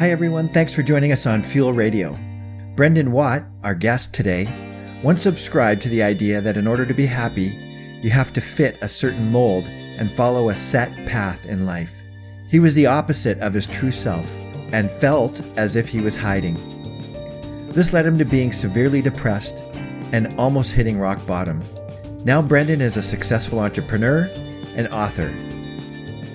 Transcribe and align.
Hi, 0.00 0.12
everyone. 0.12 0.48
Thanks 0.48 0.72
for 0.72 0.82
joining 0.82 1.12
us 1.12 1.26
on 1.26 1.42
Fuel 1.42 1.74
Radio. 1.74 2.18
Brendan 2.74 3.12
Watt, 3.12 3.44
our 3.62 3.74
guest 3.74 4.14
today, 4.14 4.48
once 5.04 5.20
subscribed 5.20 5.82
to 5.82 5.90
the 5.90 6.02
idea 6.02 6.40
that 6.40 6.56
in 6.56 6.66
order 6.66 6.86
to 6.86 6.94
be 6.94 7.04
happy, 7.04 7.48
you 8.02 8.08
have 8.08 8.32
to 8.32 8.40
fit 8.40 8.78
a 8.80 8.88
certain 8.88 9.30
mold 9.30 9.66
and 9.66 10.10
follow 10.10 10.48
a 10.48 10.54
set 10.54 10.88
path 11.04 11.44
in 11.44 11.66
life. 11.66 11.92
He 12.48 12.60
was 12.60 12.74
the 12.74 12.86
opposite 12.86 13.38
of 13.40 13.52
his 13.52 13.66
true 13.66 13.90
self 13.90 14.26
and 14.72 14.90
felt 14.90 15.38
as 15.58 15.76
if 15.76 15.86
he 15.86 16.00
was 16.00 16.16
hiding. 16.16 16.54
This 17.68 17.92
led 17.92 18.06
him 18.06 18.16
to 18.16 18.24
being 18.24 18.54
severely 18.54 19.02
depressed 19.02 19.58
and 20.12 20.34
almost 20.38 20.72
hitting 20.72 20.98
rock 20.98 21.26
bottom. 21.26 21.62
Now, 22.24 22.40
Brendan 22.40 22.80
is 22.80 22.96
a 22.96 23.02
successful 23.02 23.60
entrepreneur 23.60 24.30
and 24.76 24.88
author. 24.88 25.28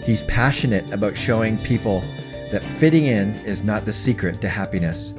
He's 0.05 0.21
passionate 0.21 0.91
about 0.91 1.17
showing 1.17 1.57
people 1.63 2.03
that 2.52 2.63
fitting 2.63 3.05
in 3.05 3.34
is 3.45 3.63
not 3.63 3.85
the 3.85 3.94
secret 3.94 4.40
to 4.41 4.49
happiness, 4.49 5.13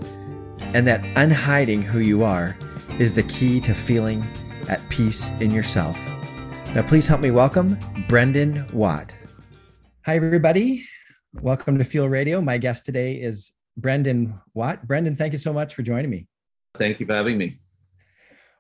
and 0.61 0.87
that 0.87 1.03
unhiding 1.17 1.83
who 1.83 1.98
you 1.98 2.23
are 2.23 2.57
is 2.98 3.15
the 3.15 3.23
key 3.25 3.61
to 3.61 3.75
feeling 3.75 4.25
at 4.69 4.87
peace 4.89 5.31
in 5.41 5.51
yourself. 5.51 5.98
Now, 6.75 6.83
please 6.87 7.07
help 7.07 7.20
me 7.20 7.31
welcome 7.31 7.79
Brendan 8.09 8.67
Watt. 8.73 9.12
Hi, 10.05 10.17
everybody. 10.17 10.87
Welcome 11.41 11.79
to 11.79 11.84
Fuel 11.84 12.09
Radio. 12.09 12.41
My 12.41 12.59
guest 12.59 12.87
today 12.87 13.15
is 13.15 13.53
Brendan 13.77 14.41
Watt. 14.55 14.87
Brendan, 14.87 15.17
thank 15.17 15.33
you 15.33 15.39
so 15.39 15.53
much 15.53 15.75
for 15.75 15.83
joining 15.83 16.11
me. 16.11 16.29
Thank 16.79 17.01
you 17.01 17.06
for 17.06 17.15
having 17.15 17.39
me. 17.39 17.59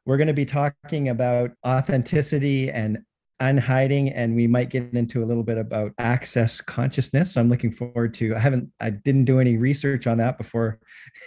We're 0.04 0.16
going 0.16 0.26
to 0.26 0.32
be 0.32 0.44
talking 0.44 1.08
about 1.08 1.52
authenticity 1.64 2.70
and 2.70 2.98
unhiding 3.40 4.08
and 4.10 4.34
we 4.34 4.46
might 4.46 4.70
get 4.70 4.92
into 4.94 5.22
a 5.22 5.26
little 5.26 5.42
bit 5.42 5.58
about 5.58 5.92
access 5.98 6.60
consciousness. 6.60 7.32
So 7.32 7.40
i'm 7.40 7.50
looking 7.50 7.72
forward 7.72 8.14
to 8.14 8.34
i 8.34 8.38
haven't 8.38 8.70
i 8.80 8.90
didn't 8.90 9.24
do 9.24 9.40
any 9.40 9.56
research 9.56 10.06
on 10.06 10.18
that 10.18 10.38
before 10.38 10.78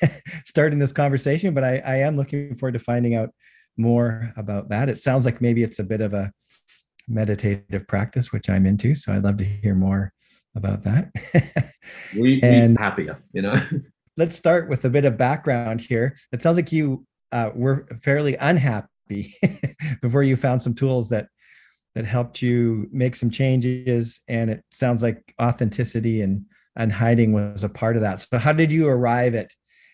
starting 0.46 0.80
this 0.80 0.92
conversation 0.92 1.54
but 1.54 1.64
I, 1.64 1.78
I 1.86 1.96
am 1.98 2.18
looking 2.18 2.56
forward 2.58 2.74
to 2.74 2.80
finding 2.80 3.16
out 3.16 3.30
more 3.78 4.34
about 4.36 4.70
that. 4.70 4.90
It 4.90 5.00
sounds 5.00 5.24
like 5.24 5.40
maybe 5.40 5.64
it's 5.64 5.80
a 5.80 5.84
bit 5.84 6.02
of 6.02 6.14
a 6.14 6.32
meditative 7.08 7.88
practice 7.88 8.32
which 8.32 8.50
i'm 8.50 8.68
into 8.68 8.94
so 8.94 9.12
i'd 9.12 9.24
love 9.24 9.38
to 9.38 9.44
hear 9.44 9.74
more 9.74 10.14
about 10.56 10.84
that. 10.84 11.12
We, 12.16 12.40
and 12.44 12.78
happier 12.78 13.18
you 13.34 13.42
know? 13.42 13.60
let's 14.20 14.36
start 14.36 14.70
with 14.70 14.84
a 14.84 14.90
bit 14.90 15.06
of 15.06 15.18
background 15.18 15.80
here. 15.80 16.18
It 16.34 16.44
sounds 16.44 16.58
like 16.58 16.74
you 16.74 17.06
uh, 17.32 17.52
were 17.56 17.88
fairly 18.04 18.36
unhappy 18.36 19.34
before 20.02 20.24
you 20.24 20.36
found 20.36 20.62
some 20.62 20.76
tools 20.76 21.10
that 21.10 21.30
that 21.96 22.06
helped 22.06 22.42
you 22.42 22.88
make 22.92 23.16
some 23.16 23.32
changes 23.32 24.22
and 24.28 24.50
it 24.50 24.64
sounds 24.72 25.02
like 25.04 25.34
authenticity 25.42 26.22
and 26.22 26.46
and 26.76 26.94
hiding 26.94 27.34
was 27.34 27.64
a 27.64 27.70
part 27.70 27.96
of 27.96 28.02
that. 28.04 28.22
So 28.22 28.38
how 28.38 28.54
did 28.54 28.72
you 28.72 28.88
arrive 28.88 29.36
at 29.36 29.52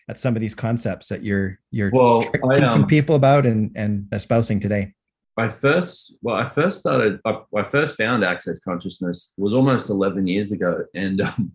at 0.08 0.18
some 0.18 0.36
of 0.36 0.40
these 0.40 0.54
concepts 0.54 1.08
that 1.08 1.24
you're 1.24 1.58
you're 1.70 1.90
well, 1.92 2.22
teaching 2.22 2.64
I, 2.64 2.66
um, 2.68 2.86
people 2.86 3.16
about 3.16 3.46
and 3.46 3.72
and 3.74 4.06
espousing 4.12 4.60
today? 4.60 4.94
I 5.36 5.48
first 5.48 6.16
well 6.22 6.36
I 6.36 6.46
first 6.46 6.80
started 6.80 7.20
I, 7.24 7.40
I 7.56 7.62
first 7.64 7.96
found 7.96 8.24
access 8.24 8.60
consciousness 8.60 9.32
was 9.36 9.52
almost 9.52 9.90
11 9.90 10.26
years 10.26 10.52
ago 10.52 10.84
and 10.94 11.20
um, 11.20 11.52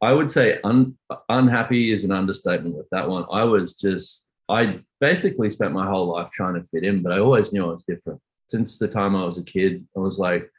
I 0.00 0.12
would 0.12 0.30
say 0.30 0.60
un, 0.64 0.96
unhappy 1.28 1.92
is 1.92 2.04
an 2.04 2.12
understatement 2.12 2.76
with 2.76 2.88
that 2.90 3.08
one. 3.08 3.24
I 3.30 3.44
was 3.44 3.74
just 3.74 4.28
I 4.48 4.80
basically 5.00 5.50
spent 5.50 5.72
my 5.72 5.86
whole 5.86 6.06
life 6.12 6.30
trying 6.30 6.54
to 6.54 6.62
fit 6.62 6.84
in 6.84 7.02
but 7.02 7.12
I 7.12 7.18
always 7.18 7.52
knew 7.52 7.64
I 7.64 7.70
was 7.70 7.82
different 7.82 8.20
since 8.48 8.78
the 8.78 8.88
time 8.88 9.16
I 9.16 9.24
was 9.24 9.38
a 9.38 9.42
kid. 9.42 9.86
I 9.96 10.00
was 10.00 10.18
like, 10.18 10.50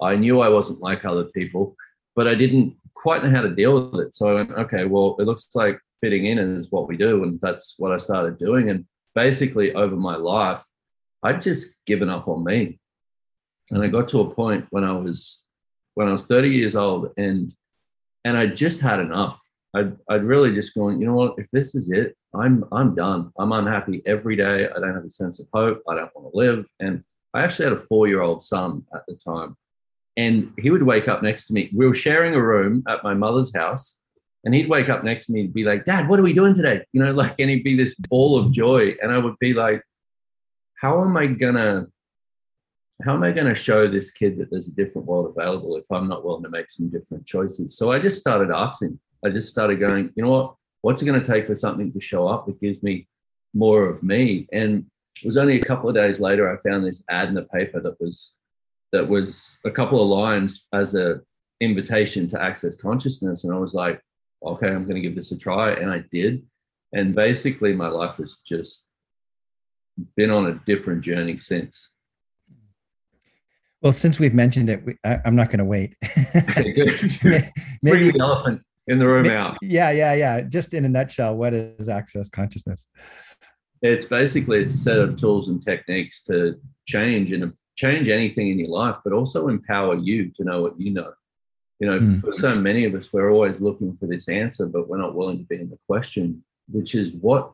I 0.00 0.16
knew 0.16 0.40
I 0.40 0.48
wasn't 0.48 0.80
like 0.80 1.04
other 1.04 1.24
people, 1.24 1.76
but 2.16 2.26
I 2.26 2.34
didn't 2.34 2.76
quite 2.94 3.22
know 3.22 3.30
how 3.30 3.42
to 3.42 3.54
deal 3.54 3.90
with 3.90 4.06
it. 4.06 4.14
So 4.14 4.28
I 4.28 4.34
went, 4.34 4.50
okay, 4.52 4.84
well, 4.84 5.16
it 5.18 5.24
looks 5.24 5.48
like 5.54 5.78
fitting 6.00 6.26
in 6.26 6.38
is 6.38 6.70
what 6.70 6.88
we 6.88 6.96
do. 6.96 7.22
And 7.22 7.40
that's 7.40 7.74
what 7.78 7.92
I 7.92 7.96
started 7.96 8.38
doing. 8.38 8.70
And 8.70 8.86
basically, 9.14 9.74
over 9.74 9.96
my 9.96 10.16
life, 10.16 10.62
I'd 11.22 11.42
just 11.42 11.74
given 11.86 12.08
up 12.08 12.28
on 12.28 12.44
me. 12.44 12.78
And 13.70 13.82
I 13.82 13.88
got 13.88 14.08
to 14.08 14.20
a 14.20 14.34
point 14.34 14.66
when 14.70 14.84
I 14.84 14.92
was 14.92 15.42
when 15.94 16.08
I 16.08 16.12
was 16.12 16.26
30 16.26 16.48
years 16.50 16.76
old 16.76 17.12
and 17.16 17.54
and 18.24 18.36
I 18.36 18.46
just 18.46 18.80
had 18.80 19.00
enough. 19.00 19.40
I'd, 19.74 19.96
I'd 20.08 20.24
really 20.24 20.54
just 20.54 20.74
gone, 20.74 21.00
you 21.00 21.06
know 21.06 21.14
what, 21.14 21.34
if 21.36 21.50
this 21.50 21.74
is 21.74 21.90
it, 21.90 22.16
I'm 22.34 22.64
I'm 22.72 22.94
done. 22.94 23.32
I'm 23.38 23.52
unhappy 23.52 24.02
every 24.06 24.36
day. 24.36 24.68
I 24.68 24.80
don't 24.80 24.94
have 24.94 25.04
a 25.04 25.10
sense 25.10 25.40
of 25.40 25.46
hope. 25.52 25.82
I 25.88 25.94
don't 25.94 26.10
want 26.14 26.32
to 26.32 26.36
live. 26.36 26.66
And 26.80 27.02
I 27.34 27.42
actually 27.42 27.64
had 27.64 27.74
a 27.74 27.82
four 27.82 28.06
year 28.06 28.22
old 28.22 28.42
son 28.42 28.86
at 28.94 29.02
the 29.06 29.14
time. 29.14 29.56
And 30.16 30.52
he 30.58 30.70
would 30.70 30.84
wake 30.84 31.08
up 31.08 31.22
next 31.22 31.48
to 31.48 31.52
me. 31.52 31.70
We 31.74 31.88
were 31.88 31.94
sharing 31.94 32.34
a 32.34 32.42
room 32.42 32.84
at 32.88 33.02
my 33.02 33.14
mother's 33.14 33.54
house. 33.54 33.98
And 34.44 34.54
he'd 34.54 34.68
wake 34.68 34.88
up 34.88 35.02
next 35.02 35.26
to 35.26 35.32
me 35.32 35.40
and 35.40 35.52
be 35.52 35.64
like, 35.64 35.84
Dad, 35.84 36.08
what 36.08 36.20
are 36.20 36.22
we 36.22 36.32
doing 36.32 36.54
today? 36.54 36.84
You 36.92 37.02
know, 37.02 37.12
like, 37.22 37.34
and 37.38 37.50
he'd 37.50 37.64
be 37.64 37.76
this 37.76 37.94
ball 37.96 38.38
of 38.38 38.52
joy. 38.52 38.94
And 39.02 39.10
I 39.10 39.18
would 39.18 39.38
be 39.40 39.52
like, 39.52 39.82
How 40.76 41.02
am 41.02 41.16
I 41.16 41.26
going 41.26 41.56
to, 41.56 41.88
how 43.04 43.14
am 43.14 43.24
I 43.24 43.32
going 43.32 43.48
to 43.48 43.54
show 43.56 43.90
this 43.90 44.12
kid 44.12 44.38
that 44.38 44.50
there's 44.50 44.68
a 44.68 44.74
different 44.74 45.08
world 45.08 45.34
available 45.36 45.76
if 45.76 45.90
I'm 45.90 46.08
not 46.08 46.24
willing 46.24 46.44
to 46.44 46.50
make 46.50 46.70
some 46.70 46.88
different 46.88 47.26
choices? 47.26 47.76
So 47.76 47.90
I 47.90 47.98
just 47.98 48.20
started 48.20 48.52
asking. 48.54 49.00
I 49.24 49.30
just 49.30 49.48
started 49.48 49.80
going, 49.80 50.12
you 50.14 50.22
know 50.22 50.30
what? 50.30 50.54
What's 50.82 51.00
it 51.02 51.06
going 51.06 51.20
to 51.20 51.26
take 51.26 51.46
for 51.46 51.54
something 51.54 51.90
to 51.92 52.00
show 52.00 52.28
up 52.28 52.46
that 52.46 52.60
gives 52.60 52.82
me 52.82 53.08
more 53.54 53.88
of 53.88 54.02
me? 54.02 54.46
And 54.52 54.86
it 55.24 55.26
was 55.28 55.38
only 55.38 55.58
a 55.58 55.64
couple 55.64 55.88
of 55.88 55.94
days 55.94 56.20
later 56.20 56.52
I 56.52 56.60
found 56.68 56.84
this 56.84 57.02
ad 57.08 57.28
in 57.28 57.34
the 57.34 57.44
paper 57.44 57.80
that 57.80 57.98
was 57.98 58.34
that 58.92 59.08
was 59.08 59.58
a 59.64 59.70
couple 59.70 60.02
of 60.02 60.08
lines 60.08 60.68
as 60.74 60.94
a 60.94 61.22
invitation 61.62 62.28
to 62.28 62.40
access 62.40 62.76
consciousness, 62.76 63.42
and 63.42 63.52
I 63.52 63.56
was 63.56 63.72
like, 63.72 64.02
okay, 64.44 64.68
I'm 64.68 64.84
going 64.84 64.96
to 64.96 65.00
give 65.00 65.16
this 65.16 65.32
a 65.32 65.38
try, 65.38 65.72
and 65.72 65.90
I 65.90 66.04
did, 66.12 66.44
and 66.92 67.14
basically 67.14 67.72
my 67.72 67.88
life 67.88 68.16
has 68.16 68.36
just 68.46 68.84
been 70.14 70.30
on 70.30 70.46
a 70.46 70.60
different 70.66 71.00
journey 71.00 71.38
since. 71.38 71.90
Well, 73.80 73.94
since 73.94 74.20
we've 74.20 74.34
mentioned 74.34 74.68
it, 74.68 74.84
we, 74.84 74.96
I, 75.04 75.20
am 75.24 75.36
not 75.36 75.48
going 75.48 75.58
to 75.58 75.64
wait. 75.64 75.96
maybe, 76.56 76.74
Bring 77.82 78.12
the 78.12 78.16
elephant 78.20 78.60
in 78.88 78.98
the 78.98 79.06
room 79.06 79.22
maybe, 79.22 79.34
out. 79.34 79.56
Yeah, 79.62 79.90
yeah, 79.90 80.12
yeah. 80.12 80.42
Just 80.42 80.74
in 80.74 80.84
a 80.84 80.88
nutshell, 80.88 81.34
what 81.34 81.54
is 81.54 81.88
access 81.88 82.28
consciousness? 82.28 82.88
It's 83.92 84.04
basically 84.04 84.62
it's 84.62 84.74
a 84.74 84.78
set 84.78 84.98
of 84.98 85.16
tools 85.16 85.48
and 85.48 85.62
techniques 85.62 86.22
to 86.22 86.58
change 86.86 87.32
and 87.32 87.52
change 87.76 88.08
anything 88.08 88.48
in 88.48 88.58
your 88.58 88.68
life, 88.68 88.96
but 89.04 89.12
also 89.12 89.48
empower 89.48 89.96
you 89.96 90.30
to 90.30 90.44
know 90.44 90.62
what 90.62 90.80
you 90.80 90.90
know. 90.90 91.12
You 91.80 91.90
know, 91.90 91.98
mm. 92.00 92.20
for 92.20 92.32
so 92.32 92.54
many 92.54 92.84
of 92.84 92.94
us, 92.94 93.12
we're 93.12 93.30
always 93.30 93.60
looking 93.60 93.96
for 93.96 94.06
this 94.06 94.28
answer, 94.28 94.66
but 94.66 94.88
we're 94.88 94.98
not 94.98 95.14
willing 95.14 95.38
to 95.38 95.44
be 95.44 95.56
in 95.56 95.68
the 95.68 95.78
question, 95.86 96.42
which 96.70 96.94
is 96.94 97.12
what 97.12 97.52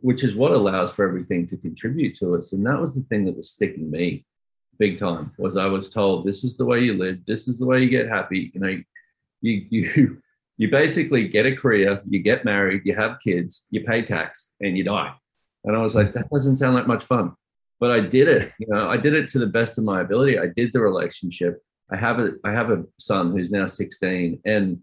which 0.00 0.24
is 0.24 0.34
what 0.34 0.52
allows 0.52 0.92
for 0.92 1.06
everything 1.06 1.46
to 1.46 1.56
contribute 1.58 2.16
to 2.16 2.34
us. 2.34 2.52
And 2.52 2.64
that 2.66 2.80
was 2.80 2.94
the 2.94 3.02
thing 3.02 3.26
that 3.26 3.36
was 3.36 3.50
sticking 3.50 3.90
me 3.90 4.24
big 4.78 4.98
time 4.98 5.32
was 5.38 5.56
I 5.56 5.66
was 5.66 5.90
told 5.90 6.24
this 6.24 6.42
is 6.42 6.56
the 6.56 6.64
way 6.64 6.80
you 6.80 6.96
live, 6.96 7.18
this 7.26 7.48
is 7.48 7.58
the 7.58 7.66
way 7.66 7.82
you 7.82 7.90
get 7.90 8.08
happy. 8.08 8.50
You 8.54 8.60
know, 8.60 8.82
you 9.42 9.66
you 9.70 10.22
you 10.56 10.68
basically 10.68 11.28
get 11.28 11.46
a 11.46 11.54
career, 11.54 12.02
you 12.08 12.18
get 12.18 12.44
married, 12.44 12.82
you 12.84 12.96
have 12.96 13.20
kids, 13.20 13.66
you 13.70 13.84
pay 13.84 14.02
tax, 14.02 14.50
and 14.60 14.76
you 14.76 14.82
die. 14.82 15.14
And 15.64 15.76
I 15.76 15.80
was 15.80 15.94
like, 15.94 16.14
that 16.14 16.30
doesn't 16.30 16.56
sound 16.56 16.74
like 16.74 16.86
much 16.86 17.04
fun. 17.04 17.34
But 17.80 17.90
I 17.90 18.00
did 18.00 18.28
it. 18.28 18.52
You 18.58 18.66
know, 18.68 18.88
I 18.88 18.96
did 18.96 19.14
it 19.14 19.28
to 19.28 19.38
the 19.38 19.46
best 19.46 19.78
of 19.78 19.84
my 19.84 20.00
ability. 20.00 20.38
I 20.38 20.46
did 20.46 20.72
the 20.72 20.80
relationship. 20.80 21.62
I 21.90 21.96
have 21.96 22.18
a 22.18 22.32
I 22.44 22.52
have 22.52 22.70
a 22.70 22.84
son 22.98 23.32
who's 23.32 23.50
now 23.50 23.66
16. 23.66 24.40
And, 24.44 24.80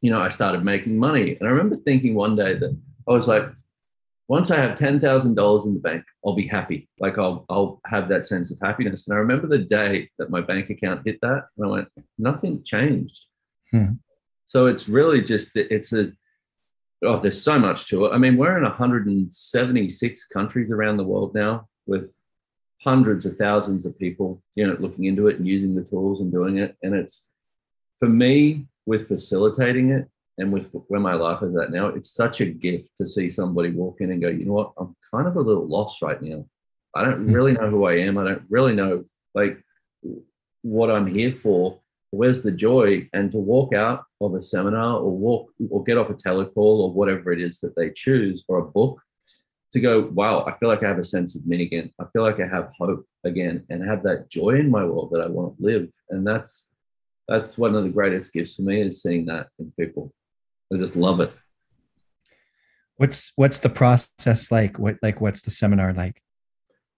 you 0.00 0.10
know, 0.10 0.20
I 0.20 0.28
started 0.28 0.64
making 0.64 0.98
money. 0.98 1.36
And 1.36 1.48
I 1.48 1.50
remember 1.52 1.76
thinking 1.76 2.14
one 2.14 2.36
day 2.36 2.54
that 2.54 2.76
I 3.08 3.12
was 3.12 3.28
like, 3.28 3.44
once 4.28 4.50
I 4.50 4.56
have 4.56 4.76
ten 4.76 4.98
thousand 4.98 5.34
dollars 5.34 5.66
in 5.66 5.74
the 5.74 5.80
bank, 5.80 6.04
I'll 6.24 6.34
be 6.34 6.46
happy. 6.46 6.88
Like 6.98 7.16
I'll 7.18 7.46
I'll 7.48 7.80
have 7.86 8.08
that 8.08 8.26
sense 8.26 8.50
of 8.50 8.58
happiness. 8.60 9.06
And 9.06 9.14
I 9.14 9.20
remember 9.20 9.46
the 9.46 9.58
day 9.58 10.10
that 10.18 10.30
my 10.30 10.40
bank 10.40 10.68
account 10.70 11.02
hit 11.06 11.20
that, 11.22 11.44
and 11.56 11.66
I 11.66 11.68
went, 11.68 11.88
nothing 12.18 12.64
changed. 12.64 13.24
Hmm. 13.70 13.92
So 14.46 14.66
it's 14.66 14.88
really 14.88 15.22
just 15.22 15.56
it's 15.56 15.92
a 15.92 16.12
oh, 17.02 17.18
there's 17.20 17.42
so 17.42 17.58
much 17.58 17.88
to 17.88 18.06
it. 18.06 18.12
I 18.12 18.18
mean, 18.18 18.36
we're 18.36 18.56
in 18.56 18.62
176 18.62 20.24
countries 20.26 20.70
around 20.70 20.96
the 20.96 21.04
world 21.04 21.34
now 21.34 21.68
with 21.86 22.14
hundreds 22.82 23.26
of 23.26 23.36
thousands 23.36 23.86
of 23.86 23.98
people, 23.98 24.42
you 24.54 24.66
know, 24.66 24.76
looking 24.78 25.04
into 25.04 25.28
it 25.28 25.38
and 25.38 25.46
using 25.46 25.74
the 25.74 25.84
tools 25.84 26.20
and 26.20 26.32
doing 26.32 26.58
it. 26.58 26.76
And 26.82 26.94
it's 26.94 27.26
for 27.98 28.08
me 28.08 28.66
with 28.86 29.08
facilitating 29.08 29.90
it 29.90 30.08
and 30.38 30.52
with 30.52 30.70
where 30.88 31.00
my 31.00 31.14
life 31.14 31.42
is 31.42 31.56
at 31.56 31.70
now, 31.70 31.88
it's 31.88 32.10
such 32.10 32.40
a 32.40 32.46
gift 32.46 32.90
to 32.98 33.06
see 33.06 33.30
somebody 33.30 33.70
walk 33.70 34.00
in 34.00 34.10
and 34.10 34.20
go, 34.20 34.28
you 34.28 34.44
know 34.44 34.52
what, 34.52 34.72
I'm 34.78 34.94
kind 35.10 35.26
of 35.26 35.36
a 35.36 35.40
little 35.40 35.66
lost 35.66 36.02
right 36.02 36.20
now. 36.20 36.44
I 36.94 37.04
don't 37.04 37.24
hmm. 37.24 37.32
really 37.32 37.52
know 37.52 37.70
who 37.70 37.84
I 37.86 37.98
am. 38.00 38.18
I 38.18 38.24
don't 38.24 38.42
really 38.48 38.74
know 38.74 39.04
like 39.34 39.62
what 40.62 40.90
I'm 40.90 41.06
here 41.06 41.32
for 41.32 41.80
where's 42.10 42.42
the 42.42 42.52
joy 42.52 43.08
and 43.12 43.30
to 43.32 43.38
walk 43.38 43.74
out 43.74 44.04
of 44.20 44.34
a 44.34 44.40
seminar 44.40 44.98
or 44.98 45.10
walk 45.10 45.50
or 45.70 45.82
get 45.84 45.98
off 45.98 46.10
a 46.10 46.14
telecall 46.14 46.80
or 46.80 46.92
whatever 46.92 47.32
it 47.32 47.40
is 47.40 47.60
that 47.60 47.74
they 47.76 47.90
choose 47.90 48.44
or 48.48 48.58
a 48.58 48.64
book 48.64 49.00
to 49.72 49.80
go 49.80 50.08
wow 50.12 50.44
i 50.44 50.56
feel 50.56 50.68
like 50.68 50.82
i 50.82 50.88
have 50.88 50.98
a 50.98 51.04
sense 51.04 51.34
of 51.34 51.46
meaning 51.46 51.66
again 51.66 51.90
i 52.00 52.04
feel 52.12 52.22
like 52.22 52.40
i 52.40 52.46
have 52.46 52.70
hope 52.78 53.04
again 53.24 53.64
and 53.70 53.82
have 53.82 54.02
that 54.02 54.30
joy 54.30 54.50
in 54.50 54.70
my 54.70 54.84
world 54.84 55.10
that 55.12 55.20
i 55.20 55.26
want 55.26 55.56
to 55.56 55.62
live 55.62 55.88
and 56.10 56.26
that's 56.26 56.70
that's 57.28 57.58
one 57.58 57.74
of 57.74 57.82
the 57.82 57.90
greatest 57.90 58.32
gifts 58.32 58.54
for 58.54 58.62
me 58.62 58.80
is 58.80 59.02
seeing 59.02 59.26
that 59.26 59.48
in 59.58 59.72
people 59.78 60.12
I 60.72 60.78
just 60.78 60.96
love 60.96 61.20
it. 61.20 61.32
What's 62.96 63.32
what's 63.36 63.58
the 63.58 63.68
process 63.68 64.50
like? 64.50 64.78
What 64.78 64.96
like 65.02 65.20
what's 65.20 65.42
the 65.42 65.50
seminar 65.50 65.92
like? 65.92 66.22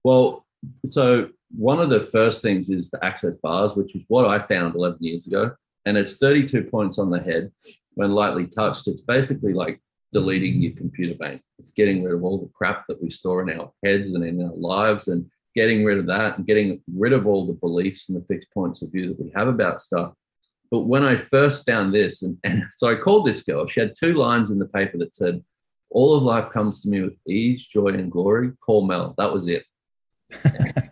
Well, 0.05 0.47
so 0.85 1.29
one 1.51 1.81
of 1.81 1.91
the 1.91 2.01
first 2.01 2.43
things 2.43 2.69
is 2.71 2.91
the 2.91 3.05
access 3.05 3.37
bars, 3.37 3.75
which 3.75 3.95
is 3.95 4.05
what 4.09 4.27
I 4.27 4.39
found 4.39 4.75
11 4.75 4.99
years 5.01 5.27
ago. 5.27 5.53
And 5.87 5.97
it's 5.97 6.17
32 6.17 6.65
points 6.65 6.99
on 6.99 7.11
the 7.11 7.21
head 7.21 7.51
when 7.95 8.13
lightly 8.13 8.47
touched. 8.47 8.89
It's 8.89 9.01
basically 9.01 9.53
like 9.53 9.81
deleting 10.13 10.61
your 10.61 10.73
computer 10.73 11.17
bank. 11.17 11.43
It's 11.59 11.71
getting 11.71 12.03
rid 12.03 12.15
of 12.15 12.25
all 12.25 12.39
the 12.39 12.51
crap 12.55 12.87
that 12.89 13.03
we 13.03 13.11
store 13.11 13.43
in 13.43 13.59
our 13.59 13.73
heads 13.85 14.13
and 14.13 14.25
in 14.25 14.43
our 14.43 14.55
lives 14.55 15.09
and 15.09 15.31
getting 15.55 15.85
rid 15.85 15.99
of 15.99 16.07
that 16.07 16.37
and 16.37 16.47
getting 16.47 16.81
rid 16.95 17.13
of 17.13 17.27
all 17.27 17.47
the 17.47 17.55
beliefs 17.55 18.09
and 18.09 18.17
the 18.17 18.25
fixed 18.27 18.53
points 18.53 18.83
of 18.83 18.93
view 18.93 19.09
that 19.09 19.21
we 19.21 19.33
have 19.35 19.49
about 19.49 19.81
stuff. 19.81 20.13
But 20.71 20.81
when 20.81 21.05
I 21.05 21.17
first 21.17 21.65
found 21.65 21.95
this, 21.95 22.23
and, 22.23 22.39
and 22.45 22.65
so 22.77 22.89
I 22.89 22.97
called 22.97 23.27
this 23.27 23.43
girl, 23.43 23.67
she 23.67 23.81
had 23.81 23.95
two 23.99 24.15
lines 24.15 24.51
in 24.51 24.59
the 24.59 24.67
paper 24.67 24.99
that 24.99 25.15
said, 25.15 25.43
All 25.91 26.15
of 26.15 26.23
life 26.23 26.51
comes 26.51 26.83
to 26.83 26.89
me 26.89 27.03
with 27.03 27.15
ease, 27.27 27.67
joy, 27.67 27.89
and 27.89 28.13
glory. 28.13 28.53
Call 28.65 28.87
Mel. 28.87 29.15
That 29.19 29.33
was 29.33 29.49
it. 29.49 29.65
and 30.45 30.91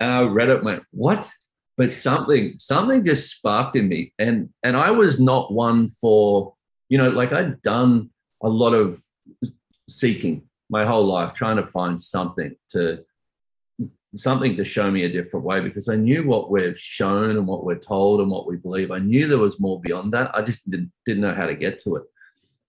I 0.00 0.22
read 0.22 0.48
it, 0.48 0.64
went, 0.64 0.82
What? 0.90 1.30
But 1.76 1.92
something, 1.92 2.56
something 2.58 3.04
just 3.04 3.36
sparked 3.36 3.76
in 3.76 3.88
me. 3.88 4.12
And 4.18 4.50
and 4.62 4.76
I 4.76 4.90
was 4.90 5.18
not 5.18 5.52
one 5.52 5.88
for, 5.88 6.54
you 6.88 6.98
know, 6.98 7.08
like 7.08 7.32
I'd 7.32 7.62
done 7.62 8.10
a 8.42 8.48
lot 8.48 8.74
of 8.74 9.02
seeking 9.88 10.42
my 10.68 10.84
whole 10.84 11.06
life, 11.06 11.32
trying 11.32 11.56
to 11.56 11.66
find 11.66 12.00
something 12.00 12.54
to 12.70 13.04
something 14.14 14.56
to 14.56 14.64
show 14.64 14.90
me 14.90 15.04
a 15.04 15.12
different 15.12 15.46
way 15.46 15.60
because 15.60 15.88
I 15.88 15.96
knew 15.96 16.26
what 16.26 16.50
we're 16.50 16.74
shown 16.74 17.30
and 17.30 17.46
what 17.46 17.64
we're 17.64 17.78
told 17.78 18.20
and 18.20 18.30
what 18.30 18.46
we 18.46 18.56
believe. 18.56 18.90
I 18.90 18.98
knew 18.98 19.28
there 19.28 19.38
was 19.38 19.60
more 19.60 19.80
beyond 19.80 20.12
that. 20.14 20.34
I 20.34 20.42
just 20.42 20.68
didn't, 20.68 20.92
didn't 21.06 21.22
know 21.22 21.34
how 21.34 21.46
to 21.46 21.54
get 21.54 21.78
to 21.84 21.96
it. 21.96 22.04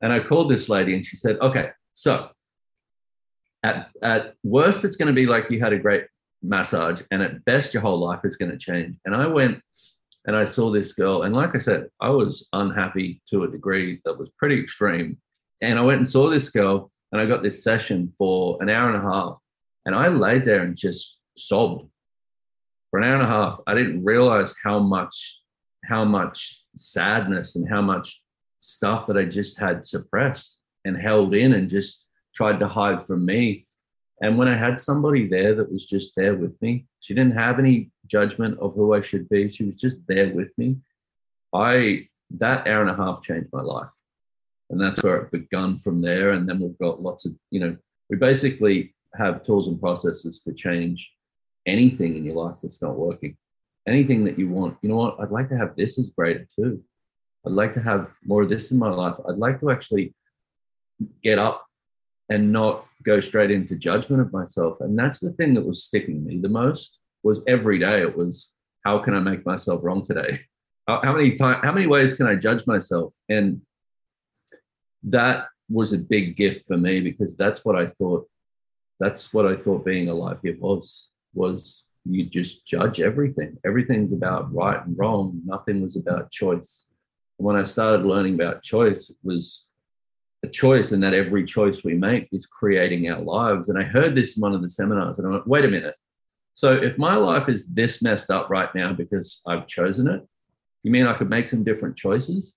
And 0.01 0.13
I 0.13 0.19
called 0.19 0.51
this 0.51 0.69
lady 0.69 0.95
and 0.95 1.05
she 1.05 1.17
said, 1.17 1.39
okay, 1.39 1.71
so 1.93 2.29
at, 3.63 3.89
at 4.01 4.35
worst, 4.43 4.83
it's 4.83 4.95
going 4.95 5.13
to 5.13 5.19
be 5.19 5.27
like 5.27 5.49
you 5.49 5.59
had 5.59 5.73
a 5.73 5.79
great 5.79 6.05
massage, 6.41 7.01
and 7.11 7.21
at 7.21 7.45
best, 7.45 7.73
your 7.73 7.81
whole 7.81 7.99
life 7.99 8.21
is 8.23 8.35
going 8.35 8.51
to 8.51 8.57
change. 8.57 8.97
And 9.05 9.15
I 9.15 9.27
went 9.27 9.61
and 10.25 10.35
I 10.35 10.45
saw 10.45 10.71
this 10.71 10.93
girl, 10.93 11.23
and 11.23 11.35
like 11.35 11.55
I 11.55 11.59
said, 11.59 11.87
I 11.99 12.09
was 12.09 12.47
unhappy 12.53 13.21
to 13.29 13.43
a 13.43 13.51
degree 13.51 14.01
that 14.05 14.17
was 14.17 14.29
pretty 14.37 14.59
extreme. 14.59 15.17
And 15.61 15.79
I 15.79 15.81
went 15.81 15.97
and 15.97 16.07
saw 16.07 16.29
this 16.29 16.49
girl, 16.49 16.91
and 17.11 17.19
I 17.19 17.25
got 17.25 17.43
this 17.43 17.63
session 17.63 18.13
for 18.17 18.57
an 18.61 18.69
hour 18.69 18.91
and 18.91 19.03
a 19.03 19.09
half. 19.09 19.37
And 19.85 19.95
I 19.95 20.09
laid 20.09 20.45
there 20.45 20.61
and 20.61 20.77
just 20.77 21.17
sobbed 21.35 21.89
for 22.89 22.99
an 22.99 23.05
hour 23.05 23.15
and 23.15 23.23
a 23.23 23.27
half. 23.27 23.59
I 23.65 23.73
didn't 23.73 24.03
realize 24.03 24.53
how 24.63 24.79
much, 24.79 25.41
how 25.85 26.05
much 26.05 26.61
sadness 26.75 27.55
and 27.55 27.67
how 27.67 27.81
much 27.81 28.21
stuff 28.59 29.07
that 29.07 29.17
I 29.17 29.25
just 29.25 29.59
had 29.59 29.85
suppressed 29.85 30.61
and 30.85 30.95
held 30.95 31.33
in 31.33 31.53
and 31.53 31.69
just 31.69 32.05
tried 32.33 32.59
to 32.59 32.67
hide 32.67 33.05
from 33.05 33.25
me. 33.25 33.67
And 34.21 34.37
when 34.37 34.47
I 34.47 34.55
had 34.55 34.79
somebody 34.79 35.27
there 35.27 35.55
that 35.55 35.71
was 35.71 35.85
just 35.85 36.15
there 36.15 36.35
with 36.35 36.61
me, 36.61 36.85
she 36.99 37.13
didn't 37.13 37.37
have 37.37 37.59
any 37.59 37.91
judgment 38.07 38.59
of 38.59 38.75
who 38.75 38.93
I 38.93 39.01
should 39.01 39.27
be. 39.29 39.49
She 39.49 39.63
was 39.63 39.75
just 39.75 39.97
there 40.07 40.29
with 40.33 40.55
me. 40.57 40.77
I 41.53 42.07
that 42.37 42.67
hour 42.67 42.81
and 42.81 42.89
a 42.89 42.95
half 42.95 43.21
changed 43.23 43.49
my 43.51 43.61
life. 43.61 43.89
And 44.69 44.79
that's 44.79 45.03
where 45.03 45.17
it 45.17 45.31
begun 45.31 45.77
from 45.77 46.01
there. 46.01 46.31
And 46.31 46.47
then 46.47 46.59
we've 46.59 46.77
got 46.77 47.01
lots 47.01 47.25
of, 47.25 47.33
you 47.49 47.59
know, 47.59 47.75
we 48.09 48.15
basically 48.15 48.95
have 49.15 49.43
tools 49.43 49.67
and 49.67 49.79
processes 49.79 50.41
to 50.41 50.53
change 50.53 51.11
anything 51.65 52.15
in 52.15 52.23
your 52.23 52.35
life 52.35 52.59
that's 52.61 52.81
not 52.81 52.95
working, 52.95 53.35
anything 53.87 54.23
that 54.25 54.39
you 54.39 54.47
want. 54.49 54.77
You 54.81 54.89
know 54.89 54.95
what? 54.95 55.19
I'd 55.19 55.31
like 55.31 55.49
to 55.49 55.57
have 55.57 55.75
this 55.75 55.99
as 55.99 56.09
greater 56.09 56.47
too. 56.55 56.81
I'd 57.45 57.51
like 57.51 57.73
to 57.73 57.81
have 57.81 58.11
more 58.23 58.43
of 58.43 58.49
this 58.49 58.71
in 58.71 58.77
my 58.77 58.89
life. 58.89 59.15
I'd 59.27 59.37
like 59.37 59.59
to 59.59 59.71
actually 59.71 60.13
get 61.21 61.39
up 61.39 61.65
and 62.31 62.51
not 62.51 62.85
go 63.03 63.19
straight 63.19 63.51
into 63.51 63.75
judgment 63.75 64.21
of 64.21 64.31
myself. 64.31 64.77
And 64.79 64.97
that's 64.97 65.19
the 65.19 65.33
thing 65.33 65.53
that 65.55 65.65
was 65.65 65.83
sticking 65.83 66.23
me 66.25 66.37
the 66.37 66.49
most 66.49 66.99
was 67.23 67.43
every 67.45 67.77
day 67.77 68.01
it 68.01 68.17
was 68.17 68.53
how 68.85 68.99
can 68.99 69.13
I 69.13 69.19
make 69.19 69.45
myself 69.45 69.81
wrong 69.83 70.05
today? 70.05 70.39
How 70.87 71.13
many 71.13 71.37
time, 71.37 71.61
how 71.63 71.71
many 71.71 71.87
ways 71.87 72.15
can 72.15 72.27
I 72.27 72.35
judge 72.35 72.67
myself? 72.67 73.13
And 73.29 73.61
that 75.03 75.47
was 75.69 75.93
a 75.93 75.97
big 75.97 76.35
gift 76.35 76.65
for 76.67 76.75
me 76.75 76.99
because 76.99 77.37
that's 77.37 77.63
what 77.63 77.77
I 77.77 77.85
thought 77.85 78.27
that's 78.99 79.33
what 79.33 79.45
I 79.45 79.55
thought 79.55 79.85
being 79.85 80.09
alive 80.09 80.39
here 80.43 80.57
was 80.59 81.07
was 81.33 81.83
you 82.03 82.25
just 82.25 82.65
judge 82.65 82.99
everything. 82.99 83.57
Everything's 83.63 84.11
about 84.11 84.53
right 84.53 84.83
and 84.85 84.97
wrong. 84.97 85.39
Nothing 85.45 85.81
was 85.81 85.95
about 85.95 86.31
choice. 86.31 86.87
when 87.37 87.55
I 87.55 87.63
started 87.63 88.05
learning 88.05 88.33
about 88.33 88.63
choice, 88.63 89.11
it 89.11 89.17
was 89.23 89.67
a 90.43 90.47
choice, 90.47 90.91
and 90.91 91.03
that 91.03 91.13
every 91.13 91.45
choice 91.45 91.83
we 91.83 91.93
make 91.93 92.27
is 92.31 92.45
creating 92.45 93.09
our 93.09 93.21
lives. 93.21 93.69
And 93.69 93.77
I 93.77 93.83
heard 93.83 94.15
this 94.15 94.35
in 94.35 94.41
one 94.41 94.53
of 94.53 94.61
the 94.61 94.69
seminars, 94.69 95.19
and 95.19 95.27
I 95.27 95.31
went, 95.31 95.47
wait 95.47 95.65
a 95.65 95.69
minute. 95.69 95.95
So 96.53 96.73
if 96.73 96.97
my 96.97 97.15
life 97.15 97.47
is 97.47 97.65
this 97.67 98.01
messed 98.01 98.29
up 98.29 98.49
right 98.49 98.73
now 98.75 98.93
because 98.93 99.41
I've 99.47 99.67
chosen 99.67 100.07
it, 100.07 100.27
you 100.83 100.91
mean 100.91 101.05
I 101.05 101.13
could 101.13 101.29
make 101.29 101.47
some 101.47 101.63
different 101.63 101.95
choices? 101.95 102.55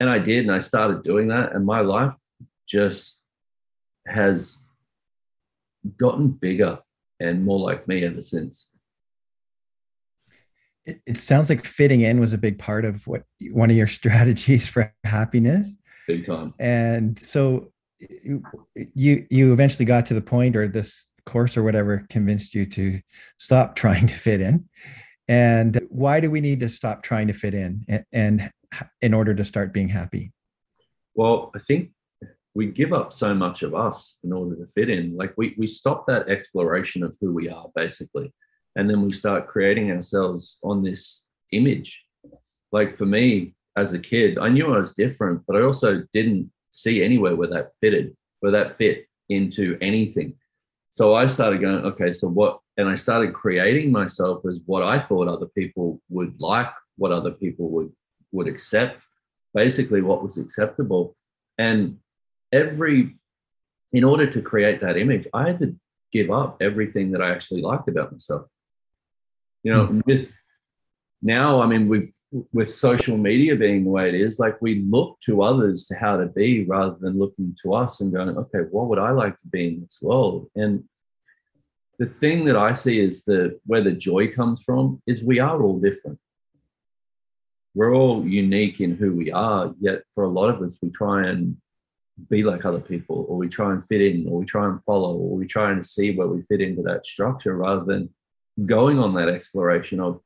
And 0.00 0.10
I 0.10 0.18
did, 0.18 0.44
and 0.44 0.54
I 0.54 0.58
started 0.58 1.04
doing 1.04 1.28
that, 1.28 1.54
and 1.54 1.64
my 1.64 1.80
life 1.80 2.14
just 2.66 3.22
has 4.06 4.64
gotten 5.98 6.28
bigger 6.28 6.78
and 7.20 7.44
more 7.44 7.58
like 7.58 7.86
me 7.86 8.04
ever 8.04 8.22
since. 8.22 8.68
It, 10.84 11.00
it 11.06 11.18
sounds 11.18 11.48
like 11.48 11.64
fitting 11.64 12.02
in 12.02 12.20
was 12.20 12.32
a 12.32 12.38
big 12.38 12.58
part 12.58 12.84
of 12.84 13.06
what 13.06 13.22
one 13.50 13.70
of 13.70 13.76
your 13.76 13.86
strategies 13.98 14.68
for 14.68 14.92
happiness. 15.04 15.70
Big 16.06 16.26
time. 16.26 16.54
And 16.58 17.18
so 17.24 17.72
you 18.94 19.26
you 19.30 19.52
eventually 19.52 19.84
got 19.84 20.06
to 20.06 20.14
the 20.14 20.20
point, 20.20 20.56
or 20.56 20.68
this 20.68 21.06
course 21.26 21.56
or 21.56 21.62
whatever 21.62 22.06
convinced 22.10 22.54
you 22.54 22.66
to 22.66 23.00
stop 23.38 23.76
trying 23.76 24.06
to 24.06 24.14
fit 24.14 24.40
in. 24.40 24.68
And 25.26 25.80
why 25.88 26.20
do 26.20 26.30
we 26.30 26.40
need 26.40 26.60
to 26.60 26.68
stop 26.68 27.02
trying 27.02 27.28
to 27.28 27.32
fit 27.32 27.54
in 27.54 27.84
and, 27.88 28.04
and 28.12 28.50
in 29.00 29.14
order 29.14 29.34
to 29.34 29.44
start 29.44 29.72
being 29.72 29.88
happy? 29.88 30.32
Well, 31.14 31.50
I 31.54 31.60
think 31.60 31.92
we 32.54 32.66
give 32.66 32.92
up 32.92 33.12
so 33.12 33.34
much 33.34 33.62
of 33.62 33.74
us 33.74 34.18
in 34.22 34.32
order 34.32 34.56
to 34.56 34.66
fit 34.72 34.90
in. 34.90 35.16
Like 35.16 35.34
we 35.36 35.54
we 35.58 35.66
stop 35.66 36.06
that 36.06 36.28
exploration 36.28 37.02
of 37.02 37.16
who 37.20 37.32
we 37.32 37.48
are 37.48 37.68
basically, 37.74 38.32
and 38.76 38.88
then 38.88 39.02
we 39.02 39.12
start 39.12 39.48
creating 39.48 39.90
ourselves 39.90 40.58
on 40.62 40.82
this 40.82 41.26
image. 41.52 42.02
Like 42.70 42.94
for 42.94 43.06
me 43.06 43.54
as 43.76 43.92
a 43.92 43.98
kid, 43.98 44.38
I 44.38 44.48
knew 44.48 44.72
I 44.72 44.78
was 44.78 44.94
different, 44.94 45.42
but 45.46 45.56
I 45.56 45.62
also 45.62 46.02
didn't 46.12 46.50
see 46.70 47.02
anywhere 47.02 47.36
where 47.36 47.48
that 47.48 47.70
fitted, 47.80 48.16
where 48.40 48.52
that 48.52 48.70
fit 48.70 49.06
into 49.28 49.78
anything. 49.80 50.34
So 50.90 51.14
I 51.14 51.26
started 51.26 51.60
going, 51.60 51.84
okay, 51.86 52.12
so 52.12 52.28
what? 52.28 52.60
And 52.76 52.88
I 52.88 52.94
started 52.94 53.34
creating 53.34 53.90
myself 53.90 54.44
as 54.46 54.60
what 54.66 54.82
I 54.82 54.98
thought 54.98 55.28
other 55.28 55.46
people 55.46 56.00
would 56.08 56.40
like, 56.40 56.70
what 56.96 57.12
other 57.12 57.30
people 57.30 57.68
would 57.70 57.92
would 58.32 58.48
accept, 58.48 59.00
basically 59.54 60.02
what 60.02 60.22
was 60.22 60.38
acceptable. 60.38 61.16
And 61.56 61.98
every 62.52 63.16
in 63.92 64.04
order 64.04 64.26
to 64.26 64.42
create 64.42 64.80
that 64.80 64.98
image, 64.98 65.26
I 65.32 65.46
had 65.48 65.60
to 65.60 65.76
give 66.12 66.30
up 66.30 66.58
everything 66.60 67.12
that 67.12 67.22
I 67.22 67.30
actually 67.30 67.62
liked 67.62 67.88
about 67.88 68.12
myself. 68.12 68.46
You 69.62 69.72
know, 69.72 69.86
mm-hmm. 69.86 70.00
with 70.04 70.32
now, 71.22 71.60
I 71.60 71.66
mean, 71.66 71.88
we 71.88 72.12
with 72.52 72.72
social 72.72 73.16
media 73.16 73.54
being 73.54 73.84
the 73.84 73.90
way 73.90 74.08
it 74.08 74.14
is, 74.14 74.40
like 74.40 74.60
we 74.60 74.84
look 74.88 75.18
to 75.20 75.42
others 75.42 75.86
to 75.86 75.94
how 75.94 76.16
to 76.16 76.26
be 76.26 76.64
rather 76.64 76.96
than 76.98 77.18
looking 77.18 77.56
to 77.62 77.74
us 77.74 78.00
and 78.00 78.12
going, 78.12 78.36
okay, 78.36 78.60
what 78.70 78.88
would 78.88 78.98
I 78.98 79.10
like 79.10 79.36
to 79.38 79.48
be 79.48 79.68
in 79.68 79.80
this 79.82 79.98
world? 80.02 80.50
And 80.56 80.84
the 81.98 82.06
thing 82.06 82.44
that 82.46 82.56
I 82.56 82.72
see 82.72 82.98
is 82.98 83.24
the 83.24 83.60
where 83.66 83.84
the 83.84 83.92
joy 83.92 84.32
comes 84.32 84.62
from 84.62 85.00
is 85.06 85.22
we 85.22 85.38
are 85.38 85.62
all 85.62 85.78
different. 85.78 86.18
We're 87.72 87.94
all 87.94 88.26
unique 88.26 88.80
in 88.80 88.96
who 88.96 89.12
we 89.12 89.30
are, 89.30 89.72
yet 89.78 90.02
for 90.12 90.24
a 90.24 90.28
lot 90.28 90.50
of 90.50 90.60
us, 90.62 90.78
we 90.82 90.90
try 90.90 91.28
and 91.28 91.56
be 92.30 92.42
like 92.42 92.64
other 92.64 92.80
people 92.80 93.26
or 93.28 93.36
we 93.36 93.48
try 93.48 93.72
and 93.72 93.84
fit 93.84 94.00
in 94.00 94.26
or 94.28 94.38
we 94.38 94.44
try 94.44 94.66
and 94.66 94.82
follow 94.82 95.14
or 95.14 95.36
we 95.36 95.46
try 95.46 95.72
and 95.72 95.84
see 95.84 96.16
where 96.16 96.28
we 96.28 96.42
fit 96.42 96.60
into 96.60 96.82
that 96.82 97.06
structure 97.06 97.56
rather 97.56 97.84
than 97.84 98.08
going 98.66 98.98
on 98.98 99.14
that 99.14 99.28
exploration 99.28 100.00
of 100.00 100.20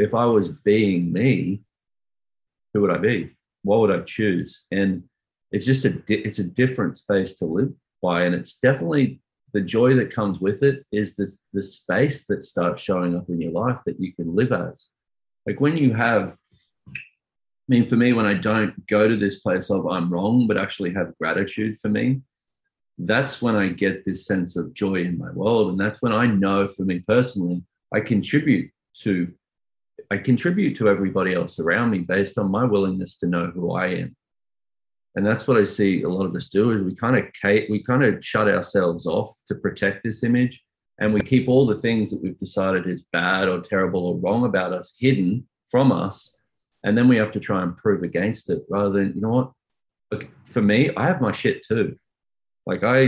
if 0.00 0.14
I 0.14 0.24
was 0.24 0.48
being 0.48 1.12
me, 1.12 1.62
who 2.72 2.80
would 2.82 2.90
I 2.90 2.98
be? 2.98 3.36
What 3.62 3.80
would 3.80 3.90
I 3.90 4.00
choose? 4.00 4.64
And 4.70 5.04
it's 5.52 5.66
just 5.66 5.84
a 5.84 6.02
it's 6.08 6.38
a 6.38 6.44
different 6.44 6.96
space 6.96 7.38
to 7.38 7.44
live 7.44 7.72
by, 8.00 8.22
and 8.22 8.34
it's 8.34 8.58
definitely 8.58 9.20
the 9.52 9.60
joy 9.60 9.96
that 9.96 10.14
comes 10.14 10.40
with 10.40 10.62
it 10.62 10.86
is 10.92 11.16
this 11.16 11.42
the 11.52 11.62
space 11.62 12.26
that 12.26 12.44
starts 12.44 12.82
showing 12.82 13.16
up 13.16 13.28
in 13.28 13.40
your 13.40 13.52
life 13.52 13.78
that 13.84 14.00
you 14.00 14.12
can 14.14 14.34
live 14.34 14.52
as. 14.52 14.88
Like 15.46 15.60
when 15.60 15.76
you 15.76 15.92
have 15.92 16.36
I 16.88 17.72
mean, 17.74 17.86
for 17.86 17.94
me, 17.94 18.12
when 18.12 18.26
I 18.26 18.34
don't 18.34 18.84
go 18.88 19.06
to 19.06 19.16
this 19.16 19.38
place 19.38 19.70
of 19.70 19.86
I'm 19.86 20.12
wrong, 20.12 20.48
but 20.48 20.58
actually 20.58 20.92
have 20.94 21.16
gratitude 21.18 21.78
for 21.78 21.88
me, 21.88 22.22
that's 22.98 23.40
when 23.40 23.54
I 23.54 23.68
get 23.68 24.04
this 24.04 24.26
sense 24.26 24.56
of 24.56 24.74
joy 24.74 24.96
in 25.02 25.16
my 25.16 25.30
world. 25.30 25.70
And 25.70 25.78
that's 25.80 26.02
when 26.02 26.12
I 26.12 26.26
know 26.26 26.66
for 26.66 26.82
me 26.84 26.98
personally, 26.98 27.62
I 27.94 28.00
contribute 28.00 28.72
to 29.02 29.32
I 30.10 30.18
contribute 30.18 30.76
to 30.76 30.88
everybody 30.88 31.34
else 31.34 31.58
around 31.60 31.90
me 31.90 31.98
based 31.98 32.38
on 32.38 32.50
my 32.50 32.64
willingness 32.64 33.16
to 33.18 33.26
know 33.26 33.46
who 33.46 33.72
I 33.72 33.86
am. 33.86 34.16
And 35.14 35.26
that's 35.26 35.46
what 35.46 35.56
I 35.56 35.64
see 35.64 36.02
a 36.02 36.08
lot 36.08 36.26
of 36.26 36.34
us 36.34 36.48
do 36.48 36.70
is 36.72 36.82
we 36.82 36.94
kind 36.94 37.16
of 37.16 37.24
we 37.68 37.82
kind 37.82 38.04
of 38.04 38.24
shut 38.24 38.48
ourselves 38.48 39.06
off 39.06 39.34
to 39.46 39.54
protect 39.54 40.04
this 40.04 40.22
image 40.22 40.62
and 41.00 41.14
we 41.14 41.20
keep 41.20 41.48
all 41.48 41.66
the 41.66 41.80
things 41.80 42.10
that 42.10 42.22
we've 42.22 42.38
decided 42.38 42.86
is 42.86 43.02
bad 43.12 43.48
or 43.48 43.60
terrible 43.60 44.06
or 44.06 44.18
wrong 44.18 44.44
about 44.44 44.72
us 44.72 44.94
hidden 44.98 45.48
from 45.68 45.90
us 45.90 46.36
and 46.84 46.96
then 46.96 47.08
we 47.08 47.16
have 47.16 47.32
to 47.32 47.40
try 47.40 47.62
and 47.62 47.76
prove 47.76 48.02
against 48.02 48.50
it 48.50 48.62
rather 48.68 48.90
than 48.90 49.14
you 49.14 49.20
know 49.20 49.30
what 49.30 49.52
Look, 50.12 50.28
for 50.44 50.62
me 50.62 50.90
i 50.96 51.06
have 51.06 51.20
my 51.20 51.32
shit 51.32 51.64
too 51.66 51.96
like 52.66 52.84
i 52.84 53.00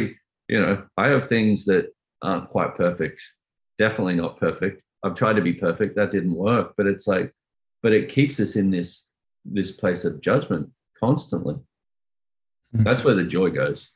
you 0.49 0.61
know 0.61 0.85
i 0.97 1.09
have 1.09 1.29
things 1.29 1.65
that 1.67 1.93
aren't 2.23 2.49
quite 2.51 2.77
perfect 2.77 3.23
definitely 3.79 4.15
not 4.15 4.41
perfect 4.41 4.83
i've 5.03 5.15
tried 5.15 5.35
to 5.35 5.43
be 5.43 5.53
perfect 5.53 5.97
that 5.97 6.11
didn't 6.11 6.35
work 6.37 6.75
but 6.77 6.87
it's 6.87 7.07
like 7.07 7.33
but 7.83 7.93
it 7.93 8.09
keeps 8.09 8.39
us 8.41 8.57
in 8.57 8.71
this 8.71 9.11
this 9.45 9.71
place 9.71 10.05
of 10.05 10.21
judgment 10.21 10.71
constantly 10.99 11.55
mm-hmm. 11.55 12.85
that's 12.85 13.05
where 13.05 13.15
the 13.15 13.25
joy 13.25 13.51
goes 13.51 13.95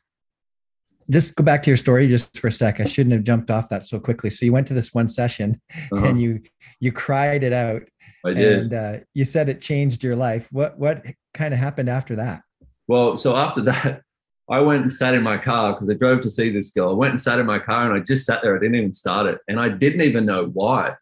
just 1.11 1.35
go 1.37 1.45
back 1.45 1.63
to 1.63 1.71
your 1.71 1.77
story 1.77 2.09
just 2.09 2.37
for 2.37 2.49
a 2.49 2.53
sec. 2.53 2.81
I 2.81 2.85
shouldn't 2.85 3.13
have 3.13 3.25
jumped 3.25 3.51
off 3.51 3.69
that 3.69 3.87
so 3.87 4.01
quickly. 4.01 4.31
So 4.31 4.45
you 4.45 4.53
went 4.53 4.67
to 4.69 4.75
this 4.75 4.93
one 4.93 5.09
session 5.09 5.61
uh-huh. 5.93 6.05
and 6.05 6.21
you 6.21 6.43
you 6.81 6.93
cried 6.93 7.45
it 7.45 7.53
out. 7.53 7.83
I 8.25 8.33
did. 8.33 8.59
And 8.59 8.75
uh, 8.75 8.99
you 9.15 9.25
said 9.25 9.49
it 9.49 9.61
changed 9.61 10.03
your 10.03 10.17
life. 10.17 10.49
What 10.51 10.79
what 10.79 11.05
kind 11.33 11.55
of 11.55 11.61
happened 11.61 11.89
after 11.89 12.17
that? 12.17 12.43
Well, 12.89 13.17
so 13.17 13.37
after 13.37 13.63
that, 13.63 14.03
I 14.49 14.61
went 14.61 14.83
and 14.83 14.93
sat 14.93 15.15
in 15.15 15.23
my 15.23 15.39
car 15.39 15.73
because 15.73 15.91
I 15.91 15.95
drove 15.95 16.21
to 16.21 16.31
see 16.31 16.51
this 16.51 16.71
girl. 16.71 16.91
I 16.91 16.93
went 16.93 17.13
and 17.13 17.21
sat 17.21 17.41
in 17.41 17.47
my 17.47 17.59
car 17.59 17.91
and 17.91 18.01
I 18.01 18.05
just 18.05 18.27
sat 18.27 18.43
there. 18.43 18.57
I 18.57 18.61
didn't 18.61 18.77
even 18.77 18.95
start 18.95 19.27
it, 19.27 19.41
and 19.49 19.59
I 19.59 19.69
didn't 19.69 20.03
even 20.03 20.27
know 20.27 20.47
why. 20.47 20.95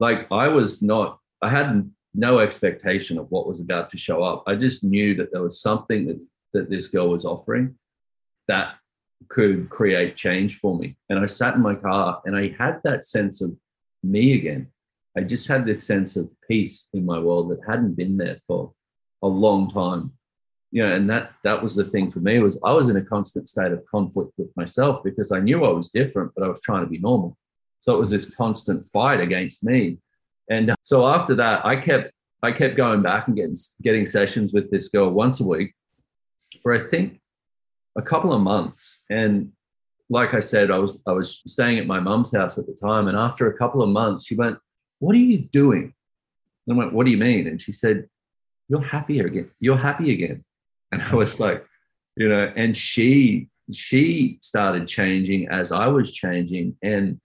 Like 0.00 0.30
I 0.30 0.48
was 0.48 0.82
not. 0.82 1.18
I 1.42 1.48
had 1.50 1.90
no 2.14 2.38
expectation 2.38 3.18
of 3.18 3.30
what 3.30 3.48
was 3.48 3.60
about 3.60 3.90
to 3.90 3.98
show 3.98 4.22
up. 4.22 4.44
I 4.46 4.54
just 4.54 4.84
knew 4.84 5.14
that 5.16 5.32
there 5.32 5.42
was 5.42 5.60
something 5.60 6.06
that 6.06 6.22
that 6.52 6.70
this 6.70 6.88
girl 6.88 7.08
was 7.08 7.24
offering 7.24 7.74
that 8.46 8.76
could 9.28 9.68
create 9.68 10.16
change 10.16 10.58
for 10.58 10.78
me. 10.78 10.96
And 11.10 11.18
I 11.18 11.26
sat 11.26 11.54
in 11.54 11.62
my 11.62 11.74
car 11.74 12.22
and 12.24 12.36
I 12.36 12.54
had 12.58 12.80
that 12.84 13.04
sense 13.04 13.40
of 13.40 13.56
me 14.02 14.34
again. 14.34 14.68
I 15.16 15.22
just 15.22 15.46
had 15.46 15.64
this 15.64 15.84
sense 15.84 16.16
of 16.16 16.28
peace 16.48 16.88
in 16.92 17.04
my 17.04 17.18
world 17.18 17.50
that 17.50 17.60
hadn't 17.68 17.94
been 17.94 18.16
there 18.16 18.38
for 18.46 18.72
a 19.22 19.28
long 19.28 19.70
time. 19.70 20.12
You 20.74 20.84
know, 20.84 20.92
and 20.92 21.08
that 21.08 21.30
that 21.44 21.62
was 21.62 21.76
the 21.76 21.84
thing 21.84 22.10
for 22.10 22.18
me 22.18 22.40
was 22.40 22.58
I 22.64 22.72
was 22.72 22.88
in 22.88 22.96
a 22.96 23.04
constant 23.04 23.48
state 23.48 23.70
of 23.70 23.86
conflict 23.86 24.32
with 24.36 24.50
myself 24.56 25.04
because 25.04 25.30
I 25.30 25.38
knew 25.38 25.64
I 25.64 25.70
was 25.70 25.90
different, 25.90 26.32
but 26.34 26.44
I 26.44 26.48
was 26.48 26.60
trying 26.62 26.82
to 26.82 26.90
be 26.90 26.98
normal. 26.98 27.38
So 27.78 27.94
it 27.94 28.00
was 28.00 28.10
this 28.10 28.28
constant 28.28 28.84
fight 28.86 29.20
against 29.20 29.62
me. 29.62 29.98
And 30.50 30.70
uh, 30.70 30.74
so 30.82 31.06
after 31.06 31.36
that, 31.36 31.64
I 31.64 31.76
kept 31.76 32.12
I 32.42 32.50
kept 32.50 32.76
going 32.76 33.02
back 33.02 33.28
and 33.28 33.36
getting 33.36 33.54
getting 33.82 34.04
sessions 34.04 34.52
with 34.52 34.68
this 34.72 34.88
girl 34.88 35.10
once 35.10 35.38
a 35.38 35.44
week 35.44 35.74
for 36.60 36.74
I 36.74 36.88
think 36.88 37.20
a 37.96 38.02
couple 38.02 38.32
of 38.32 38.40
months. 38.40 39.04
And 39.10 39.52
like 40.10 40.34
I 40.34 40.40
said, 40.40 40.72
I 40.72 40.78
was 40.78 40.98
I 41.06 41.12
was 41.12 41.40
staying 41.46 41.78
at 41.78 41.86
my 41.86 42.00
mum's 42.00 42.34
house 42.34 42.58
at 42.58 42.66
the 42.66 42.74
time. 42.74 43.06
And 43.06 43.16
after 43.16 43.46
a 43.46 43.56
couple 43.56 43.80
of 43.80 43.90
months, 43.90 44.26
she 44.26 44.34
went, 44.34 44.58
What 44.98 45.14
are 45.14 45.18
you 45.18 45.38
doing? 45.38 45.94
And 46.66 46.74
I 46.74 46.78
went, 46.78 46.92
What 46.92 47.04
do 47.04 47.12
you 47.12 47.16
mean? 47.16 47.46
And 47.46 47.62
she 47.62 47.70
said, 47.70 48.08
You're 48.68 48.82
happier 48.82 49.26
again. 49.26 49.50
You're 49.60 49.76
happy 49.76 50.12
again. 50.12 50.44
And 50.94 51.02
I 51.02 51.14
was 51.14 51.40
like, 51.40 51.66
you 52.16 52.28
know, 52.28 52.52
and 52.56 52.76
she 52.76 53.48
she 53.72 54.38
started 54.40 54.86
changing 54.86 55.48
as 55.48 55.72
I 55.72 55.86
was 55.88 56.12
changing. 56.12 56.76
And 56.82 57.20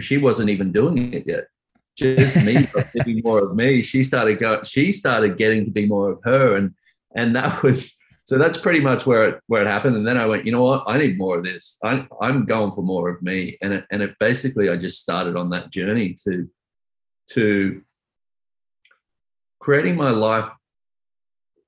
she 0.00 0.18
wasn't 0.18 0.50
even 0.50 0.72
doing 0.72 1.14
it 1.14 1.26
yet. 1.26 1.48
Just 1.96 2.36
me 2.36 2.66
thinking 2.92 3.22
more 3.24 3.40
of 3.40 3.54
me. 3.54 3.82
She 3.84 4.02
started 4.02 4.38
go, 4.38 4.62
she 4.62 4.92
started 4.92 5.36
getting 5.36 5.64
to 5.64 5.70
be 5.70 5.86
more 5.86 6.10
of 6.10 6.20
her. 6.24 6.56
And 6.56 6.74
and 7.14 7.34
that 7.36 7.62
was 7.62 7.96
so 8.26 8.38
that's 8.38 8.56
pretty 8.56 8.80
much 8.80 9.06
where 9.06 9.28
it 9.28 9.40
where 9.46 9.62
it 9.62 9.68
happened. 9.68 9.96
And 9.96 10.06
then 10.06 10.18
I 10.18 10.26
went, 10.26 10.44
you 10.44 10.52
know 10.52 10.64
what? 10.64 10.84
I 10.86 10.98
need 10.98 11.18
more 11.18 11.38
of 11.38 11.44
this. 11.44 11.78
I, 11.82 12.06
I'm 12.20 12.46
going 12.46 12.72
for 12.72 12.82
more 12.82 13.08
of 13.10 13.22
me. 13.22 13.56
And 13.62 13.72
it, 13.74 13.84
and 13.90 14.02
it 14.02 14.16
basically, 14.18 14.68
I 14.68 14.76
just 14.76 15.00
started 15.00 15.36
on 15.36 15.50
that 15.50 15.70
journey 15.70 16.16
to 16.24 16.48
to 17.30 17.82
creating 19.60 19.96
my 19.96 20.10
life 20.10 20.50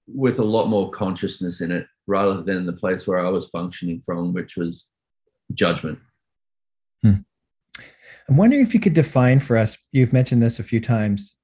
with 0.06 0.38
a 0.38 0.44
lot 0.44 0.66
more 0.66 0.90
consciousness 0.90 1.60
in 1.60 1.70
it, 1.70 1.86
rather 2.06 2.42
than 2.42 2.66
the 2.66 2.72
place 2.72 3.06
where 3.06 3.18
I 3.18 3.28
was 3.28 3.48
functioning 3.48 4.00
from, 4.00 4.32
which 4.32 4.56
was 4.56 4.86
judgment. 5.54 5.98
Hmm. 7.02 7.16
I'm 8.28 8.36
wondering 8.36 8.62
if 8.62 8.74
you 8.74 8.80
could 8.80 8.94
define 8.94 9.40
for 9.40 9.56
us. 9.56 9.78
You've 9.92 10.12
mentioned 10.12 10.42
this 10.42 10.58
a 10.58 10.64
few 10.64 10.80
times 10.80 11.36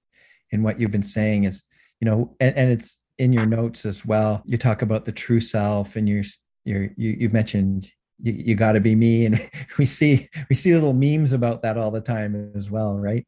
in 0.50 0.62
what 0.62 0.80
you've 0.80 0.90
been 0.90 1.02
saying. 1.02 1.44
Is 1.44 1.62
you 2.00 2.06
know, 2.06 2.36
and, 2.40 2.56
and 2.56 2.70
it's 2.70 2.96
in 3.18 3.32
your 3.32 3.46
notes 3.46 3.84
as 3.84 4.04
well 4.04 4.42
you 4.46 4.58
talk 4.58 4.82
about 4.82 5.04
the 5.04 5.12
true 5.12 5.40
self 5.40 5.96
and 5.96 6.08
you're, 6.08 6.24
you're 6.64 6.90
you, 6.96 7.16
you've 7.20 7.32
mentioned 7.32 7.90
you, 8.20 8.32
you 8.32 8.54
got 8.54 8.72
to 8.72 8.80
be 8.80 8.94
me 8.94 9.26
and 9.26 9.48
we 9.78 9.86
see 9.86 10.28
we 10.48 10.56
see 10.56 10.74
little 10.74 10.92
memes 10.92 11.32
about 11.32 11.62
that 11.62 11.76
all 11.76 11.90
the 11.90 12.00
time 12.00 12.52
as 12.56 12.70
well 12.70 12.96
right 12.96 13.26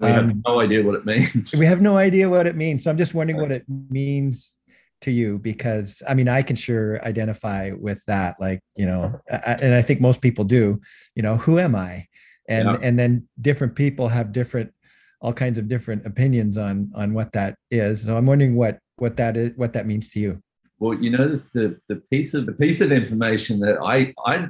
we 0.00 0.08
have 0.08 0.24
um, 0.24 0.42
no 0.46 0.60
idea 0.60 0.82
what 0.82 0.94
it 0.94 1.04
means 1.04 1.54
we 1.58 1.66
have 1.66 1.80
no 1.80 1.96
idea 1.96 2.28
what 2.28 2.46
it 2.46 2.56
means 2.56 2.84
so 2.84 2.90
i'm 2.90 2.96
just 2.96 3.14
wondering 3.14 3.40
what 3.40 3.52
it 3.52 3.64
means 3.68 4.56
to 5.04 5.10
you 5.10 5.38
because 5.38 6.02
i 6.08 6.14
mean 6.14 6.28
i 6.28 6.42
can 6.42 6.56
sure 6.56 7.02
identify 7.04 7.70
with 7.78 8.02
that 8.06 8.36
like 8.40 8.60
you 8.76 8.86
know 8.86 9.20
uh-huh. 9.30 9.40
I, 9.46 9.52
and 9.54 9.74
i 9.74 9.82
think 9.82 10.00
most 10.00 10.20
people 10.20 10.44
do 10.44 10.80
you 11.14 11.22
know 11.22 11.36
who 11.36 11.58
am 11.58 11.74
i 11.74 12.06
and 12.48 12.68
yeah. 12.68 12.78
and 12.82 12.98
then 12.98 13.28
different 13.40 13.74
people 13.74 14.08
have 14.08 14.32
different 14.32 14.72
all 15.20 15.32
kinds 15.32 15.56
of 15.56 15.68
different 15.68 16.04
opinions 16.06 16.58
on 16.58 16.90
on 16.94 17.14
what 17.14 17.32
that 17.32 17.56
is 17.70 18.02
so 18.02 18.16
i'm 18.16 18.26
wondering 18.26 18.56
what 18.56 18.78
what 18.96 19.16
that 19.16 19.36
is, 19.36 19.52
what 19.56 19.72
that 19.72 19.86
means 19.86 20.08
to 20.10 20.20
you. 20.20 20.42
Well, 20.78 20.94
you 20.94 21.10
know, 21.10 21.40
the 21.52 21.78
the 21.88 21.96
piece 22.10 22.34
of 22.34 22.46
the 22.46 22.52
piece 22.52 22.80
of 22.80 22.92
information 22.92 23.60
that 23.60 23.78
I 23.82 24.12
I 24.26 24.48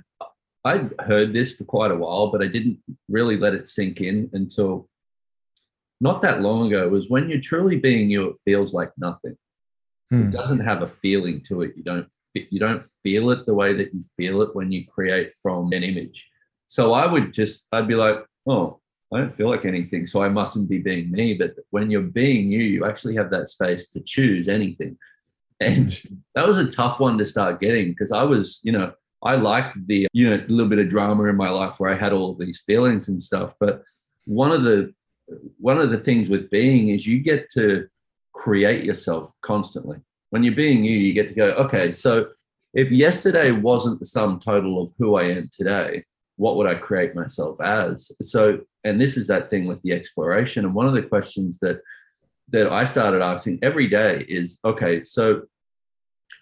I'd 0.65 0.95
heard 1.01 1.33
this 1.33 1.57
for 1.57 1.65
quite 1.65 1.91
a 1.91 1.97
while, 1.97 2.29
but 2.29 2.43
I 2.43 2.47
didn't 2.47 2.79
really 3.09 3.37
let 3.37 3.55
it 3.55 3.69
sink 3.69 4.01
in 4.01 4.31
until 4.33 4.89
not 6.01 6.23
that 6.23 6.41
long 6.41 6.69
ago. 6.69 6.89
Was 6.89 7.09
when 7.09 7.29
you're 7.29 7.41
truly 7.41 7.77
being 7.77 8.11
you, 8.11 8.31
it 8.31 8.37
feels 8.45 8.73
like 8.73 8.91
nothing. 8.97 9.37
Hmm. 10.15 10.29
It 10.29 10.33
doesn't 10.33 10.61
have 10.61 10.83
a 10.83 10.89
feeling 10.89 11.41
to 11.43 11.63
it. 11.63 11.73
You 11.77 11.83
don't 11.83 12.09
you 12.35 12.59
don't 12.59 12.85
feel 13.03 13.31
it 13.31 13.47
the 13.47 13.55
way 13.55 13.75
that 13.75 13.95
you 13.95 14.01
feel 14.17 14.43
it 14.43 14.55
when 14.55 14.73
you 14.73 14.87
create 14.87 15.33
from 15.43 15.73
an 15.73 15.83
image. 15.85 16.29
So 16.67 16.93
I 16.93 17.07
would 17.07 17.33
just 17.33 17.69
I'd 17.73 17.89
be 17.89 17.95
like, 17.95 18.25
oh, 18.47 18.81
I 19.13 19.19
don't 19.19 19.37
feel 19.37 19.49
like 19.49 19.65
anything, 19.65 20.07
so 20.07 20.23
I 20.23 20.29
mustn't 20.29 20.69
be 20.69 20.79
being 20.79 21.11
me. 21.11 21.35
But 21.35 21.55
when 21.71 21.91
you're 21.91 22.03
being 22.03 22.51
you, 22.51 22.61
you 22.61 22.85
actually 22.85 23.17
have 23.17 23.31
that 23.31 23.49
space 23.49 23.89
to 23.91 24.01
choose 24.01 24.49
anything. 24.49 24.97
And 25.61 25.89
that 26.35 26.47
was 26.47 26.59
a 26.59 26.69
tough 26.69 26.99
one 26.99 27.17
to 27.19 27.27
start 27.27 27.61
getting 27.61 27.89
because 27.89 28.11
I 28.11 28.25
was, 28.25 28.61
you 28.65 28.73
know, 28.73 28.93
I 29.23 29.37
liked 29.37 29.87
the, 29.87 30.09
you 30.13 30.29
know, 30.29 30.37
a 30.37 30.47
little 30.49 30.69
bit 30.69 30.81
of 30.81 30.89
drama 30.89 31.25
in 31.25 31.37
my 31.37 31.49
life 31.49 31.79
where 31.79 31.93
I 31.93 31.97
had 31.97 32.13
all 32.13 32.35
these 32.35 32.63
feelings 32.67 33.09
and 33.09 33.23
stuff. 33.23 33.55
But 33.61 33.83
one 34.25 34.51
of 34.51 34.63
the 34.63 34.93
one 35.59 35.79
of 35.79 35.91
the 35.91 35.99
things 35.99 36.29
with 36.29 36.51
being 36.51 36.89
is 36.89 37.07
you 37.07 37.21
get 37.21 37.49
to 37.53 37.89
create 38.35 38.85
yourself 38.85 39.33
constantly. 39.43 39.99
When 40.31 40.43
you're 40.43 40.55
being 40.55 40.85
you, 40.85 40.97
you 40.97 41.13
get 41.13 41.29
to 41.29 41.35
go, 41.35 41.51
okay, 41.53 41.93
so 41.93 42.29
if 42.75 42.91
yesterday 42.91 43.53
wasn't 43.53 44.01
the 44.01 44.05
sum 44.05 44.41
total 44.41 44.83
of 44.83 44.93
who 44.99 45.15
I 45.15 45.25
am 45.25 45.49
today, 45.53 46.05
what 46.37 46.57
would 46.57 46.67
I 46.67 46.75
create 46.75 47.15
myself 47.15 47.61
as? 47.61 48.11
So, 48.21 48.61
and 48.83 49.01
this 49.01 49.17
is 49.17 49.29
that 49.29 49.49
thing 49.51 49.67
with 49.67 49.81
the 49.83 49.93
exploration. 49.93 50.65
And 50.65 50.75
one 50.75 50.87
of 50.87 50.95
the 50.95 51.03
questions 51.03 51.61
that 51.61 51.81
that 52.51 52.71
I 52.71 52.85
started 52.85 53.23
asking 53.23 53.61
every 53.63 53.89
day 53.89 54.25
is, 54.29 54.59
okay, 54.65 55.03
so 55.03 55.43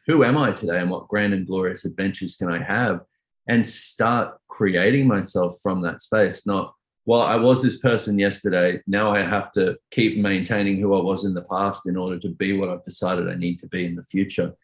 who 0.07 0.25
am 0.25 0.37
I 0.37 0.51
today, 0.51 0.81
and 0.81 0.91
what 0.91 1.07
grand 1.07 1.33
and 1.33 1.47
glorious 1.47 1.85
adventures 1.85 2.35
can 2.35 2.51
I 2.51 2.61
have? 2.61 3.03
And 3.47 3.65
start 3.65 4.37
creating 4.49 5.07
myself 5.07 5.59
from 5.63 5.83
that 5.83 6.01
space. 6.01 6.45
Not, 6.47 6.75
well, 7.05 7.23
I 7.23 7.37
was 7.37 7.63
this 7.63 7.79
person 7.79 8.19
yesterday. 8.19 8.81
Now 8.87 9.13
I 9.13 9.23
have 9.23 9.51
to 9.53 9.77
keep 9.91 10.19
maintaining 10.19 10.79
who 10.79 10.95
I 10.95 11.03
was 11.03 11.25
in 11.25 11.35
the 11.35 11.43
past 11.43 11.89
in 11.89 11.97
order 11.97 12.19
to 12.21 12.29
be 12.29 12.57
what 12.57 12.69
I've 12.69 12.85
decided 12.85 13.29
I 13.29 13.35
need 13.35 13.59
to 13.61 13.67
be 13.69 13.85
in 13.87 13.97
the 13.97 14.05
future. 14.05 14.55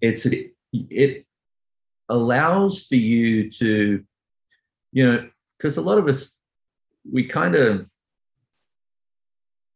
It's 0.00 0.24
it, 0.26 0.52
it 0.72 1.26
allows 2.08 2.86
for 2.86 2.94
you 2.94 3.50
to 3.50 4.04
you 4.92 5.06
know, 5.06 5.28
because 5.56 5.76
a 5.76 5.82
lot 5.82 5.98
of 5.98 6.08
us, 6.08 6.34
we 7.10 7.24
kind 7.24 7.54
of 7.54 7.88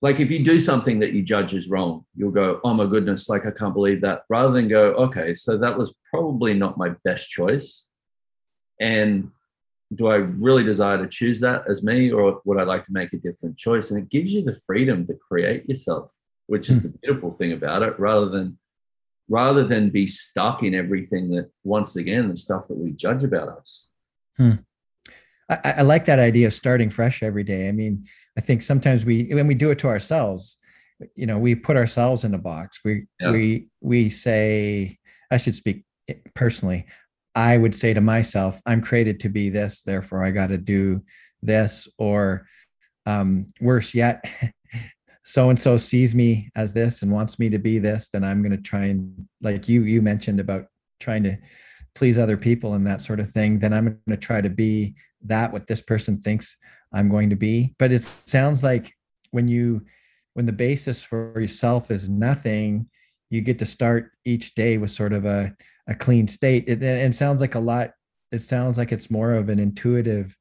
like 0.00 0.18
if 0.18 0.30
you 0.30 0.44
do 0.44 0.58
something 0.58 0.98
that 0.98 1.12
you 1.12 1.22
judge 1.22 1.54
is 1.54 1.68
wrong, 1.68 2.04
you'll 2.16 2.32
go, 2.32 2.60
oh 2.64 2.74
my 2.74 2.86
goodness, 2.86 3.28
like 3.28 3.46
I 3.46 3.52
can't 3.52 3.74
believe 3.74 4.00
that, 4.00 4.24
rather 4.28 4.52
than 4.52 4.68
go, 4.68 4.94
okay, 4.94 5.32
so 5.32 5.56
that 5.58 5.78
was 5.78 5.94
probably 6.10 6.54
not 6.54 6.76
my 6.76 6.90
best 7.04 7.30
choice. 7.30 7.86
And 8.80 9.30
do 9.94 10.08
I 10.08 10.16
really 10.16 10.64
desire 10.64 10.98
to 10.98 11.08
choose 11.08 11.40
that 11.40 11.64
as 11.68 11.82
me, 11.82 12.10
or 12.10 12.40
would 12.44 12.58
I 12.58 12.64
like 12.64 12.84
to 12.86 12.92
make 12.92 13.12
a 13.12 13.18
different 13.18 13.56
choice? 13.56 13.90
And 13.90 14.02
it 14.02 14.08
gives 14.08 14.32
you 14.32 14.42
the 14.42 14.58
freedom 14.66 15.06
to 15.06 15.14
create 15.14 15.68
yourself, 15.68 16.12
which 16.46 16.70
is 16.70 16.78
mm. 16.78 16.82
the 16.82 16.88
beautiful 17.02 17.32
thing 17.32 17.52
about 17.52 17.82
it, 17.82 17.98
rather 17.98 18.28
than 18.28 18.58
rather 19.28 19.64
than 19.64 19.90
be 19.90 20.06
stuck 20.06 20.62
in 20.62 20.74
everything 20.74 21.30
that 21.30 21.50
once 21.64 21.96
again 21.96 22.28
the 22.28 22.36
stuff 22.36 22.68
that 22.68 22.76
we 22.76 22.90
judge 22.90 23.22
about 23.22 23.48
us. 23.48 23.86
Hmm. 24.36 24.52
I, 25.48 25.74
I, 25.78 25.82
like 25.82 26.06
that 26.06 26.18
idea 26.18 26.46
of 26.46 26.54
starting 26.54 26.90
fresh 26.90 27.22
every 27.22 27.44
day. 27.44 27.68
I 27.68 27.72
mean, 27.72 28.06
I 28.36 28.40
think 28.40 28.62
sometimes 28.62 29.04
we 29.04 29.32
when 29.32 29.46
we 29.46 29.54
do 29.54 29.70
it 29.70 29.78
to 29.80 29.88
ourselves, 29.88 30.56
you 31.14 31.26
know, 31.26 31.38
we 31.38 31.54
put 31.54 31.76
ourselves 31.76 32.24
in 32.24 32.34
a 32.34 32.38
box. 32.38 32.80
We 32.84 33.06
yeah. 33.20 33.30
we 33.30 33.68
we 33.80 34.08
say, 34.08 34.98
I 35.30 35.36
should 35.36 35.54
speak 35.54 35.84
personally. 36.34 36.86
I 37.34 37.56
would 37.56 37.74
say 37.74 37.94
to 37.94 38.00
myself, 38.00 38.60
I'm 38.66 38.82
created 38.82 39.20
to 39.20 39.28
be 39.28 39.50
this, 39.50 39.82
therefore 39.82 40.24
I 40.24 40.30
got 40.30 40.48
to 40.48 40.58
do 40.58 41.02
this. 41.42 41.88
Or 41.98 42.46
um, 43.06 43.48
worse 43.60 43.94
yet, 43.94 44.24
so 45.24 45.50
and 45.50 45.58
so 45.58 45.76
sees 45.76 46.14
me 46.14 46.50
as 46.54 46.72
this 46.72 47.02
and 47.02 47.10
wants 47.10 47.38
me 47.38 47.48
to 47.50 47.58
be 47.58 47.78
this, 47.78 48.10
then 48.12 48.24
I'm 48.24 48.42
going 48.42 48.56
to 48.56 48.62
try 48.62 48.86
and, 48.86 49.28
like 49.40 49.68
you 49.68 49.82
you 49.82 50.02
mentioned 50.02 50.40
about 50.40 50.66
trying 51.00 51.22
to 51.24 51.36
please 51.94 52.18
other 52.18 52.36
people 52.36 52.74
and 52.74 52.86
that 52.86 53.02
sort 53.02 53.20
of 53.20 53.30
thing. 53.30 53.58
Then 53.58 53.72
I'm 53.72 53.84
going 53.84 53.98
to 54.10 54.16
try 54.16 54.40
to 54.40 54.50
be 54.50 54.94
that 55.24 55.52
what 55.52 55.66
this 55.66 55.80
person 55.80 56.20
thinks 56.20 56.56
I'm 56.92 57.08
going 57.08 57.30
to 57.30 57.36
be. 57.36 57.74
But 57.78 57.92
it 57.92 58.04
sounds 58.04 58.62
like 58.62 58.92
when 59.30 59.48
you 59.48 59.82
when 60.34 60.46
the 60.46 60.52
basis 60.52 61.02
for 61.02 61.38
yourself 61.38 61.90
is 61.90 62.08
nothing, 62.08 62.88
you 63.30 63.40
get 63.40 63.58
to 63.58 63.66
start 63.66 64.10
each 64.24 64.54
day 64.54 64.78
with 64.78 64.90
sort 64.90 65.12
of 65.12 65.24
a 65.24 65.54
a 65.88 65.94
clean 65.94 66.28
state. 66.28 66.64
It, 66.66 66.82
it 66.82 67.14
sounds 67.14 67.40
like 67.40 67.54
a 67.54 67.60
lot. 67.60 67.92
It 68.30 68.42
sounds 68.42 68.78
like 68.78 68.92
it's 68.92 69.10
more 69.10 69.34
of 69.34 69.48
an 69.48 69.58
intuitive 69.58 70.36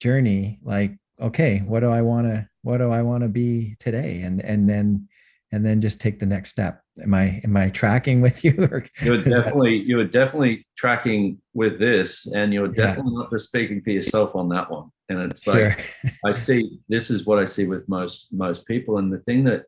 journey. 0.00 0.58
Like, 0.62 0.96
okay, 1.20 1.58
what 1.58 1.80
do 1.80 1.90
I 1.90 2.02
want 2.02 2.26
to, 2.26 2.48
what 2.62 2.78
do 2.78 2.90
I 2.90 3.02
want 3.02 3.22
to 3.22 3.28
be 3.28 3.76
today? 3.78 4.22
And, 4.22 4.40
and 4.40 4.68
then, 4.68 5.08
and 5.52 5.64
then 5.64 5.80
just 5.80 6.00
take 6.00 6.18
the 6.18 6.26
next 6.26 6.50
step. 6.50 6.82
Am 7.02 7.14
I, 7.14 7.40
am 7.44 7.56
I 7.56 7.70
tracking 7.70 8.20
with 8.20 8.44
you? 8.44 8.68
Or, 8.70 8.84
you're 9.00 9.22
definitely, 9.22 9.76
you 9.76 9.98
are 10.00 10.04
definitely 10.04 10.66
tracking 10.76 11.40
with 11.54 11.78
this 11.78 12.26
and 12.26 12.52
you're 12.52 12.68
definitely 12.68 13.12
yeah. 13.14 13.22
not 13.22 13.30
just 13.30 13.48
speaking 13.48 13.80
for 13.82 13.90
yourself 13.90 14.34
on 14.34 14.48
that 14.50 14.70
one. 14.70 14.90
And 15.08 15.30
it's 15.30 15.46
like, 15.46 15.86
sure. 16.02 16.12
I 16.24 16.34
see, 16.34 16.80
this 16.88 17.10
is 17.10 17.26
what 17.26 17.38
I 17.38 17.44
see 17.44 17.66
with 17.66 17.88
most, 17.88 18.28
most 18.32 18.66
people. 18.66 18.98
And 18.98 19.12
the 19.12 19.20
thing 19.20 19.44
that, 19.44 19.64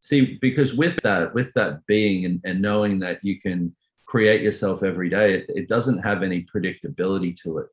see, 0.00 0.38
because 0.40 0.74
with 0.74 0.96
that, 1.02 1.34
with 1.34 1.52
that 1.52 1.84
being 1.86 2.24
and, 2.24 2.40
and 2.44 2.62
knowing 2.62 2.98
that 3.00 3.18
you 3.22 3.40
can, 3.40 3.76
create 4.10 4.42
yourself 4.42 4.82
every 4.82 5.08
day, 5.08 5.34
it, 5.34 5.46
it 5.48 5.68
doesn't 5.68 5.98
have 5.98 6.24
any 6.24 6.44
predictability 6.52 7.32
to 7.42 7.58
it. 7.58 7.66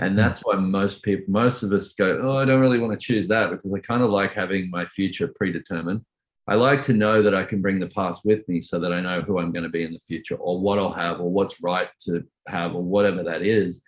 And 0.00 0.10
hmm. 0.10 0.16
that's 0.16 0.40
why 0.40 0.56
most 0.56 1.02
people, 1.04 1.26
most 1.28 1.62
of 1.62 1.72
us 1.72 1.92
go, 1.92 2.20
Oh, 2.24 2.36
I 2.36 2.44
don't 2.44 2.60
really 2.60 2.80
want 2.80 2.98
to 2.98 3.06
choose 3.06 3.28
that 3.28 3.50
because 3.50 3.72
I 3.72 3.78
kind 3.78 4.02
of 4.02 4.10
like 4.10 4.32
having 4.32 4.68
my 4.68 4.84
future 4.84 5.28
predetermined. 5.28 6.04
I 6.48 6.54
like 6.54 6.82
to 6.82 6.92
know 6.92 7.22
that 7.22 7.34
I 7.34 7.44
can 7.44 7.60
bring 7.60 7.80
the 7.80 7.88
past 7.88 8.24
with 8.24 8.48
me 8.48 8.60
so 8.60 8.78
that 8.80 8.92
I 8.92 9.00
know 9.00 9.20
who 9.20 9.38
I'm 9.38 9.52
going 9.52 9.64
to 9.64 9.68
be 9.68 9.84
in 9.84 9.92
the 9.92 9.98
future 10.00 10.36
or 10.36 10.60
what 10.60 10.78
I'll 10.78 10.92
have 10.92 11.20
or 11.20 11.30
what's 11.30 11.60
right 11.60 11.88
to 12.02 12.24
have 12.46 12.74
or 12.74 12.82
whatever 12.82 13.22
that 13.24 13.42
is. 13.42 13.82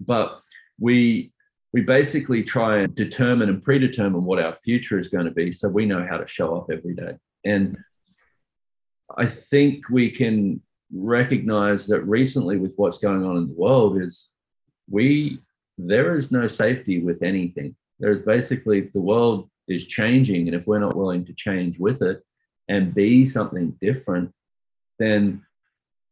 But 0.00 0.38
we 0.78 1.32
we 1.72 1.82
basically 1.82 2.42
try 2.42 2.78
and 2.78 2.94
determine 2.94 3.50
and 3.50 3.62
predetermine 3.62 4.24
what 4.24 4.42
our 4.42 4.54
future 4.54 4.98
is 4.98 5.08
going 5.08 5.26
to 5.26 5.30
be 5.30 5.52
so 5.52 5.68
we 5.68 5.84
know 5.84 6.06
how 6.08 6.16
to 6.16 6.26
show 6.26 6.56
up 6.56 6.70
every 6.72 6.94
day. 6.94 7.12
And 7.44 7.76
I 9.18 9.26
think 9.26 9.90
we 9.90 10.10
can 10.10 10.62
recognize 10.92 11.86
that 11.86 12.02
recently 12.02 12.56
with 12.56 12.72
what's 12.76 12.98
going 12.98 13.24
on 13.24 13.36
in 13.36 13.48
the 13.48 13.54
world 13.54 14.00
is 14.00 14.32
we 14.90 15.38
there 15.76 16.16
is 16.16 16.32
no 16.32 16.46
safety 16.46 17.00
with 17.00 17.22
anything. 17.22 17.76
There's 18.00 18.20
basically 18.20 18.80
the 18.80 19.00
world 19.00 19.48
is 19.68 19.86
changing 19.86 20.48
and 20.48 20.56
if 20.56 20.66
we're 20.66 20.78
not 20.78 20.96
willing 20.96 21.24
to 21.26 21.32
change 21.34 21.78
with 21.78 22.02
it 22.02 22.24
and 22.68 22.94
be 22.94 23.24
something 23.24 23.76
different 23.80 24.32
then 24.98 25.42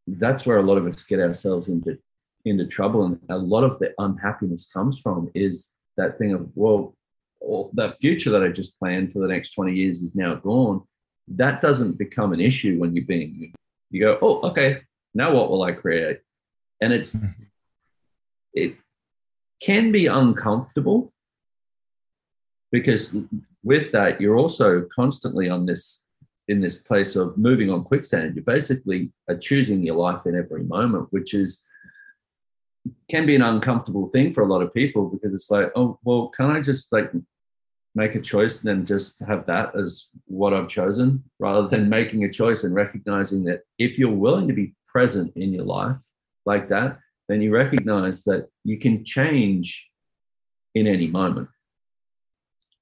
that's 0.07 0.47
where 0.47 0.59
a 0.59 0.63
lot 0.63 0.79
of 0.79 0.87
us 0.87 1.03
get 1.03 1.21
ourselves 1.21 1.69
into 1.69 1.99
into 2.45 2.67
trouble. 2.67 3.05
And 3.05 3.21
a 3.29 3.37
lot 3.37 3.65
of 3.65 3.79
the 3.79 3.93
unhappiness 3.99 4.67
comes 4.67 4.99
from 4.99 5.31
is 5.35 5.73
that 5.97 6.19
thing 6.19 6.33
of 6.33 6.49
well 6.55 6.95
that 7.75 7.99
future 7.99 8.31
that 8.31 8.43
i 8.43 8.49
just 8.49 8.79
planned 8.79 9.13
for 9.13 9.21
the 9.21 9.29
next 9.29 9.53
20 9.53 9.75
years 9.75 10.03
is 10.03 10.15
now 10.15 10.35
gone. 10.37 10.83
That 11.29 11.61
doesn't 11.61 11.99
become 11.99 12.33
an 12.33 12.41
issue 12.41 12.79
when 12.79 12.95
you're 12.95 13.05
being 13.05 13.53
you 13.91 14.01
go, 14.01 14.19
oh, 14.21 14.41
okay, 14.51 14.83
now 15.15 15.35
what 15.35 15.51
will 15.51 15.63
I 15.63 15.73
create? 15.73 16.21
And 16.81 16.93
it's 16.93 17.15
mm-hmm. 17.15 17.43
it 18.53 18.77
can 19.63 19.93
be 19.93 20.07
uncomfortable 20.07 21.13
because 22.71 23.17
with 23.63 23.93
that 23.93 24.21
you're 24.21 24.37
also 24.37 24.87
constantly 24.95 25.49
on 25.49 25.67
this 25.67 26.05
in 26.49 26.61
this 26.61 26.77
place 26.77 27.17
of 27.17 27.37
moving 27.37 27.71
on 27.71 27.83
quicksand. 27.83 28.37
You 28.37 28.43
basically 28.43 29.11
are 29.29 29.37
choosing 29.37 29.83
your 29.83 29.97
life 29.97 30.27
in 30.27 30.37
every 30.37 30.63
moment, 30.65 31.09
which 31.11 31.35
is 31.35 31.67
can 33.09 33.27
be 33.27 33.35
an 33.35 33.43
uncomfortable 33.43 34.09
thing 34.09 34.33
for 34.33 34.43
a 34.43 34.47
lot 34.47 34.63
of 34.63 34.73
people 34.73 35.09
because 35.09 35.35
it's 35.35 35.51
like, 35.51 35.73
oh, 35.75 35.99
well, 36.05 36.29
can 36.29 36.51
I 36.51 36.61
just 36.61 36.93
like 36.93 37.11
make 37.97 38.15
a 38.15 38.21
choice 38.21 38.59
and 38.59 38.69
then 38.69 38.87
just 38.87 39.21
have 39.21 39.47
that 39.47 39.75
as 39.75 40.09
what 40.27 40.53
I've 40.53 40.69
chosen 40.69 41.25
rather 41.39 41.67
than 41.67 41.89
making 41.89 42.25
a 42.25 42.31
choice 42.31 42.63
and 42.63 42.75
recognizing 42.75 43.43
that 43.45 43.63
if 43.79 43.99
you're 43.99 44.11
willing 44.11 44.47
to 44.49 44.55
be 44.55 44.75
present 44.87 45.33
in 45.35 45.53
your 45.53 45.65
life 45.65 45.99
like 46.45 46.69
that, 46.69 46.99
then 47.29 47.41
you 47.41 47.53
recognize 47.53 48.23
that 48.25 48.49
you 48.65 48.79
can 48.79 49.05
change 49.05 49.89
in 50.75 50.87
any 50.87 51.07
moment. 51.07 51.49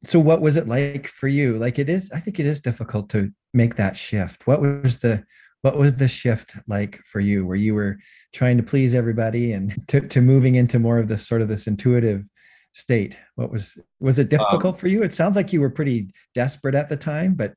So 0.02 0.18
what 0.18 0.40
was 0.40 0.56
it 0.56 0.68
like 0.68 1.06
for 1.06 1.28
you? 1.28 1.56
Like 1.56 1.78
it 1.78 1.88
is, 1.88 2.10
I 2.12 2.18
think 2.20 2.40
it 2.40 2.44
is 2.44 2.60
difficult 2.60 3.08
to 3.10 3.30
make 3.54 3.76
that 3.76 3.96
shift. 3.96 4.46
What 4.46 4.60
was 4.60 4.98
the 4.98 5.24
what 5.62 5.78
was 5.78 5.96
the 5.96 6.08
shift 6.08 6.56
like 6.66 7.00
for 7.06 7.20
you 7.20 7.46
where 7.46 7.56
you 7.56 7.74
were 7.74 7.96
trying 8.34 8.58
to 8.58 8.62
please 8.62 8.94
everybody 8.94 9.52
and 9.52 9.82
to, 9.88 10.00
to 10.00 10.20
moving 10.20 10.56
into 10.56 10.78
more 10.78 10.98
of 10.98 11.08
this 11.08 11.26
sort 11.26 11.40
of 11.40 11.48
this 11.48 11.66
intuitive 11.66 12.24
state? 12.74 13.16
What 13.36 13.50
was 13.50 13.78
was 13.98 14.18
it 14.18 14.28
difficult 14.28 14.74
um, 14.74 14.80
for 14.80 14.88
you? 14.88 15.02
It 15.02 15.14
sounds 15.14 15.36
like 15.36 15.52
you 15.52 15.60
were 15.60 15.70
pretty 15.70 16.10
desperate 16.34 16.74
at 16.74 16.88
the 16.88 16.96
time 16.96 17.34
but 17.34 17.54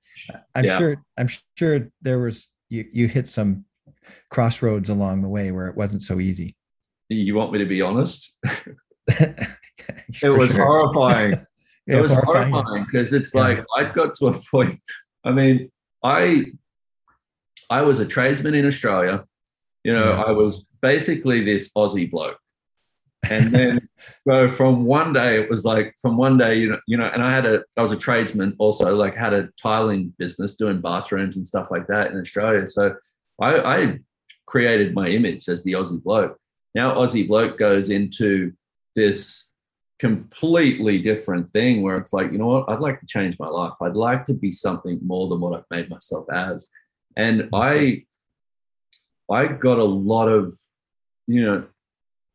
i'm 0.55 0.65
yeah. 0.65 0.77
sure 0.77 1.03
i'm 1.17 1.29
sure 1.55 1.89
there 2.01 2.19
was 2.19 2.49
you 2.69 2.85
you 2.91 3.07
hit 3.07 3.27
some 3.27 3.65
crossroads 4.29 4.89
along 4.89 5.21
the 5.21 5.29
way 5.29 5.51
where 5.51 5.67
it 5.67 5.75
wasn't 5.75 6.01
so 6.01 6.19
easy. 6.19 6.55
You 7.09 7.35
want 7.35 7.51
me 7.51 7.59
to 7.59 7.65
be 7.65 7.81
honest? 7.81 8.37
It 10.21 10.29
was 10.29 10.49
sure. 10.49 10.65
horrifying. 10.65 11.45
Yeah, 11.85 11.99
it 11.99 12.01
was 12.01 12.11
horrifying. 12.11 12.85
because 12.85 13.13
it's 13.13 13.33
yeah. 13.33 13.39
like 13.39 13.65
i 13.77 13.85
got 13.85 14.13
to 14.15 14.27
a 14.27 14.39
point 14.51 14.77
i 15.23 15.31
mean 15.31 15.71
i 16.03 16.47
i 17.69 17.81
was 17.81 18.01
a 18.01 18.05
tradesman 18.05 18.55
in 18.55 18.67
australia. 18.67 19.23
You 19.85 19.93
know 19.93 20.11
i 20.11 20.31
was 20.31 20.65
basically 20.81 21.45
this 21.45 21.69
aussie 21.77 22.11
bloke 22.11 22.39
and 23.23 23.51
then 23.51 23.89
so 24.27 24.51
from 24.51 24.85
one 24.85 25.11
day 25.11 25.41
it 25.41 25.49
was 25.49 25.65
like 25.65 25.95
from 26.01 26.17
one 26.17 26.37
day 26.37 26.55
you 26.55 26.69
know 26.69 26.79
you 26.87 26.97
know 26.97 27.09
and 27.13 27.23
i 27.23 27.31
had 27.31 27.45
a 27.45 27.63
i 27.75 27.81
was 27.81 27.91
a 27.91 27.95
tradesman 27.95 28.55
also 28.59 28.95
like 28.95 29.15
had 29.15 29.33
a 29.33 29.49
tiling 29.61 30.13
business 30.17 30.53
doing 30.53 30.79
bathrooms 30.79 31.35
and 31.35 31.45
stuff 31.45 31.71
like 31.71 31.87
that 31.87 32.11
in 32.11 32.19
australia. 32.19 32.67
So 32.67 32.95
i 33.41 33.57
i 33.59 33.99
created 34.45 34.93
my 34.93 35.07
image 35.07 35.49
as 35.49 35.63
the 35.63 35.73
aussie 35.73 36.01
bloke. 36.01 36.37
Now 36.73 36.95
aussie 36.95 37.27
bloke 37.27 37.57
goes 37.57 37.89
into 37.89 38.53
this 38.95 39.51
completely 39.99 40.99
different 40.99 41.49
thing 41.49 41.81
where 41.81 41.97
it's 41.97 42.13
like 42.13 42.31
you 42.31 42.37
know 42.37 42.47
what? 42.47 42.69
I'd 42.69 42.79
like 42.79 42.99
to 42.99 43.07
change 43.07 43.37
my 43.39 43.47
life. 43.47 43.73
I'd 43.81 43.95
like 43.95 44.25
to 44.25 44.33
be 44.33 44.51
something 44.51 44.99
more 45.03 45.27
than 45.27 45.41
what 45.41 45.57
i've 45.57 45.71
made 45.71 45.89
myself 45.89 46.27
as. 46.31 46.67
And 47.15 47.49
i 47.53 48.03
i 49.29 49.47
got 49.47 49.79
a 49.79 49.83
lot 49.83 50.27
of 50.27 50.53
you 51.25 51.43
know 51.43 51.65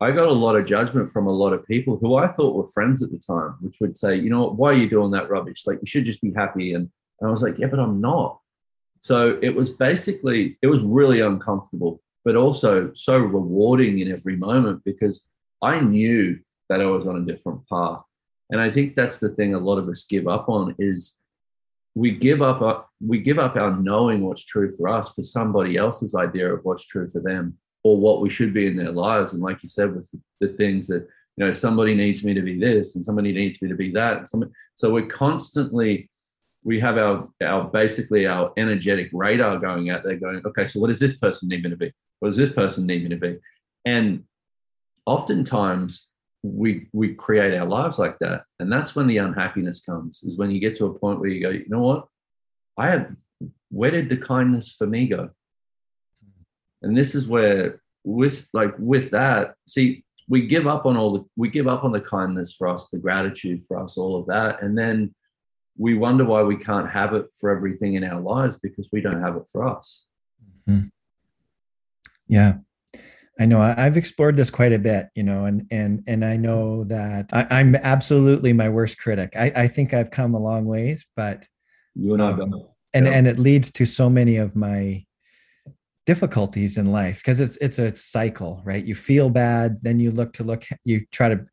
I 0.03 0.11
got 0.11 0.27
a 0.27 0.33
lot 0.33 0.57
of 0.57 0.67
judgment 0.67 1.13
from 1.13 1.29
a 1.29 1.33
lot 1.33 1.53
of 1.53 1.65
people 1.65 1.97
who 1.97 2.17
I 2.17 2.27
thought 2.27 2.57
were 2.57 2.67
friends 2.67 3.05
at 3.05 3.13
the 3.13 3.19
time, 3.19 3.55
which 3.61 3.77
would 3.81 3.97
say, 3.97 4.17
you 4.17 4.31
know, 4.31 4.51
why 4.51 4.71
are 4.71 4.77
you 4.77 4.89
doing 4.89 5.13
that 5.13 5.31
rubbish? 5.31 5.63
Like, 5.65 5.79
you 5.81 5.87
should 5.87 6.05
just 6.05 6.21
be 6.21 6.33
happy. 6.33 6.75
And, 6.75 6.91
and 7.21 7.29
I 7.29 7.33
was 7.33 7.41
like, 7.41 7.57
yeah, 7.57 7.69
but 7.69 7.79
I'm 7.79 8.01
not. 8.01 8.41
So 8.99 9.39
it 9.41 9.55
was 9.55 9.71
basically, 9.71 10.59
it 10.61 10.67
was 10.67 10.83
really 10.83 11.21
uncomfortable, 11.21 12.01
but 12.25 12.35
also 12.35 12.93
so 12.95 13.17
rewarding 13.17 14.01
in 14.01 14.11
every 14.11 14.35
moment 14.35 14.83
because 14.85 15.29
I 15.63 15.79
knew 15.79 16.41
that 16.69 16.81
I 16.81 16.87
was 16.87 17.07
on 17.07 17.23
a 17.23 17.25
different 17.25 17.69
path. 17.69 18.03
And 18.51 18.61
I 18.61 18.73
think 18.73 18.97
that's 18.97 19.21
the 19.21 19.29
thing 19.29 19.55
a 19.55 19.59
lot 19.61 19.79
of 19.79 19.89
us 19.89 20.05
give 20.05 20.27
up 20.27 20.49
on 20.49 20.75
is 20.81 21.19
we 21.95 22.11
give 22.11 22.43
up 22.43 22.61
our, 22.61 22.87
we 23.01 23.21
give 23.21 23.39
up 23.39 23.55
our 23.55 23.77
knowing 23.77 24.23
what's 24.23 24.45
true 24.45 24.75
for 24.77 24.89
us 24.89 25.15
for 25.15 25.23
somebody 25.23 25.77
else's 25.77 26.17
idea 26.17 26.53
of 26.53 26.65
what's 26.65 26.85
true 26.85 27.07
for 27.07 27.21
them 27.21 27.57
or 27.85 27.97
what 27.97 28.21
we 28.21 28.31
should 28.31 28.55
be 28.55 28.67
in 28.67 28.77
their 28.77 28.93
lives. 28.93 29.33
And 29.33 29.43
like 29.43 29.63
you 29.63 29.69
said, 29.69 29.95
with 29.95 30.11
the, 30.41 30.49
things 30.49 30.87
that, 30.89 31.07
you 31.37 31.45
know, 31.45 31.53
somebody 31.53 31.95
needs 31.95 32.25
me 32.25 32.35
to 32.35 32.43
be 32.43 32.59
this 32.59 32.95
and 32.95 33.05
somebody 33.05 33.33
needs 33.33 33.61
me 33.61 33.69
to 33.69 33.75
be 33.75 33.91
that. 33.93 34.29
So 34.75 34.93
we're 34.93 35.07
constantly, 35.07 36.09
we 36.65 36.79
have 36.81 36.97
our, 36.99 37.29
our 37.43 37.65
basically 37.65 38.27
our 38.27 38.53
energetic 38.57 39.11
radar 39.13 39.59
going 39.59 39.91
out 39.91 40.05
there 40.05 40.17
going, 40.17 40.43
okay, 40.47 40.67
so 40.67 40.79
what 40.79 40.89
does 40.89 41.01
this 41.01 41.17
person 41.17 41.49
need 41.49 41.65
me 41.65 41.71
to 41.71 41.77
be? 41.77 41.93
What 42.21 42.29
does 42.29 42.37
this 42.37 42.53
person 42.53 42.87
need 42.87 43.03
me 43.03 43.09
to 43.11 43.17
be? 43.17 43.39
And 43.85 44.25
oftentimes 45.07 46.07
we 46.45 46.89
we 46.93 47.15
create 47.15 47.57
our 47.57 47.67
lives 47.67 47.99
like 47.99 48.19
that. 48.19 48.45
And 48.59 48.71
that's 48.71 48.95
when 48.95 49.07
the 49.07 49.19
unhappiness 49.19 49.81
comes, 49.81 50.23
is 50.23 50.37
when 50.37 50.51
you 50.51 50.61
get 50.61 50.77
to 50.77 50.87
a 50.87 50.99
point 50.99 51.21
where 51.21 51.29
you 51.29 51.41
go, 51.41 51.51
you 51.51 51.65
know 51.69 51.81
what? 51.81 52.07
I 52.77 52.91
have 52.91 53.15
where 53.71 53.91
did 53.91 54.09
the 54.09 54.17
kindness 54.17 54.73
for 54.73 54.87
me 54.87 55.07
go? 55.07 55.31
And 56.83 56.97
this 56.97 57.15
is 57.15 57.27
where 57.27 57.81
with 58.05 58.47
like 58.53 58.75
with 58.79 59.11
that 59.11 59.55
see 59.67 60.05
we 60.29 60.47
give 60.47 60.67
up 60.67 60.87
on 60.87 60.97
all 60.97 61.13
the 61.13 61.25
we 61.37 61.49
give 61.49 61.69
up 61.69 61.85
on 61.85 61.93
the 61.93 62.01
kindness 62.01 62.55
for 62.55 62.69
us 62.69 62.89
the 62.91 62.99
gratitude 62.99 63.65
for 63.65 63.79
us 63.83 63.97
all 63.97 64.19
of 64.19 64.27
that 64.27 64.63
and 64.63 64.77
then 64.77 65.15
we 65.79 65.95
wonder 65.95 66.25
why 66.25 66.43
we 66.43 66.57
can't 66.57 66.91
have 66.91 67.15
it 67.15 67.27
for 67.39 67.51
everything 67.51 67.95
in 67.95 68.05
our 68.05 68.21
lives 68.21 68.59
because 68.63 68.89
we 68.93 69.01
don't 69.01 69.21
have 69.21 69.37
it 69.37 69.45
for 69.51 69.67
us 69.67 70.07
mm-hmm. 70.69 70.87
yeah 72.29 72.55
I 73.41 73.47
know 73.47 73.61
I've 73.61 73.97
explored 73.97 74.37
this 74.37 74.51
quite 74.51 74.75
a 74.75 74.79
bit, 74.79 75.09
you 75.15 75.23
know, 75.23 75.47
and 75.47 75.67
and 75.71 76.05
and 76.07 76.25
I 76.25 76.37
know 76.37 76.85
that 76.85 77.31
I, 77.33 77.61
am 77.61 77.75
absolutely 77.75 78.53
my 78.53 78.69
worst 78.69 78.99
critic. 78.99 79.33
I, 79.35 79.47
I 79.57 79.69
think 79.69 79.95
I've 79.95 80.11
come 80.11 80.35
a 80.35 80.39
long 80.39 80.67
ways, 80.67 81.07
but 81.17 81.47
you 81.95 82.13
and 82.13 82.23
I 82.23 82.33
um, 82.33 82.69
and 82.93 83.07
yeah. 83.07 83.13
and 83.13 83.27
it 83.27 83.39
leads 83.39 83.71
to 83.73 83.87
so 83.87 84.11
many 84.11 84.37
of 84.37 84.55
my 84.55 85.05
difficulties 86.07 86.79
in 86.79 86.87
life 86.87 87.19
because 87.19 87.41
it's 87.41 87.57
it's 87.61 87.79
a 87.79 87.97
cycle, 87.97 88.63
right? 88.65 88.85
You 88.85 88.95
feel 88.95 89.31
bad, 89.31 89.79
then 89.83 89.99
you 89.99 90.11
look 90.11 90.33
to 90.35 90.45
look, 90.45 90.65
you 90.85 91.07
try 91.13 91.29
to 91.29 91.45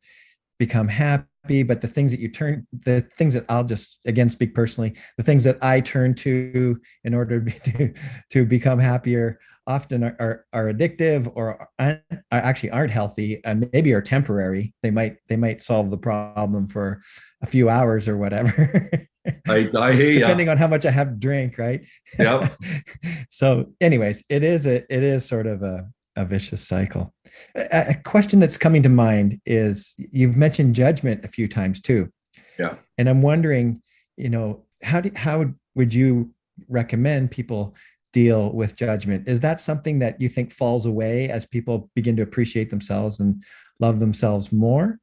become 0.58 0.88
happy, 0.88 1.62
but 1.62 1.80
the 1.80 1.88
things 1.88 2.10
that 2.10 2.20
you 2.20 2.28
turn, 2.28 2.66
the 2.84 3.02
things 3.16 3.34
that 3.34 3.44
I'll 3.48 3.64
just 3.64 3.98
again 4.06 4.30
speak 4.30 4.54
personally, 4.54 4.94
the 5.16 5.22
things 5.22 5.44
that 5.44 5.58
I 5.62 5.80
turn 5.80 6.14
to 6.16 6.80
in 7.04 7.14
order 7.14 7.40
to 7.64 7.94
to, 8.30 8.44
become 8.44 8.78
happier 8.78 9.38
often 9.70 10.02
are, 10.02 10.16
are, 10.18 10.44
are 10.52 10.72
addictive 10.72 11.30
or 11.34 11.68
are, 11.78 12.02
actually 12.32 12.70
aren't 12.70 12.90
healthy 12.90 13.40
and 13.44 13.70
maybe 13.72 13.92
are 13.92 14.02
temporary. 14.02 14.74
They 14.82 14.90
might 14.90 15.16
they 15.28 15.36
might 15.36 15.62
solve 15.62 15.90
the 15.90 15.96
problem 15.96 16.66
for 16.66 17.02
a 17.42 17.46
few 17.46 17.68
hours 17.68 18.08
or 18.08 18.16
whatever. 18.16 18.90
I, 19.48 19.70
I 19.78 19.92
hear 19.92 20.14
depending 20.14 20.48
on 20.48 20.56
how 20.56 20.66
much 20.66 20.86
i 20.86 20.90
have 20.90 21.08
to 21.08 21.16
drink 21.16 21.58
right? 21.58 21.82
Yep. 22.18 22.58
So 23.28 23.72
anyways 23.80 24.24
it 24.28 24.42
is 24.42 24.66
a 24.66 24.76
it 24.92 25.02
is 25.02 25.24
sort 25.24 25.46
of 25.46 25.62
a, 25.62 25.88
a 26.16 26.24
vicious 26.24 26.66
cycle. 26.66 27.14
A, 27.54 27.90
a 27.90 27.94
question 27.94 28.40
that's 28.40 28.58
coming 28.58 28.82
to 28.82 28.88
mind 28.88 29.40
is 29.46 29.94
you've 29.96 30.36
mentioned 30.36 30.74
judgment 30.74 31.24
a 31.24 31.28
few 31.28 31.46
times 31.48 31.80
too. 31.80 32.10
Yeah. 32.58 32.74
And 32.98 33.08
i'm 33.08 33.22
wondering 33.22 33.82
you 34.16 34.28
know 34.28 34.64
how 34.82 35.00
do 35.00 35.10
how 35.14 35.46
would 35.74 35.94
you 35.94 36.34
recommend 36.68 37.30
people 37.30 37.74
deal 38.12 38.50
with 38.52 38.76
judgment. 38.76 39.28
Is 39.28 39.40
that 39.40 39.60
something 39.60 40.00
that 40.00 40.20
you 40.20 40.28
think 40.28 40.52
falls 40.52 40.86
away 40.86 41.28
as 41.28 41.46
people 41.46 41.90
begin 41.94 42.16
to 42.16 42.22
appreciate 42.22 42.70
themselves 42.70 43.20
and 43.20 43.42
love 43.78 44.00
themselves 44.00 44.52
more? 44.52 44.98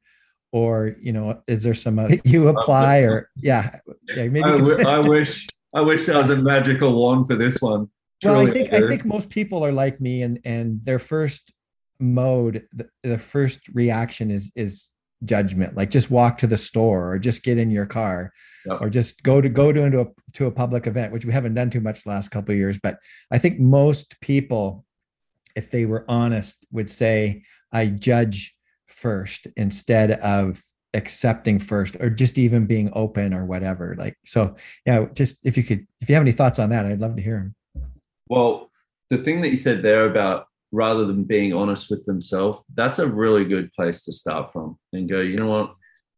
Or, 0.50 0.96
you 1.00 1.12
know, 1.12 1.42
is 1.46 1.62
there 1.62 1.74
some 1.74 1.98
other 1.98 2.14
uh, 2.14 2.18
you 2.24 2.48
apply 2.48 2.98
or 2.98 3.30
yeah, 3.36 3.80
yeah 4.16 4.28
maybe 4.28 4.42
I, 4.42 4.58
w- 4.58 4.86
I 4.86 4.98
wish 4.98 5.46
I 5.74 5.82
wish 5.82 6.06
there 6.06 6.16
was 6.16 6.30
a 6.30 6.36
magical 6.36 6.94
wand 6.98 7.26
for 7.26 7.36
this 7.36 7.60
one. 7.60 7.88
Truly, 8.22 8.36
well, 8.36 8.48
I 8.48 8.50
think 8.50 8.72
I 8.72 8.88
think 8.88 9.04
most 9.04 9.28
people 9.28 9.64
are 9.64 9.72
like 9.72 10.00
me 10.00 10.22
and 10.22 10.40
and 10.44 10.80
their 10.84 10.98
first 10.98 11.52
mode 12.00 12.66
the, 12.72 12.88
the 13.02 13.18
first 13.18 13.60
reaction 13.74 14.30
is 14.30 14.50
is 14.54 14.90
judgment 15.24 15.76
like 15.76 15.90
just 15.90 16.10
walk 16.10 16.38
to 16.38 16.46
the 16.46 16.56
store 16.56 17.12
or 17.12 17.18
just 17.18 17.42
get 17.42 17.58
in 17.58 17.70
your 17.70 17.86
car 17.86 18.32
yep. 18.64 18.80
or 18.80 18.88
just 18.88 19.22
go 19.22 19.40
to 19.40 19.48
go 19.48 19.72
to 19.72 19.82
into 19.82 20.00
a 20.00 20.06
to 20.32 20.46
a 20.46 20.50
public 20.50 20.86
event 20.86 21.12
which 21.12 21.24
we 21.24 21.32
haven't 21.32 21.54
done 21.54 21.70
too 21.70 21.80
much 21.80 22.04
the 22.04 22.10
last 22.10 22.30
couple 22.30 22.52
of 22.52 22.58
years. 22.58 22.78
But 22.80 22.98
i 23.30 23.38
think 23.38 23.58
most 23.58 24.20
people 24.20 24.84
if 25.56 25.70
they 25.70 25.86
were 25.86 26.04
honest 26.08 26.64
would 26.70 26.88
say 26.88 27.42
i 27.72 27.86
judge 27.86 28.54
first 28.86 29.48
instead 29.56 30.12
of 30.12 30.62
accepting 30.94 31.58
first 31.58 31.96
or 31.96 32.10
just 32.10 32.38
even 32.38 32.64
being 32.66 32.90
open 32.94 33.34
or 33.34 33.44
whatever. 33.44 33.94
Like 33.98 34.16
so 34.24 34.56
yeah 34.86 35.06
just 35.14 35.36
if 35.42 35.56
you 35.56 35.64
could 35.64 35.86
if 36.00 36.08
you 36.08 36.14
have 36.14 36.22
any 36.22 36.32
thoughts 36.32 36.58
on 36.58 36.70
that 36.70 36.86
i'd 36.86 37.00
love 37.00 37.16
to 37.16 37.22
hear 37.22 37.36
them 37.74 37.84
well 38.28 38.70
the 39.10 39.18
thing 39.18 39.40
that 39.40 39.50
you 39.50 39.56
said 39.56 39.82
there 39.82 40.06
about 40.06 40.47
rather 40.72 41.06
than 41.06 41.24
being 41.24 41.52
honest 41.52 41.90
with 41.90 42.04
themselves, 42.04 42.62
that's 42.74 42.98
a 42.98 43.06
really 43.06 43.44
good 43.44 43.72
place 43.72 44.04
to 44.04 44.12
start 44.12 44.52
from 44.52 44.78
and 44.92 45.08
go, 45.08 45.20
you 45.20 45.36
know 45.36 45.48
what, 45.48 45.74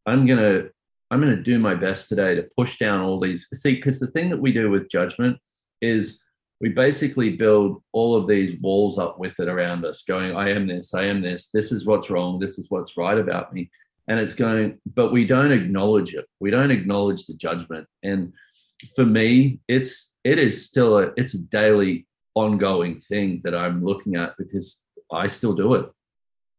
I'm 0.06 0.26
going 0.26 0.38
to, 0.38 0.70
I'm 1.10 1.20
going 1.20 1.36
to 1.36 1.42
do 1.42 1.58
my 1.58 1.74
best 1.74 2.08
today 2.08 2.34
to 2.34 2.48
push 2.56 2.78
down 2.78 3.00
all 3.00 3.20
these. 3.20 3.48
See, 3.52 3.76
because 3.76 3.98
the 3.98 4.08
thing 4.08 4.30
that 4.30 4.40
we 4.40 4.52
do 4.52 4.70
with 4.70 4.90
judgment 4.90 5.38
is 5.80 6.20
we 6.60 6.68
basically 6.68 7.36
build 7.36 7.82
all 7.92 8.14
of 8.14 8.26
these 8.26 8.60
walls 8.60 8.98
up 8.98 9.18
with 9.18 9.38
it 9.40 9.48
around 9.48 9.84
us, 9.84 10.02
going, 10.02 10.36
I 10.36 10.50
am 10.50 10.66
this, 10.66 10.94
I 10.94 11.04
am 11.04 11.22
this, 11.22 11.48
this 11.52 11.72
is 11.72 11.86
what's 11.86 12.10
wrong, 12.10 12.38
this 12.38 12.58
is 12.58 12.66
what's 12.70 12.96
right 12.96 13.18
about 13.18 13.52
me. 13.52 13.70
And 14.08 14.18
it's 14.18 14.34
going, 14.34 14.78
but 14.94 15.12
we 15.12 15.26
don't 15.26 15.52
acknowledge 15.52 16.14
it. 16.14 16.26
We 16.38 16.50
don't 16.50 16.70
acknowledge 16.70 17.26
the 17.26 17.34
judgment. 17.34 17.86
And 18.02 18.32
for 18.94 19.06
me, 19.06 19.60
it's, 19.68 20.16
it 20.24 20.38
is 20.38 20.66
still 20.66 20.98
a, 20.98 21.12
it's 21.16 21.34
a 21.34 21.46
daily 21.46 22.06
ongoing 22.35 23.01
thing 23.01 23.40
that 23.45 23.55
I'm 23.55 23.85
looking 23.85 24.16
at 24.16 24.37
because 24.37 24.85
I 25.12 25.27
still 25.27 25.55
do 25.55 25.75
it. 25.75 25.90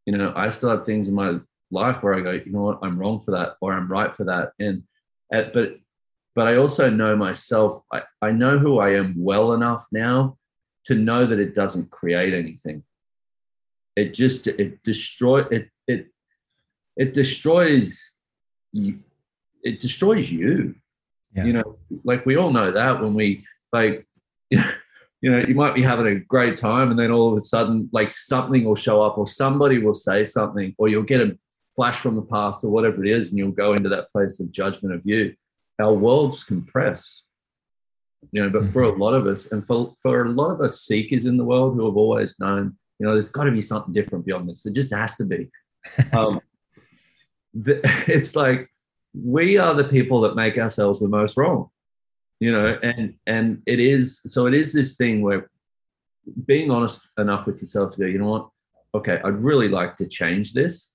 You 0.06 0.18
know, 0.18 0.34
I 0.36 0.50
still 0.50 0.70
have 0.70 0.86
things 0.86 1.08
in 1.08 1.14
my 1.14 1.40
life 1.70 2.04
where 2.04 2.14
I 2.14 2.22
go, 2.22 2.32
you 2.32 2.52
know 2.52 2.62
what, 2.62 2.80
I'm 2.82 2.98
wrong 2.98 3.22
for 3.22 3.32
that 3.32 3.56
or 3.62 3.74
I'm 3.74 3.92
right 3.92 4.14
for 4.14 4.26
that. 4.26 4.52
And 4.60 4.84
uh, 5.34 5.44
but 5.54 5.78
but 6.36 6.48
I 6.48 6.58
also 6.58 6.90
know 6.90 7.16
myself. 7.16 7.82
I, 7.92 8.04
I 8.22 8.32
know 8.32 8.58
who 8.58 8.80
I 8.80 8.96
am 8.96 9.16
well 9.18 9.54
enough 9.54 9.86
now 9.92 10.38
to 10.86 10.96
know 10.96 11.26
that 11.26 11.40
it 11.40 11.54
doesn't 11.54 11.92
create 11.92 12.34
anything. 12.34 12.84
It 13.96 14.14
just 14.14 14.48
it 14.48 14.84
destroy 14.84 15.42
it 15.44 15.70
it 15.88 16.08
it 16.96 17.14
destroys 17.14 18.18
you. 18.72 19.00
It 19.64 19.80
destroys 19.80 20.32
you. 20.32 20.76
Yeah. 21.36 21.46
You 21.46 21.54
know, 21.54 21.78
like 22.04 22.26
we 22.26 22.36
all 22.38 22.52
know 22.52 22.72
that 22.72 23.02
when 23.02 23.14
we 23.14 23.46
like 23.72 24.08
you 25.22 25.32
know, 25.32 25.44
you 25.48 25.54
might 25.54 25.76
be 25.76 25.84
having 25.84 26.08
a 26.08 26.20
great 26.20 26.58
time 26.58 26.90
and 26.90 27.00
then 27.00 27.12
all 27.12 27.32
of 27.32 27.38
a 27.38 27.42
sudden, 27.42 27.88
like 27.94 28.12
something 28.12 28.64
will 28.64 28.76
show 28.76 29.02
up 29.02 29.18
or 29.18 29.28
somebody 29.28 29.78
will 29.78 29.94
say 29.94 30.26
something 30.26 30.74
or 30.78 30.88
you'll 30.88 31.04
get 31.04 31.22
a 31.22 31.38
flash 31.76 31.98
from 31.98 32.16
the 32.16 32.24
past 32.24 32.64
or 32.64 32.70
whatever 32.70 33.06
it 33.06 33.10
is 33.10 33.30
and 33.30 33.38
you'll 33.38 33.52
go 33.52 33.74
into 33.74 33.90
that 33.90 34.12
place 34.12 34.40
of 34.40 34.52
judgment 34.52 34.96
of 34.96 35.06
you. 35.06 35.36
Our 35.80 35.94
worlds 35.94 36.44
compress, 36.44 37.24
you 38.32 38.42
know, 38.42 38.50
but 38.50 38.64
mm-hmm. 38.64 38.72
for 38.72 38.84
a 38.84 38.98
lot 38.98 39.14
of 39.14 39.28
us 39.28 39.52
and 39.52 39.66
for, 39.66 39.94
for 40.02 40.26
a 40.26 40.30
lot 40.30 40.52
of 40.52 40.62
us 40.62 40.82
seekers 40.82 41.26
in 41.26 41.38
the 41.38 41.46
world 41.46 41.76
who 41.76 41.86
have 41.86 41.98
always 41.98 42.40
known, 42.40 42.78
you 42.98 43.06
know, 43.06 43.14
there's 43.14 43.30
got 43.30 43.44
to 43.44 43.52
be 43.52 43.62
something 43.62 43.94
different 43.94 44.26
beyond 44.26 44.50
this. 44.50 44.66
It 44.66 44.74
just 44.74 44.94
has 44.94 45.16
to 45.18 45.26
be. 45.26 45.50
Um, 46.14 46.40
the, 47.54 47.82
it's 48.08 48.36
like 48.36 48.70
we 49.14 49.58
are 49.58 49.74
the 49.74 49.84
people 49.84 50.22
that 50.22 50.36
make 50.36 50.58
ourselves 50.58 51.00
the 51.00 51.08
most 51.08 51.38
wrong 51.38 51.70
you 52.42 52.52
know 52.52 52.78
and 52.84 53.14
and 53.28 53.62
it 53.66 53.80
is 53.80 54.20
so 54.26 54.48
it 54.48 54.54
is 54.54 54.74
this 54.74 54.98
thing 54.98 55.22
where 55.22 55.50
being 56.46 56.70
honest 56.70 57.08
enough 57.18 57.46
with 57.46 57.62
yourself 57.62 57.92
to 57.92 58.00
go 58.00 58.06
you 58.06 58.20
know 58.20 58.30
what? 58.30 58.50
Okay 58.94 59.22
i'd 59.24 59.44
really 59.44 59.70
like 59.70 59.96
to 59.98 60.08
change 60.08 60.52
this 60.52 60.94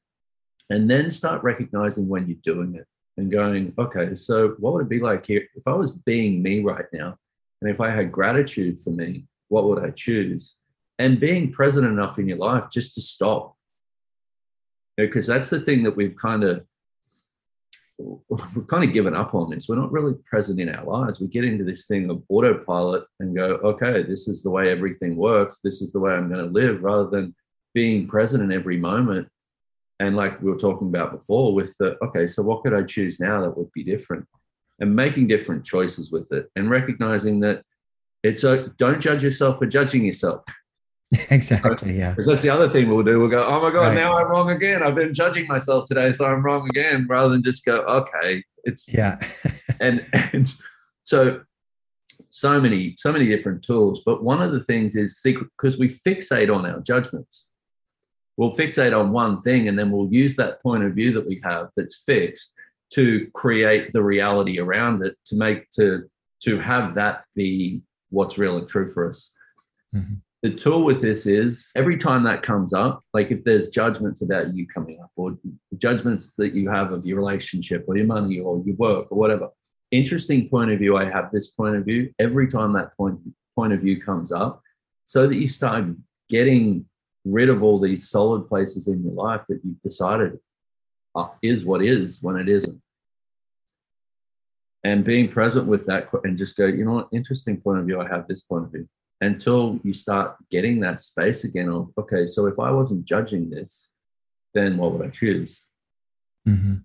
and 0.68 0.90
then 0.90 1.10
start 1.10 1.42
recognizing 1.42 2.08
when 2.08 2.26
you're 2.26 2.54
doing 2.54 2.74
it 2.74 2.86
and 3.16 3.30
going 3.30 3.72
okay 3.78 4.14
so 4.14 4.56
what 4.58 4.74
would 4.74 4.82
it 4.82 4.88
be 4.90 5.00
like 5.00 5.24
here? 5.24 5.46
If 5.54 5.62
i 5.66 5.72
was 5.72 5.92
being 5.92 6.42
me 6.42 6.62
right 6.62 6.86
now 6.92 7.16
and 7.62 7.70
if 7.70 7.80
i 7.80 7.90
had 7.90 8.12
gratitude 8.12 8.80
for 8.80 8.90
me 8.90 9.26
what 9.48 9.64
would 9.64 9.82
i 9.84 9.90
choose? 9.90 10.56
And 10.98 11.20
being 11.20 11.52
present 11.52 11.86
enough 11.86 12.18
in 12.18 12.26
your 12.26 12.38
life 12.38 12.64
just 12.72 12.94
to 12.94 13.02
stop. 13.02 13.54
Because 14.96 15.26
that's 15.26 15.50
the 15.50 15.60
thing 15.60 15.82
that 15.82 15.94
we've 15.94 16.16
kind 16.16 16.42
of 16.42 16.64
we've 17.98 18.66
kind 18.68 18.84
of 18.84 18.92
given 18.92 19.14
up 19.14 19.34
on 19.34 19.50
this. 19.50 19.68
We're 19.68 19.76
not 19.76 19.92
really 19.92 20.14
present 20.24 20.60
in 20.60 20.68
our 20.68 20.84
lives. 20.84 21.20
We 21.20 21.28
get 21.28 21.44
into 21.44 21.64
this 21.64 21.86
thing 21.86 22.10
of 22.10 22.22
autopilot 22.28 23.04
and 23.20 23.34
go, 23.34 23.58
okay, 23.64 24.02
this 24.02 24.28
is 24.28 24.42
the 24.42 24.50
way 24.50 24.70
everything 24.70 25.16
works. 25.16 25.60
This 25.62 25.80
is 25.80 25.92
the 25.92 26.00
way 26.00 26.12
I'm 26.12 26.28
going 26.28 26.44
to 26.44 26.52
live, 26.52 26.82
rather 26.82 27.08
than 27.08 27.34
being 27.74 28.06
present 28.06 28.42
in 28.42 28.52
every 28.52 28.76
moment. 28.76 29.28
And 29.98 30.14
like 30.14 30.42
we 30.42 30.50
were 30.50 30.58
talking 30.58 30.88
about 30.88 31.12
before, 31.12 31.54
with 31.54 31.74
the, 31.78 31.96
okay, 32.04 32.26
so 32.26 32.42
what 32.42 32.62
could 32.62 32.74
I 32.74 32.82
choose 32.82 33.18
now 33.18 33.40
that 33.40 33.56
would 33.56 33.72
be 33.72 33.82
different? 33.82 34.26
And 34.78 34.94
making 34.94 35.28
different 35.28 35.64
choices 35.64 36.12
with 36.12 36.30
it 36.32 36.50
and 36.54 36.68
recognizing 36.68 37.40
that 37.40 37.62
it's 38.22 38.44
a 38.44 38.74
don't 38.76 39.00
judge 39.00 39.22
yourself 39.22 39.58
for 39.58 39.64
judging 39.64 40.04
yourself. 40.04 40.42
exactly. 41.30 41.96
Yeah. 41.96 42.14
That's 42.18 42.42
the 42.42 42.50
other 42.50 42.70
thing 42.70 42.88
we'll 42.88 43.04
do. 43.04 43.18
We'll 43.18 43.28
go, 43.28 43.46
oh 43.46 43.60
my 43.60 43.70
God, 43.70 43.88
right. 43.88 43.94
now 43.94 44.16
I'm 44.16 44.28
wrong 44.28 44.50
again. 44.50 44.82
I've 44.82 44.94
been 44.94 45.14
judging 45.14 45.46
myself 45.46 45.88
today, 45.88 46.12
so 46.12 46.24
I'm 46.24 46.42
wrong 46.42 46.68
again, 46.68 47.06
rather 47.08 47.28
than 47.28 47.42
just 47.42 47.64
go, 47.64 47.78
okay, 47.82 48.42
it's 48.64 48.92
yeah. 48.92 49.20
and 49.80 50.06
and 50.12 50.52
so 51.04 51.42
so 52.30 52.60
many, 52.60 52.94
so 52.98 53.12
many 53.12 53.26
different 53.26 53.62
tools. 53.62 54.02
But 54.04 54.22
one 54.22 54.42
of 54.42 54.52
the 54.52 54.64
things 54.64 54.96
is 54.96 55.18
secret 55.18 55.48
because 55.56 55.78
we 55.78 55.88
fixate 55.88 56.54
on 56.54 56.66
our 56.66 56.80
judgments. 56.80 57.46
We'll 58.36 58.52
fixate 58.52 58.98
on 58.98 59.12
one 59.12 59.40
thing 59.40 59.68
and 59.68 59.78
then 59.78 59.90
we'll 59.90 60.12
use 60.12 60.36
that 60.36 60.62
point 60.62 60.84
of 60.84 60.92
view 60.92 61.12
that 61.14 61.26
we 61.26 61.40
have 61.42 61.70
that's 61.76 62.02
fixed 62.04 62.54
to 62.90 63.30
create 63.32 63.92
the 63.92 64.02
reality 64.02 64.60
around 64.60 65.02
it 65.02 65.16
to 65.26 65.36
make 65.36 65.70
to 65.70 66.10
to 66.42 66.58
have 66.58 66.94
that 66.96 67.24
be 67.34 67.80
what's 68.10 68.36
real 68.36 68.58
and 68.58 68.68
true 68.68 68.86
for 68.86 69.08
us. 69.08 69.32
Mm-hmm 69.94 70.16
the 70.46 70.54
tool 70.54 70.84
with 70.84 71.00
this 71.00 71.26
is 71.26 71.72
every 71.74 71.98
time 71.98 72.22
that 72.22 72.40
comes 72.40 72.72
up, 72.72 73.02
like 73.12 73.32
if 73.32 73.42
there's 73.42 73.68
judgments 73.68 74.22
about 74.22 74.54
you 74.54 74.64
coming 74.68 75.00
up 75.02 75.10
or 75.16 75.36
judgments 75.76 76.34
that 76.34 76.54
you 76.54 76.70
have 76.70 76.92
of 76.92 77.04
your 77.04 77.16
relationship 77.18 77.84
or 77.88 77.96
your 77.96 78.06
money 78.06 78.38
or 78.38 78.62
your 78.64 78.76
work 78.76 79.08
or 79.10 79.18
whatever, 79.18 79.48
interesting 79.90 80.48
point 80.48 80.70
of 80.70 80.78
view. 80.78 80.96
I 80.96 81.10
have 81.10 81.32
this 81.32 81.48
point 81.48 81.74
of 81.74 81.84
view 81.84 82.14
every 82.20 82.46
time 82.46 82.72
that 82.74 82.96
point, 82.96 83.18
point 83.56 83.72
of 83.72 83.80
view 83.80 84.00
comes 84.00 84.30
up 84.30 84.62
so 85.04 85.26
that 85.26 85.34
you 85.34 85.48
start 85.48 85.86
getting 86.28 86.84
rid 87.24 87.48
of 87.48 87.64
all 87.64 87.80
these 87.80 88.08
solid 88.08 88.46
places 88.46 88.86
in 88.86 89.02
your 89.02 89.14
life 89.14 89.46
that 89.48 89.60
you've 89.64 89.82
decided 89.82 90.38
uh, 91.16 91.26
is 91.42 91.64
what 91.64 91.82
is 91.82 92.22
when 92.22 92.36
it 92.36 92.48
isn't. 92.48 92.80
And 94.84 95.04
being 95.04 95.28
present 95.28 95.66
with 95.66 95.86
that 95.86 96.08
and 96.22 96.38
just 96.38 96.56
go, 96.56 96.66
you 96.66 96.84
know 96.84 96.92
what, 96.92 97.08
interesting 97.12 97.60
point 97.60 97.80
of 97.80 97.86
view. 97.86 98.00
I 98.00 98.06
have 98.06 98.28
this 98.28 98.42
point 98.42 98.66
of 98.66 98.70
view 98.70 98.88
until 99.20 99.80
you 99.82 99.94
start 99.94 100.36
getting 100.50 100.80
that 100.80 101.00
space 101.00 101.44
again 101.44 101.68
of, 101.68 101.90
okay, 101.98 102.26
so 102.26 102.46
if 102.46 102.58
I 102.58 102.70
wasn't 102.70 103.04
judging 103.04 103.50
this, 103.50 103.92
then 104.54 104.76
what 104.76 104.92
would 104.92 105.06
I 105.06 105.10
choose? 105.10 105.64
Mm-hmm. 106.46 106.76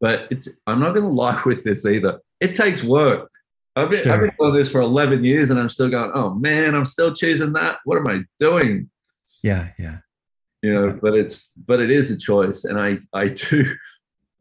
But 0.00 0.28
it's, 0.30 0.48
I'm 0.66 0.80
not 0.80 0.94
going 0.94 1.06
to 1.08 1.12
lie 1.12 1.40
with 1.44 1.64
this 1.64 1.84
either. 1.86 2.20
It 2.40 2.54
takes 2.54 2.82
work. 2.82 3.30
I've 3.74 3.88
been, 3.88 4.02
sure. 4.02 4.12
I've 4.12 4.20
been 4.20 4.32
doing 4.38 4.54
this 4.54 4.70
for 4.70 4.80
11 4.80 5.24
years 5.24 5.50
and 5.50 5.58
I'm 5.58 5.68
still 5.68 5.88
going, 5.88 6.10
oh 6.14 6.34
man, 6.34 6.74
I'm 6.74 6.84
still 6.84 7.14
choosing 7.14 7.52
that. 7.54 7.78
What 7.84 7.98
am 7.98 8.08
I 8.08 8.22
doing? 8.38 8.90
Yeah, 9.42 9.68
yeah. 9.78 9.98
You 10.60 10.74
know, 10.74 10.86
yeah. 10.88 10.96
but 11.00 11.14
it's, 11.14 11.50
but 11.66 11.80
it 11.80 11.90
is 11.90 12.10
a 12.10 12.16
choice. 12.16 12.64
And 12.64 12.78
I, 12.78 12.98
I 13.12 13.28
do, 13.28 13.74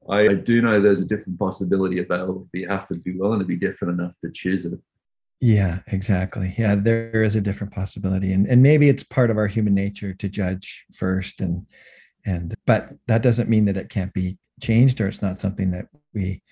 I, 0.09 0.19
I 0.29 0.33
do 0.33 0.61
know 0.61 0.81
there's 0.81 0.99
a 0.99 1.05
different 1.05 1.39
possibility 1.39 1.99
available. 1.99 2.49
But 2.51 2.59
you 2.59 2.67
have 2.67 2.87
to 2.89 2.99
be 2.99 3.17
willing 3.17 3.39
to 3.39 3.45
be 3.45 3.55
different 3.55 3.99
enough 3.99 4.15
to 4.23 4.31
choose 4.31 4.65
it. 4.65 4.77
Yeah, 5.41 5.79
exactly. 5.87 6.53
Yeah, 6.55 6.75
there 6.75 7.23
is 7.23 7.35
a 7.35 7.41
different 7.41 7.73
possibility. 7.73 8.31
And 8.31 8.45
and 8.45 8.61
maybe 8.61 8.89
it's 8.89 9.03
part 9.03 9.31
of 9.31 9.37
our 9.37 9.47
human 9.47 9.73
nature 9.73 10.13
to 10.13 10.29
judge 10.29 10.85
first 10.95 11.41
and 11.41 11.65
and 12.23 12.53
but 12.67 12.91
that 13.07 13.23
doesn't 13.23 13.49
mean 13.49 13.65
that 13.65 13.75
it 13.75 13.89
can't 13.89 14.13
be 14.13 14.37
changed 14.61 15.01
or 15.01 15.07
it's 15.07 15.23
not 15.23 15.39
something 15.39 15.71
that 15.71 15.87
we 16.13 16.43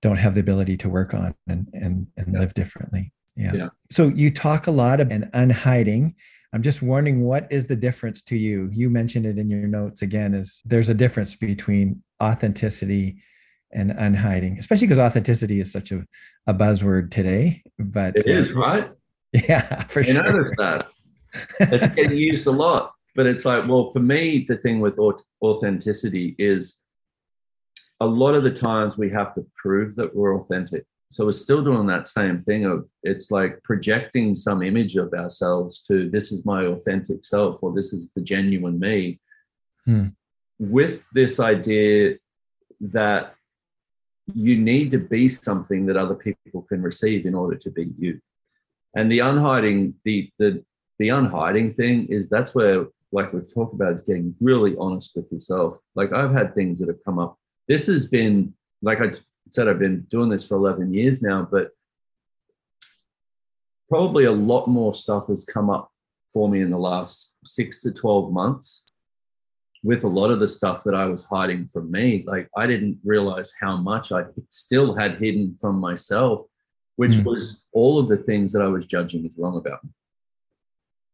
don't 0.00 0.16
have 0.16 0.34
the 0.34 0.40
ability 0.40 0.76
to 0.76 0.88
work 0.88 1.12
on 1.12 1.34
and 1.48 1.66
and 1.72 2.06
and 2.16 2.32
yeah. 2.32 2.38
live 2.38 2.54
differently. 2.54 3.12
Yeah. 3.34 3.52
yeah. 3.54 3.68
So 3.90 4.08
you 4.08 4.30
talk 4.30 4.68
a 4.68 4.72
lot 4.72 5.00
about 5.00 5.22
unhiding. 5.32 6.14
I'm 6.52 6.62
just 6.62 6.82
wondering 6.82 7.22
what 7.22 7.50
is 7.50 7.66
the 7.66 7.76
difference 7.76 8.22
to 8.22 8.36
you? 8.36 8.68
You 8.72 8.90
mentioned 8.90 9.26
it 9.26 9.38
in 9.38 9.50
your 9.50 9.66
notes 9.66 10.02
again 10.02 10.34
is 10.34 10.62
there's 10.64 10.88
a 10.88 10.94
difference 10.94 11.34
between 11.34 12.02
authenticity 12.22 13.22
and 13.72 13.90
unhiding, 13.90 14.58
especially 14.58 14.86
because 14.86 14.98
authenticity 14.98 15.60
is 15.60 15.70
such 15.70 15.92
a, 15.92 16.04
a 16.46 16.54
buzzword 16.54 17.10
today. 17.10 17.62
But 17.78 18.16
it 18.16 18.26
uh, 18.26 18.32
is, 18.32 18.52
right? 18.52 18.90
Yeah, 19.32 19.84
for 19.84 20.00
you 20.00 20.14
sure. 20.14 20.24
notice 20.24 20.52
that. 20.58 20.88
it's 21.60 21.94
getting 21.94 22.18
used 22.18 22.48
a 22.48 22.50
lot. 22.50 22.94
But 23.14 23.26
it's 23.26 23.44
like, 23.44 23.68
well, 23.68 23.90
for 23.92 24.00
me, 24.00 24.44
the 24.48 24.56
thing 24.56 24.80
with 24.80 24.98
authenticity 25.40 26.34
is 26.36 26.80
a 28.00 28.06
lot 28.06 28.34
of 28.34 28.42
the 28.42 28.50
times 28.50 28.96
we 28.98 29.10
have 29.10 29.34
to 29.34 29.46
prove 29.54 29.94
that 29.96 30.14
we're 30.14 30.36
authentic. 30.36 30.84
So 31.10 31.26
we're 31.26 31.32
still 31.32 31.62
doing 31.62 31.86
that 31.86 32.06
same 32.06 32.38
thing 32.38 32.64
of 32.64 32.88
it's 33.02 33.30
like 33.30 33.62
projecting 33.64 34.36
some 34.36 34.62
image 34.62 34.96
of 34.96 35.12
ourselves 35.12 35.80
to 35.82 36.08
this 36.08 36.30
is 36.30 36.44
my 36.44 36.66
authentic 36.66 37.24
self 37.24 37.62
or 37.62 37.72
this 37.72 37.92
is 37.92 38.12
the 38.12 38.20
genuine 38.20 38.78
me. 38.78 39.20
Hmm. 39.84 40.08
With 40.58 41.04
this 41.12 41.40
idea 41.40 42.16
that 42.80 43.34
you 44.34 44.58
need 44.58 44.90
to 44.90 44.98
be 44.98 45.28
something 45.28 45.86
that 45.86 45.96
other 45.96 46.14
people 46.14 46.62
can 46.62 46.82
receive 46.82 47.26
in 47.26 47.34
order 47.34 47.56
to 47.56 47.70
be 47.70 47.92
you. 47.98 48.20
And 48.94 49.10
the 49.10 49.20
unhiding, 49.20 49.94
the 50.04 50.30
the 50.38 50.64
the 50.98 51.08
unhiding 51.08 51.74
thing 51.74 52.06
is 52.08 52.28
that's 52.28 52.54
where, 52.54 52.86
like 53.12 53.32
we've 53.32 53.52
talked 53.52 53.74
about, 53.74 53.94
is 53.94 54.02
getting 54.02 54.34
really 54.40 54.76
honest 54.78 55.12
with 55.16 55.30
yourself. 55.32 55.78
Like 55.94 56.12
I've 56.12 56.32
had 56.32 56.54
things 56.54 56.78
that 56.78 56.88
have 56.88 57.04
come 57.04 57.18
up. 57.18 57.38
This 57.68 57.86
has 57.86 58.06
been, 58.06 58.52
like 58.82 59.00
I 59.00 59.12
said, 59.50 59.68
I've 59.68 59.78
been 59.78 60.02
doing 60.10 60.28
this 60.28 60.46
for 60.46 60.56
11 60.56 60.92
years 60.92 61.22
now, 61.22 61.46
but 61.50 61.70
probably 63.88 64.24
a 64.24 64.32
lot 64.32 64.66
more 64.66 64.92
stuff 64.92 65.28
has 65.28 65.44
come 65.44 65.70
up 65.70 65.90
for 66.32 66.48
me 66.48 66.60
in 66.60 66.70
the 66.70 66.78
last 66.78 67.36
six 67.44 67.82
to 67.82 67.92
12 67.92 68.32
months 68.32 68.84
with 69.82 70.04
a 70.04 70.08
lot 70.08 70.30
of 70.30 70.40
the 70.40 70.48
stuff 70.48 70.84
that 70.84 70.94
I 70.94 71.06
was 71.06 71.24
hiding 71.24 71.66
from 71.66 71.90
me, 71.90 72.24
like 72.26 72.48
I 72.56 72.66
didn't 72.66 72.98
realize 73.04 73.52
how 73.58 73.76
much 73.76 74.12
I 74.12 74.24
still 74.48 74.94
had 74.94 75.18
hidden 75.18 75.54
from 75.54 75.80
myself, 75.80 76.42
which 76.96 77.12
mm. 77.12 77.24
was 77.24 77.62
all 77.72 77.98
of 77.98 78.08
the 78.08 78.18
things 78.18 78.52
that 78.52 78.62
I 78.62 78.68
was 78.68 78.86
judging 78.86 79.22
was 79.22 79.32
wrong 79.38 79.56
about. 79.56 79.80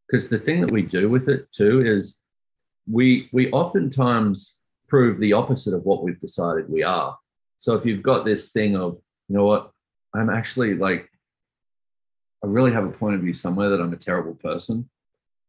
Because 0.06 0.28
the 0.28 0.38
thing 0.38 0.60
that 0.60 0.70
we 0.70 0.82
do 0.82 1.08
with 1.08 1.28
it 1.28 1.50
too 1.52 1.84
is 1.86 2.18
we 2.90 3.28
we 3.32 3.50
oftentimes 3.52 4.56
prove 4.88 5.18
the 5.18 5.32
opposite 5.32 5.74
of 5.74 5.84
what 5.84 6.02
we've 6.02 6.20
decided 6.20 6.68
we 6.68 6.82
are. 6.82 7.16
So 7.58 7.74
if 7.74 7.86
you've 7.86 8.02
got 8.02 8.24
this 8.24 8.52
thing 8.52 8.76
of, 8.76 8.98
you 9.28 9.36
know 9.36 9.44
what, 9.44 9.70
I'm 10.14 10.30
actually 10.30 10.74
like, 10.74 11.10
I 12.42 12.46
really 12.46 12.72
have 12.72 12.84
a 12.84 12.90
point 12.90 13.16
of 13.16 13.22
view 13.22 13.34
somewhere 13.34 13.70
that 13.70 13.80
I'm 13.80 13.92
a 13.92 13.96
terrible 13.96 14.34
person. 14.34 14.88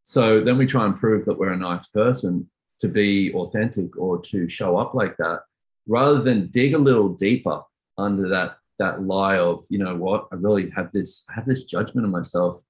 So 0.02 0.42
then 0.42 0.58
we 0.58 0.66
try 0.66 0.86
and 0.86 0.98
prove 0.98 1.24
that 1.26 1.38
we're 1.38 1.52
a 1.52 1.56
nice 1.56 1.86
person 1.86 2.48
to 2.80 2.88
be 2.88 3.32
authentic 3.34 3.96
or 3.96 4.20
to 4.20 4.48
show 4.48 4.76
up 4.76 4.94
like 4.94 5.16
that 5.16 5.42
rather 5.86 6.22
than 6.22 6.48
dig 6.48 6.74
a 6.74 6.78
little 6.78 7.08
deeper 7.08 7.62
under 7.96 8.28
that 8.28 8.56
that 8.78 9.02
lie 9.02 9.38
of 9.38 9.64
you 9.68 9.78
know 9.78 9.96
what 9.96 10.28
i 10.32 10.36
really 10.36 10.70
have 10.70 10.92
this 10.92 11.24
I 11.28 11.34
have 11.34 11.46
this 11.46 11.64
judgment 11.64 12.06
of 12.06 12.12
myself 12.12 12.60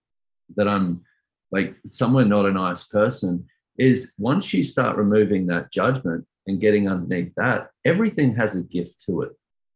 that 0.56 0.68
i'm 0.68 1.04
like 1.50 1.76
somewhere 1.84 2.24
not 2.24 2.46
a 2.46 2.52
nice 2.52 2.84
person 2.84 3.46
is 3.78 4.12
once 4.18 4.52
you 4.52 4.64
start 4.64 4.96
removing 4.96 5.46
that 5.46 5.70
judgment 5.70 6.26
and 6.46 6.60
getting 6.60 6.88
underneath 6.88 7.34
that 7.36 7.70
everything 7.84 8.34
has 8.34 8.56
a 8.56 8.62
gift 8.62 9.04
to 9.06 9.22
it 9.22 9.32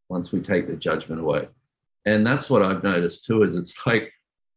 once 0.08 0.32
we 0.32 0.40
take 0.40 0.66
the 0.66 0.76
judgment 0.76 1.20
away. 1.20 1.48
And 2.04 2.26
that's 2.26 2.50
what 2.50 2.62
i've 2.62 2.82
noticed 2.82 3.24
too 3.24 3.44
is 3.44 3.54
it's 3.54 3.86
like 3.86 4.12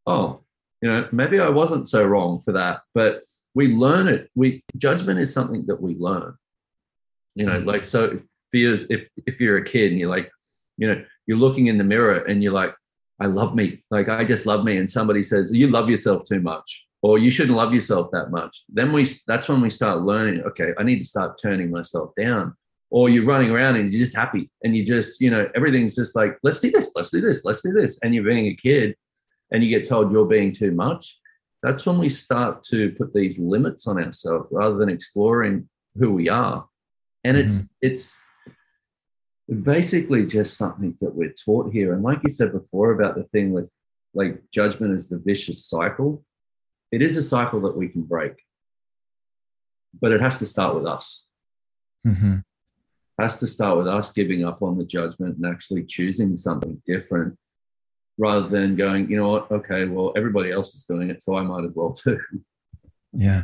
oh 0.07 0.41
you 0.81 0.89
know 0.89 1.07
maybe 1.11 1.39
i 1.39 1.49
wasn't 1.49 1.87
so 1.87 2.03
wrong 2.03 2.41
for 2.41 2.53
that 2.53 2.81
but 2.93 3.21
we 3.55 3.69
learn 3.69 4.07
it. 4.07 4.29
We 4.35 4.63
judgment 4.77 5.19
is 5.19 5.33
something 5.33 5.65
that 5.65 5.81
we 5.81 5.95
learn. 5.95 6.35
You 7.33 7.47
know, 7.47 7.59
mm. 7.59 7.65
like 7.65 7.85
so 7.85 8.03
if 8.03 8.25
fears 8.51 8.85
if 8.89 9.09
if 9.25 9.39
you're 9.39 9.57
a 9.57 9.63
kid 9.63 9.91
and 9.91 9.99
you're 9.99 10.09
like, 10.09 10.29
you 10.77 10.87
know, 10.87 11.03
you're 11.25 11.37
looking 11.37 11.67
in 11.67 11.77
the 11.77 11.83
mirror 11.83 12.19
and 12.25 12.43
you're 12.43 12.51
like, 12.51 12.75
I 13.19 13.25
love 13.25 13.55
me. 13.55 13.83
Like 13.89 14.09
I 14.09 14.25
just 14.25 14.45
love 14.45 14.63
me. 14.63 14.77
And 14.77 14.91
somebody 14.91 15.23
says, 15.23 15.51
You 15.51 15.69
love 15.69 15.89
yourself 15.89 16.27
too 16.27 16.41
much, 16.41 16.85
or 17.01 17.17
you 17.17 17.31
shouldn't 17.31 17.57
love 17.57 17.73
yourself 17.73 18.09
that 18.11 18.29
much. 18.29 18.65
Then 18.69 18.91
we 18.91 19.07
that's 19.25 19.47
when 19.47 19.61
we 19.61 19.69
start 19.69 20.01
learning, 20.01 20.41
okay, 20.43 20.73
I 20.77 20.83
need 20.83 20.99
to 20.99 21.05
start 21.05 21.39
turning 21.41 21.71
myself 21.71 22.11
down. 22.17 22.53
Or 22.91 23.09
you're 23.09 23.25
running 23.25 23.49
around 23.49 23.77
and 23.77 23.91
you're 23.91 23.99
just 23.99 24.15
happy 24.15 24.49
and 24.63 24.75
you 24.75 24.85
just, 24.85 25.19
you 25.19 25.29
know, 25.31 25.49
everything's 25.55 25.95
just 25.95 26.15
like, 26.15 26.37
let's 26.43 26.59
do 26.59 26.71
this, 26.71 26.91
let's 26.95 27.09
do 27.09 27.19
this, 27.19 27.43
let's 27.43 27.61
do 27.61 27.73
this. 27.73 27.99
And 28.03 28.13
you're 28.13 28.23
being 28.23 28.45
a 28.47 28.55
kid 28.55 28.95
and 29.51 29.63
you 29.63 29.69
get 29.69 29.89
told 29.89 30.11
you're 30.11 30.27
being 30.27 30.53
too 30.53 30.71
much 30.71 31.19
that's 31.65 31.83
when 31.83 31.97
we 31.97 32.09
start 32.09 32.61
to 32.61 32.91
put 32.91 33.11
these 33.11 33.39
limits 33.39 33.87
on 33.87 33.97
ourselves 33.97 34.49
rather 34.51 34.75
than 34.75 34.87
exploring 34.87 35.67
who 35.97 36.11
we 36.11 36.29
are. 36.29 36.67
And 37.23 37.35
it's 37.35 37.55
mm-hmm. 37.55 37.65
it's 37.81 38.21
basically 39.63 40.27
just 40.27 40.57
something 40.57 40.95
that 41.01 41.15
we're 41.15 41.33
taught 41.33 41.73
here. 41.73 41.93
And 41.93 42.03
like 42.03 42.19
you 42.23 42.29
said 42.29 42.51
before 42.51 42.91
about 42.91 43.15
the 43.15 43.23
thing 43.23 43.51
with 43.51 43.71
like 44.13 44.43
judgment 44.51 44.93
is 44.93 45.09
the 45.09 45.17
vicious 45.17 45.65
cycle, 45.65 46.23
it 46.91 47.01
is 47.01 47.17
a 47.17 47.23
cycle 47.23 47.61
that 47.61 47.75
we 47.75 47.87
can 47.87 48.03
break. 48.03 48.33
But 49.99 50.11
it 50.11 50.21
has 50.21 50.37
to 50.39 50.45
start 50.45 50.75
with 50.75 50.85
us. 50.85 51.25
Mm-hmm. 52.05 52.37
Has 53.19 53.39
to 53.39 53.47
start 53.47 53.79
with 53.79 53.87
us 53.87 54.11
giving 54.11 54.45
up 54.45 54.61
on 54.61 54.77
the 54.77 54.85
judgment 54.85 55.37
and 55.37 55.47
actually 55.47 55.85
choosing 55.85 56.37
something 56.37 56.79
different 56.85 57.39
rather 58.17 58.47
than 58.47 58.75
going, 58.75 59.09
you 59.09 59.17
know 59.17 59.29
what, 59.29 59.51
okay, 59.51 59.85
well, 59.85 60.13
everybody 60.15 60.51
else 60.51 60.73
is 60.75 60.85
doing 60.85 61.09
it, 61.09 61.21
so 61.21 61.35
I 61.35 61.41
might 61.41 61.65
as 61.65 61.71
well 61.73 61.93
too. 61.93 62.19
Yeah. 63.13 63.43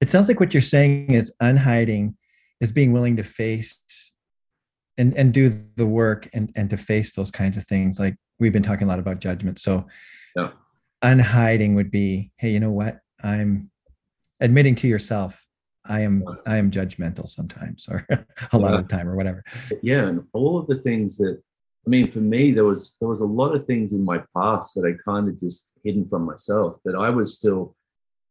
It 0.00 0.10
sounds 0.10 0.28
like 0.28 0.40
what 0.40 0.54
you're 0.54 0.60
saying 0.60 1.12
is 1.12 1.32
unhiding 1.40 2.16
is 2.60 2.72
being 2.72 2.92
willing 2.92 3.16
to 3.16 3.22
face 3.22 3.80
and, 4.96 5.14
and 5.16 5.32
do 5.32 5.64
the 5.76 5.86
work 5.86 6.28
and, 6.32 6.52
and 6.56 6.70
to 6.70 6.76
face 6.76 7.14
those 7.14 7.30
kinds 7.30 7.56
of 7.56 7.66
things. 7.66 7.98
Like 7.98 8.16
we've 8.38 8.52
been 8.52 8.62
talking 8.62 8.86
a 8.86 8.88
lot 8.88 8.98
about 8.98 9.20
judgment. 9.20 9.58
So 9.58 9.86
yeah. 10.36 10.50
unhiding 11.02 11.74
would 11.74 11.90
be, 11.90 12.32
hey, 12.36 12.50
you 12.50 12.60
know 12.60 12.70
what? 12.70 13.00
I'm 13.22 13.70
admitting 14.40 14.74
to 14.76 14.88
yourself 14.88 15.46
I 15.86 16.00
am 16.00 16.24
I 16.46 16.58
am 16.58 16.70
judgmental 16.70 17.28
sometimes 17.28 17.86
or 17.88 18.06
a 18.52 18.58
lot 18.58 18.74
of 18.74 18.86
the 18.86 18.96
time 18.96 19.08
or 19.08 19.16
whatever. 19.16 19.44
Yeah, 19.82 20.06
and 20.06 20.22
all 20.32 20.58
of 20.58 20.66
the 20.66 20.76
things 20.76 21.16
that 21.18 21.40
I 21.86 21.90
mean, 21.90 22.10
for 22.10 22.18
me, 22.18 22.52
there 22.52 22.64
was 22.64 22.94
there 23.00 23.08
was 23.08 23.20
a 23.20 23.26
lot 23.26 23.54
of 23.54 23.64
things 23.64 23.92
in 23.92 24.04
my 24.04 24.22
past 24.36 24.74
that 24.74 24.84
I 24.84 25.02
kind 25.02 25.28
of 25.28 25.40
just 25.40 25.72
hidden 25.82 26.04
from 26.04 26.24
myself 26.24 26.78
that 26.84 26.94
I 26.94 27.10
was 27.10 27.36
still 27.36 27.74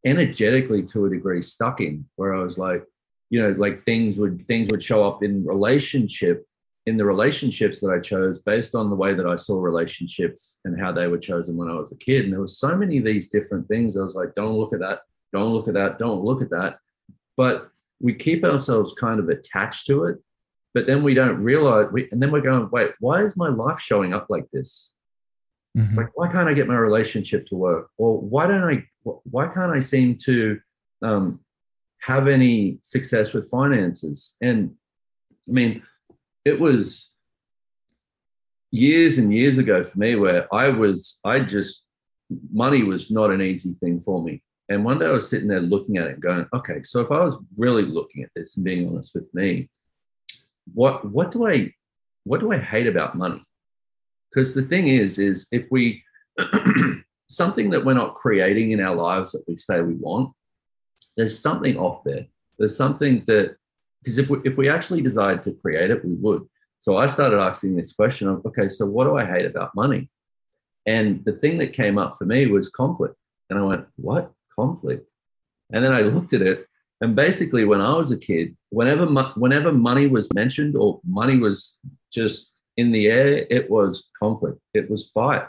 energetically 0.04 0.82
to 0.84 1.06
a 1.06 1.10
degree 1.10 1.42
stuck 1.42 1.80
in, 1.80 2.06
where 2.16 2.34
I 2.34 2.42
was 2.42 2.58
like, 2.58 2.84
you 3.28 3.42
know, 3.42 3.50
like 3.58 3.84
things 3.84 4.18
would 4.18 4.46
things 4.46 4.70
would 4.70 4.82
show 4.82 5.06
up 5.06 5.22
in 5.22 5.44
relationship 5.44 6.46
in 6.86 6.96
the 6.96 7.04
relationships 7.04 7.80
that 7.80 7.90
I 7.90 8.00
chose 8.00 8.40
based 8.40 8.74
on 8.74 8.88
the 8.88 8.96
way 8.96 9.14
that 9.14 9.26
I 9.26 9.36
saw 9.36 9.60
relationships 9.60 10.60
and 10.64 10.80
how 10.80 10.92
they 10.92 11.08
were 11.08 11.18
chosen 11.18 11.56
when 11.56 11.68
I 11.68 11.74
was 11.74 11.92
a 11.92 11.96
kid. 11.96 12.24
And 12.24 12.32
there 12.32 12.40
was 12.40 12.58
so 12.58 12.74
many 12.74 12.98
of 12.98 13.04
these 13.04 13.28
different 13.28 13.68
things. 13.68 13.96
I 13.96 14.00
was 14.00 14.14
like, 14.14 14.34
don't 14.34 14.56
look 14.56 14.72
at 14.72 14.80
that, 14.80 15.00
don't 15.32 15.52
look 15.52 15.68
at 15.68 15.74
that, 15.74 15.98
don't 15.98 16.24
look 16.24 16.40
at 16.40 16.50
that. 16.50 16.78
But 17.36 17.68
we 18.00 18.14
keep 18.14 18.44
ourselves 18.44 18.94
kind 18.98 19.20
of 19.20 19.28
attached 19.28 19.86
to 19.88 20.04
it 20.04 20.18
but 20.74 20.86
then 20.86 21.02
we 21.02 21.14
don't 21.14 21.40
realize 21.40 21.88
we, 21.92 22.08
and 22.10 22.22
then 22.22 22.30
we're 22.30 22.40
going 22.40 22.68
wait 22.70 22.92
why 23.00 23.22
is 23.22 23.36
my 23.36 23.48
life 23.48 23.80
showing 23.80 24.12
up 24.12 24.26
like 24.28 24.46
this 24.52 24.90
mm-hmm. 25.76 25.96
like 25.96 26.08
why 26.14 26.30
can't 26.30 26.48
i 26.48 26.54
get 26.54 26.68
my 26.68 26.76
relationship 26.76 27.46
to 27.46 27.56
work 27.56 27.90
or 27.98 28.18
why 28.20 28.46
don't 28.46 28.64
i 28.64 28.84
why 29.02 29.46
can't 29.46 29.72
i 29.72 29.80
seem 29.80 30.16
to 30.16 30.58
um, 31.02 31.40
have 32.00 32.28
any 32.28 32.78
success 32.82 33.32
with 33.32 33.50
finances 33.50 34.36
and 34.40 34.74
i 35.48 35.52
mean 35.52 35.82
it 36.44 36.58
was 36.58 37.12
years 38.70 39.18
and 39.18 39.32
years 39.34 39.58
ago 39.58 39.82
for 39.82 39.98
me 39.98 40.14
where 40.14 40.52
i 40.54 40.68
was 40.68 41.20
i 41.24 41.40
just 41.40 41.86
money 42.52 42.82
was 42.82 43.10
not 43.10 43.30
an 43.30 43.42
easy 43.42 43.72
thing 43.74 44.00
for 44.00 44.22
me. 44.22 44.42
And 44.68 44.84
one 44.84 44.98
day 44.98 45.06
I 45.06 45.10
was 45.10 45.28
sitting 45.28 45.48
there 45.48 45.60
looking 45.60 45.96
at 45.96 46.06
it 46.06 46.20
going, 46.20 46.46
okay, 46.54 46.82
so 46.84 47.00
if 47.00 47.10
I 47.10 47.24
was 47.24 47.36
really 47.58 47.82
looking 47.84 48.22
at 48.22 48.30
this 48.36 48.56
and 48.56 48.64
being 48.64 48.88
honest 48.88 49.14
with 49.14 49.32
me, 49.34 49.68
what 50.74 51.04
what 51.04 51.30
do 51.30 51.46
I 51.46 51.74
what 52.24 52.40
do 52.40 52.52
I 52.52 52.58
hate 52.58 52.86
about 52.86 53.16
money? 53.16 53.44
Because 54.30 54.54
the 54.54 54.62
thing 54.62 54.88
is, 54.88 55.18
is 55.18 55.48
if 55.50 55.66
we 55.70 56.02
something 57.28 57.70
that 57.70 57.84
we're 57.84 57.94
not 57.94 58.14
creating 58.14 58.72
in 58.72 58.80
our 58.80 58.94
lives 58.94 59.32
that 59.32 59.44
we 59.48 59.56
say 59.56 59.80
we 59.80 59.94
want, 59.94 60.32
there's 61.16 61.38
something 61.38 61.76
off 61.76 62.02
there. 62.04 62.26
There's 62.58 62.76
something 62.76 63.24
that 63.26 63.56
because 64.02 64.18
if 64.18 64.30
we 64.30 64.38
if 64.44 64.56
we 64.56 64.68
actually 64.68 65.02
desired 65.02 65.42
to 65.44 65.52
create 65.52 65.90
it, 65.90 66.04
we 66.04 66.14
would. 66.14 66.46
So 66.78 66.96
I 66.96 67.06
started 67.06 67.38
asking 67.38 67.76
this 67.76 67.92
question 67.92 68.26
of, 68.28 68.44
okay, 68.46 68.68
so 68.68 68.86
what 68.86 69.04
do 69.04 69.16
I 69.16 69.26
hate 69.26 69.44
about 69.44 69.74
money? 69.74 70.08
And 70.86 71.22
the 71.26 71.32
thing 71.32 71.58
that 71.58 71.74
came 71.74 71.98
up 71.98 72.16
for 72.16 72.24
me 72.24 72.46
was 72.46 72.70
conflict. 72.70 73.16
And 73.50 73.58
I 73.58 73.62
went, 73.62 73.86
what? 73.96 74.32
Conflict? 74.54 75.06
And 75.72 75.84
then 75.84 75.92
I 75.92 76.00
looked 76.00 76.32
at 76.32 76.40
it. 76.40 76.66
And 77.00 77.16
basically, 77.16 77.64
when 77.64 77.80
I 77.80 77.96
was 77.96 78.10
a 78.12 78.16
kid, 78.16 78.56
whenever, 78.68 79.06
whenever 79.36 79.72
money 79.72 80.06
was 80.06 80.32
mentioned 80.34 80.76
or 80.76 81.00
money 81.06 81.38
was 81.38 81.78
just 82.12 82.52
in 82.76 82.92
the 82.92 83.06
air, 83.06 83.46
it 83.50 83.70
was 83.70 84.10
conflict, 84.18 84.58
it 84.74 84.90
was 84.90 85.08
fight. 85.08 85.46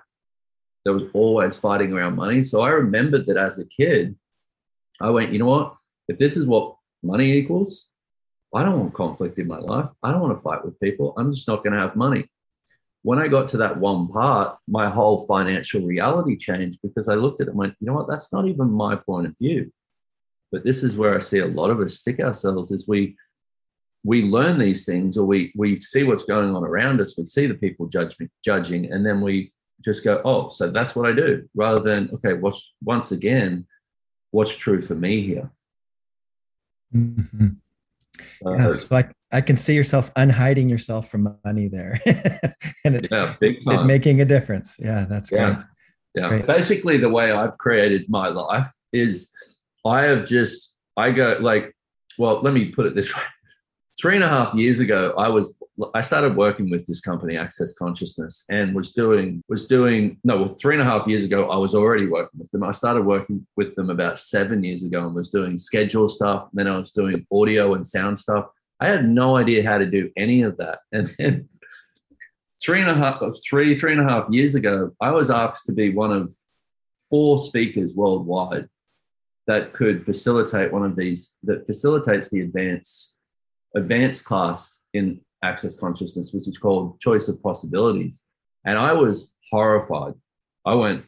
There 0.84 0.94
was 0.94 1.04
always 1.14 1.58
fighting 1.58 1.94
around 1.94 2.16
money. 2.16 2.44
So 2.44 2.62
I 2.62 2.70
remembered 2.70 3.26
that 3.28 3.38
as 3.38 3.60
a 3.60 3.66
kid, 3.66 4.16
I 5.00 5.10
went, 5.10 5.32
you 5.32 5.40
know 5.40 5.48
what? 5.48 5.76
If 6.08 6.18
this 6.18 6.38
is 6.38 6.46
what 6.46 6.76
money 7.04 7.34
equals, 7.34 7.88
I 8.54 8.64
don't 8.64 8.80
want 8.80 8.94
conflict 8.94 9.38
in 9.38 9.48
my 9.48 9.60
life. 9.60 9.90
I 10.04 10.12
don't 10.12 10.22
want 10.22 10.36
to 10.36 10.42
fight 10.42 10.66
with 10.66 10.80
people. 10.80 11.14
I'm 11.18 11.32
just 11.32 11.48
not 11.48 11.64
going 11.64 11.74
to 11.74 11.80
have 11.80 11.96
money. 11.96 12.30
When 13.04 13.18
I 13.18 13.28
got 13.28 13.48
to 13.50 13.58
that 13.58 13.78
one 13.78 14.08
part, 14.08 14.58
my 14.68 14.90
whole 14.90 15.26
financial 15.26 15.82
reality 15.82 16.38
changed 16.38 16.80
because 16.84 17.08
I 17.08 17.16
looked 17.16 17.42
at 17.42 17.48
it 17.48 17.52
and 17.52 17.60
went, 17.60 17.76
you 17.80 17.88
know 17.88 17.94
what? 17.94 18.08
That's 18.08 18.32
not 18.32 18.48
even 18.48 18.70
my 18.70 18.96
point 18.96 19.28
of 19.28 19.38
view. 19.38 19.72
But 20.52 20.64
this 20.64 20.84
is 20.84 20.98
where 20.98 21.16
I 21.16 21.20
see 21.20 21.40
a 21.40 21.48
lot 21.48 21.70
of 21.70 21.80
us 21.80 22.00
stick 22.00 22.20
ourselves 22.20 22.72
is 22.72 22.88
we 22.88 23.16
we 24.04 24.24
learn 24.24 24.58
these 24.58 24.86
things 24.86 25.18
or 25.18 25.26
we 25.26 25.52
we 25.56 25.76
see 25.76 26.04
what's 26.04 26.24
going 26.24 26.56
on 26.56 26.64
around 26.64 27.00
us, 27.02 27.18
we 27.18 27.26
see 27.26 27.48
the 27.48 27.54
people 27.54 27.88
judge, 27.88 28.16
judging, 28.44 28.92
and 28.92 29.06
then 29.06 29.22
we 29.22 29.54
just 29.82 30.04
go, 30.04 30.22
oh, 30.26 30.50
so 30.50 30.70
that's 30.70 30.96
what 30.96 31.08
I 31.08 31.14
do, 31.14 31.48
rather 31.56 31.80
than, 31.80 32.10
okay, 32.14 32.34
what's 32.34 32.74
once 32.84 33.12
again, 33.12 33.66
what's 34.32 34.56
true 34.56 34.82
for 34.82 34.96
me 34.96 35.22
here? 35.22 35.52
Mm-hmm. 36.96 37.48
So, 38.42 38.54
yeah, 38.54 38.74
so 38.74 38.96
I, 38.96 39.10
I 39.32 39.42
can 39.42 39.58
see 39.58 39.74
yourself 39.74 40.12
unhiding 40.16 40.70
yourself 40.70 41.10
from 41.10 41.38
money 41.44 41.68
there 41.68 42.00
and 42.86 42.96
it, 42.96 43.08
yeah, 43.10 43.36
it 43.42 43.86
making 43.86 44.22
a 44.22 44.26
difference. 44.26 44.76
Yeah, 44.78 45.06
that's 45.10 45.32
yeah. 45.32 45.46
great. 45.46 45.66
That's 46.14 46.24
yeah. 46.24 46.30
Great. 46.30 46.48
Basically, 46.48 46.98
the 46.98 47.10
way 47.10 47.32
I've 47.32 47.58
created 47.58 48.10
my 48.10 48.28
life 48.28 48.72
is 48.92 49.32
I 49.86 50.04
have 50.04 50.26
just, 50.26 50.74
I 50.98 51.12
go 51.12 51.38
like, 51.40 51.76
well, 52.18 52.42
let 52.42 52.54
me 52.54 52.70
put 52.70 52.86
it 52.86 52.96
this 52.96 53.16
way. 53.16 53.24
Three 54.00 54.16
and 54.16 54.24
a 54.24 54.30
half 54.30 54.56
years 54.56 54.80
ago, 54.80 55.14
I 55.18 55.30
was 55.30 55.54
I 55.94 56.02
started 56.02 56.36
working 56.36 56.70
with 56.70 56.86
this 56.86 57.02
company, 57.02 57.38
Access 57.38 57.74
Consciousness, 57.74 58.46
and 58.50 58.76
was 58.76 58.92
doing 58.92 59.42
was 59.48 59.68
doing 59.68 60.20
no, 60.24 60.38
well, 60.38 60.56
three 60.56 60.76
and 60.76 60.82
a 60.82 60.86
half 60.86 61.08
years 61.08 61.24
ago, 61.24 61.50
I 61.50 61.58
was 61.58 61.74
already 61.74 62.08
working 62.08 62.40
with 62.40 62.52
them. 62.52 62.64
I 62.64 62.72
started 62.72 63.06
working 63.06 63.46
with 63.58 63.76
them 63.76 63.90
about 63.90 64.20
seven 64.20 64.64
years 64.64 64.84
ago 64.84 65.06
and 65.06 65.16
was 65.16 65.30
doing 65.30 65.58
schedule 65.58 66.10
stuff. 66.10 66.50
Then 66.54 66.68
I 66.68 66.78
was 66.78 66.92
doing 66.92 67.26
audio 67.32 67.74
and 67.74 67.86
sound 67.86 68.20
stuff. 68.20 68.48
I 68.80 68.88
had 68.88 69.08
no 69.08 69.38
idea 69.38 69.66
how 69.66 69.78
to 69.78 69.86
do 69.86 70.12
any 70.18 70.42
of 70.44 70.58
that. 70.58 70.80
And 70.92 71.08
then 71.18 71.50
three 72.64 72.82
and 72.82 72.90
a 72.90 72.96
half, 72.96 73.22
three, 73.44 73.74
three 73.74 73.94
and 73.94 74.02
a 74.02 74.10
half 74.10 74.30
years 74.30 74.56
ago, 74.56 74.92
I 75.02 75.12
was 75.12 75.32
asked 75.32 75.66
to 75.68 75.74
be 75.74 75.94
one 75.94 76.12
of 76.12 76.34
four 77.10 77.40
speakers 77.40 77.96
worldwide 77.96 78.70
that 79.48 79.74
could 79.74 80.06
facilitate 80.06 80.72
one 80.72 80.84
of 80.84 80.96
these 80.96 81.36
that 81.44 81.66
facilitates 81.66 82.30
the 82.30 82.42
advanced 82.42 83.18
advanced 83.76 84.26
class 84.26 84.80
in 84.94 85.22
access 85.44 85.76
consciousness, 85.76 86.34
which 86.34 86.48
is 86.48 86.58
called 86.58 87.00
choice 87.00 87.28
of 87.28 87.42
possibilities. 87.42 88.24
And 88.66 88.78
I 88.78 88.94
was 88.94 89.32
horrified. 89.50 90.14
I 90.66 90.76
went, 90.76 91.06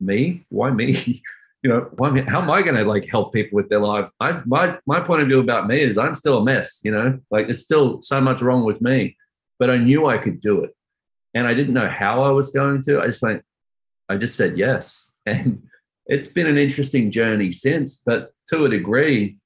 me? 0.00 0.46
Why 0.48 0.70
me? 0.70 1.22
you 1.62 1.70
know, 1.70 1.88
why 1.96 2.10
me? 2.10 2.22
how 2.22 2.40
am 2.40 2.50
I 2.50 2.62
going 2.62 2.76
to 2.76 2.84
like 2.84 3.08
help 3.08 3.32
people 3.32 3.56
with 3.56 3.68
their 3.68 3.80
lives? 3.80 4.12
I 4.20 4.40
my 4.46 4.78
my 4.86 5.00
point 5.00 5.22
of 5.22 5.28
view 5.28 5.40
about 5.40 5.66
me 5.66 5.80
is 5.80 5.98
I'm 5.98 6.14
still 6.14 6.38
a 6.38 6.44
mess. 6.44 6.80
You 6.84 6.92
know, 6.92 7.18
like 7.30 7.46
there's 7.46 7.64
still 7.64 8.02
so 8.02 8.20
much 8.20 8.42
wrong 8.42 8.64
with 8.64 8.80
me, 8.80 9.16
but 9.58 9.70
I 9.70 9.78
knew 9.78 10.06
I 10.06 10.18
could 10.18 10.40
do 10.40 10.62
it, 10.64 10.74
and 11.34 11.46
I 11.46 11.54
didn't 11.54 11.74
know 11.74 11.88
how 11.88 12.22
I 12.22 12.30
was 12.30 12.50
going 12.50 12.82
to. 12.82 13.00
I 13.00 13.06
just 13.06 13.22
went, 13.22 13.42
I 14.08 14.16
just 14.16 14.36
said 14.36 14.56
yes, 14.56 15.10
and 15.26 15.62
it's 16.06 16.28
been 16.28 16.46
an 16.46 16.58
interesting 16.58 17.10
journey 17.10 17.52
since. 17.52 18.02
But 18.04 18.32
to 18.48 18.64
a 18.64 18.68
degree, 18.68 19.38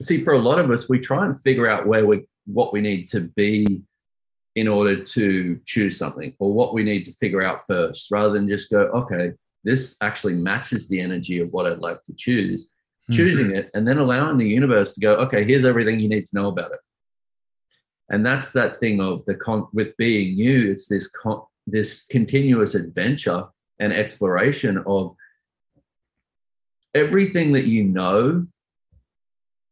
see, 0.00 0.22
for 0.22 0.32
a 0.32 0.38
lot 0.38 0.58
of 0.58 0.70
us, 0.70 0.88
we 0.88 0.98
try 0.98 1.26
and 1.26 1.38
figure 1.38 1.68
out 1.68 1.86
where 1.86 2.06
we 2.06 2.26
what 2.46 2.72
we 2.72 2.80
need 2.80 3.08
to 3.10 3.20
be 3.20 3.82
in 4.56 4.66
order 4.66 5.04
to 5.04 5.60
choose 5.66 5.96
something 5.96 6.34
or 6.38 6.52
what 6.52 6.74
we 6.74 6.82
need 6.82 7.04
to 7.04 7.12
figure 7.12 7.42
out 7.42 7.66
first 7.66 8.10
rather 8.10 8.32
than 8.32 8.48
just 8.48 8.70
go 8.70 8.80
okay 8.88 9.32
this 9.62 9.94
actually 10.00 10.32
matches 10.32 10.88
the 10.88 11.00
energy 11.00 11.38
of 11.38 11.52
what 11.52 11.66
i'd 11.66 11.78
like 11.78 12.02
to 12.02 12.14
choose 12.14 12.64
mm-hmm. 12.64 13.14
choosing 13.14 13.54
it 13.54 13.70
and 13.74 13.86
then 13.86 13.98
allowing 13.98 14.36
the 14.36 14.48
universe 14.48 14.94
to 14.94 15.00
go 15.00 15.14
okay 15.16 15.44
here's 15.44 15.64
everything 15.64 16.00
you 16.00 16.08
need 16.08 16.26
to 16.26 16.34
know 16.34 16.48
about 16.48 16.72
it 16.72 16.80
and 18.08 18.24
that's 18.24 18.50
that 18.52 18.80
thing 18.80 19.00
of 19.00 19.24
the 19.26 19.34
con- 19.34 19.68
with 19.72 19.96
being 19.96 20.36
you 20.36 20.70
it's 20.70 20.88
this 20.88 21.06
con- 21.08 21.42
this 21.66 22.06
continuous 22.06 22.74
adventure 22.74 23.44
and 23.78 23.92
exploration 23.92 24.82
of 24.86 25.14
everything 26.94 27.52
that 27.52 27.66
you 27.66 27.84
know 27.84 28.46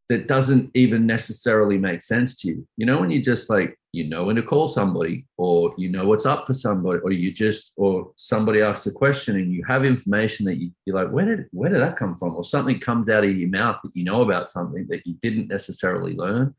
that 0.09 0.29
doesn't 0.29 0.71
even 0.75 1.05
necessarily 1.05 1.79
make 1.79 2.01
sense 2.01 2.41
to 2.41 2.49
you. 2.49 2.67
You 2.77 2.87
know, 2.87 3.01
when 3.01 3.11
you 3.11 3.21
just 3.21 3.51
like, 3.51 3.77
you 3.93 4.05
know 4.05 4.25
when 4.25 4.37
to 4.37 4.43
call 4.43 4.69
somebody, 4.69 5.27
or 5.37 5.75
you 5.79 5.89
know 5.89 6.07
what's 6.07 6.27
up 6.27 6.47
for 6.47 6.55
somebody, 6.55 7.01
or 7.01 7.11
you 7.13 7.33
just, 7.33 7.73
or 7.77 8.13
somebody 8.17 8.61
asks 8.61 8.87
a 8.87 8.93
question 8.93 9.37
and 9.37 9.53
you 9.53 9.65
have 9.65 9.85
information 9.85 10.47
that 10.47 10.59
you, 10.59 10.71
you're 10.85 10.95
like, 10.95 11.11
where 11.11 11.25
did 11.25 11.47
where 11.51 11.71
did 11.71 11.81
that 11.81 11.97
come 11.97 12.17
from? 12.17 12.37
Or 12.37 12.45
something 12.45 12.79
comes 12.79 13.09
out 13.09 13.25
of 13.25 13.37
your 13.37 13.49
mouth 13.49 13.79
that 13.83 13.97
you 13.97 14.05
know 14.05 14.23
about 14.23 14.49
something 14.49 14.87
that 14.91 15.07
you 15.07 15.15
didn't 15.23 15.49
necessarily 15.49 16.15
learn. 16.15 16.55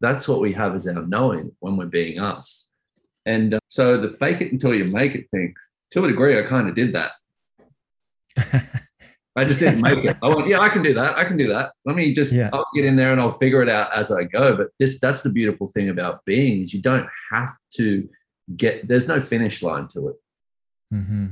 That's 0.00 0.28
what 0.28 0.40
we 0.40 0.52
have 0.54 0.74
as 0.74 0.86
our 0.86 1.04
knowing 1.04 1.52
when 1.58 1.76
we're 1.76 1.86
being 1.86 2.20
us. 2.20 2.68
And 3.26 3.54
uh, 3.54 3.60
so 3.68 4.00
the 4.00 4.08
fake 4.08 4.40
it 4.40 4.52
until 4.52 4.74
you 4.74 4.84
make 4.84 5.14
it 5.14 5.28
thing, 5.30 5.54
to 5.90 6.04
a 6.04 6.08
degree, 6.08 6.38
I 6.38 6.42
kind 6.42 6.68
of 6.68 6.74
did 6.74 6.94
that. 6.94 7.12
I 9.38 9.44
just 9.44 9.60
didn't 9.60 9.80
make 9.80 10.04
it. 10.04 10.16
I 10.22 10.28
went, 10.28 10.48
yeah, 10.48 10.60
I 10.60 10.68
can 10.68 10.82
do 10.82 10.94
that. 10.94 11.16
I 11.16 11.24
can 11.24 11.36
do 11.36 11.48
that. 11.48 11.72
Let 11.84 11.96
me 11.96 12.12
just 12.12 12.32
yeah. 12.32 12.50
I'll 12.52 12.66
get 12.74 12.84
in 12.84 12.96
there 12.96 13.12
and 13.12 13.20
I'll 13.20 13.30
figure 13.30 13.62
it 13.62 13.68
out 13.68 13.96
as 13.96 14.10
I 14.10 14.24
go. 14.24 14.56
But 14.56 14.68
this 14.78 14.98
that's 14.98 15.22
the 15.22 15.30
beautiful 15.30 15.66
thing 15.68 15.88
about 15.90 16.24
being 16.24 16.62
is 16.62 16.74
you 16.74 16.82
don't 16.82 17.08
have 17.30 17.56
to 17.74 18.08
get 18.56 18.88
there's 18.88 19.08
no 19.08 19.20
finish 19.20 19.62
line 19.62 19.88
to 19.88 20.08
it. 20.08 20.16
Mm-hmm. 20.92 21.26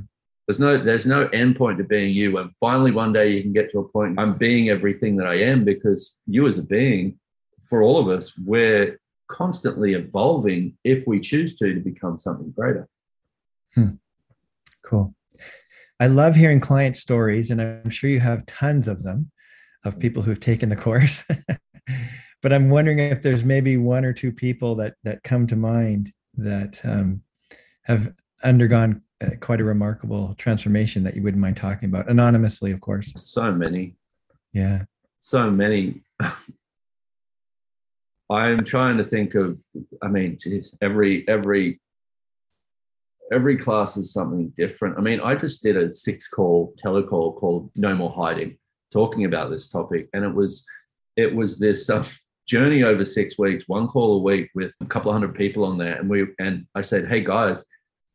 There's 0.46 0.60
no 0.60 0.78
there's 0.78 1.06
no 1.06 1.26
end 1.28 1.56
point 1.56 1.78
to 1.78 1.84
being 1.84 2.14
you. 2.14 2.38
And 2.38 2.50
finally 2.60 2.92
one 2.92 3.12
day 3.12 3.32
you 3.32 3.42
can 3.42 3.52
get 3.52 3.72
to 3.72 3.80
a 3.80 3.88
point 3.88 4.18
I'm 4.18 4.38
being 4.38 4.68
everything 4.68 5.16
that 5.16 5.26
I 5.26 5.40
am 5.40 5.64
because 5.64 6.16
you 6.26 6.46
as 6.46 6.58
a 6.58 6.62
being, 6.62 7.18
for 7.64 7.82
all 7.82 7.98
of 7.98 8.08
us, 8.08 8.32
we're 8.38 9.00
constantly 9.28 9.94
evolving 9.94 10.76
if 10.84 11.06
we 11.06 11.18
choose 11.18 11.56
to 11.56 11.74
to 11.74 11.80
become 11.80 12.18
something 12.18 12.50
greater. 12.52 12.88
Hmm. 13.74 13.96
Cool. 14.82 15.14
I 15.98 16.08
love 16.08 16.34
hearing 16.34 16.60
client 16.60 16.96
stories, 16.96 17.50
and 17.50 17.60
I'm 17.60 17.90
sure 17.90 18.10
you 18.10 18.20
have 18.20 18.46
tons 18.46 18.86
of 18.88 19.02
them 19.02 19.30
of 19.84 19.98
people 19.98 20.22
who've 20.22 20.40
taken 20.40 20.68
the 20.68 20.76
course. 20.86 21.24
but 22.42 22.52
I'm 22.52 22.68
wondering 22.70 22.98
if 22.98 23.22
there's 23.22 23.44
maybe 23.44 23.76
one 23.76 24.04
or 24.04 24.12
two 24.12 24.32
people 24.32 24.74
that 24.76 24.94
that 25.04 25.22
come 25.22 25.46
to 25.46 25.56
mind 25.56 26.12
that 26.36 26.80
um, 26.84 27.22
have 27.84 28.12
undergone 28.42 29.02
uh, 29.20 29.30
quite 29.40 29.60
a 29.60 29.64
remarkable 29.64 30.34
transformation 30.36 31.04
that 31.04 31.16
you 31.16 31.22
wouldn't 31.22 31.40
mind 31.40 31.56
talking 31.56 31.88
about 31.88 32.10
anonymously, 32.10 32.70
of 32.72 32.80
course. 32.80 33.12
So 33.16 33.50
many. 33.50 33.94
Yeah. 34.52 34.84
So 35.20 35.50
many. 35.50 36.02
I'm 38.30 38.64
trying 38.64 38.98
to 38.98 39.04
think 39.04 39.34
of. 39.34 39.58
I 40.02 40.08
mean, 40.08 40.36
geez, 40.38 40.70
every 40.82 41.26
every 41.28 41.80
every 43.32 43.56
class 43.56 43.96
is 43.96 44.12
something 44.12 44.48
different. 44.50 44.98
I 44.98 45.00
mean, 45.00 45.20
I 45.20 45.34
just 45.34 45.62
did 45.62 45.76
a 45.76 45.92
six 45.92 46.28
call 46.28 46.74
telecall 46.82 47.36
called 47.36 47.70
No 47.76 47.94
More 47.94 48.12
Hiding, 48.12 48.56
talking 48.92 49.24
about 49.24 49.50
this 49.50 49.68
topic, 49.68 50.08
and 50.12 50.24
it 50.24 50.34
was 50.34 50.64
it 51.16 51.34
was 51.34 51.58
this 51.58 51.88
uh, 51.88 52.04
journey 52.46 52.82
over 52.82 53.04
six 53.04 53.38
weeks, 53.38 53.64
one 53.66 53.88
call 53.88 54.18
a 54.18 54.22
week 54.22 54.50
with 54.54 54.74
a 54.80 54.86
couple 54.86 55.10
of 55.10 55.14
hundred 55.14 55.34
people 55.34 55.64
on 55.64 55.78
there, 55.78 55.98
and 55.98 56.08
we 56.08 56.26
and 56.38 56.66
I 56.74 56.80
said, 56.80 57.08
hey 57.08 57.24
guys, 57.24 57.64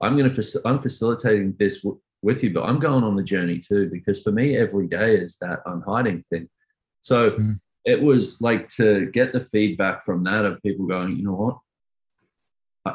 I'm 0.01 0.17
going 0.17 0.33
to 0.33 0.61
I'm 0.65 0.79
facilitating 0.79 1.55
this 1.59 1.81
w- 1.81 1.99
with 2.21 2.43
you, 2.43 2.53
but 2.53 2.63
I'm 2.63 2.79
going 2.79 3.03
on 3.03 3.15
the 3.15 3.23
journey 3.23 3.59
too 3.59 3.89
because 3.91 4.21
for 4.21 4.31
me, 4.31 4.55
every 4.55 4.87
day 4.87 5.15
is 5.15 5.37
that 5.41 5.59
unhiding 5.65 6.23
thing. 6.23 6.49
So. 7.01 7.31
Mm. 7.31 7.59
It 7.83 7.99
was 7.99 8.39
like 8.41 8.69
to 8.75 9.07
get 9.07 9.33
the 9.33 9.39
feedback 9.39 10.05
from 10.05 10.23
that 10.25 10.45
of 10.45 10.61
people 10.61 10.85
going, 10.85 11.17
you 11.17 11.23
know 11.23 11.33
what, 11.33 11.57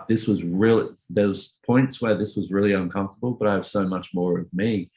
this 0.09 0.27
was 0.27 0.43
really 0.43 0.89
there's 1.11 1.59
points 1.65 2.01
where 2.01 2.17
this 2.17 2.37
was 2.37 2.51
really 2.51 2.73
uncomfortable 2.73 3.33
but 3.33 3.49
i 3.49 3.55
have 3.55 3.65
so 3.67 3.87
much 3.87 4.11
more 4.13 4.39
of 4.39 4.47
me 4.53 4.91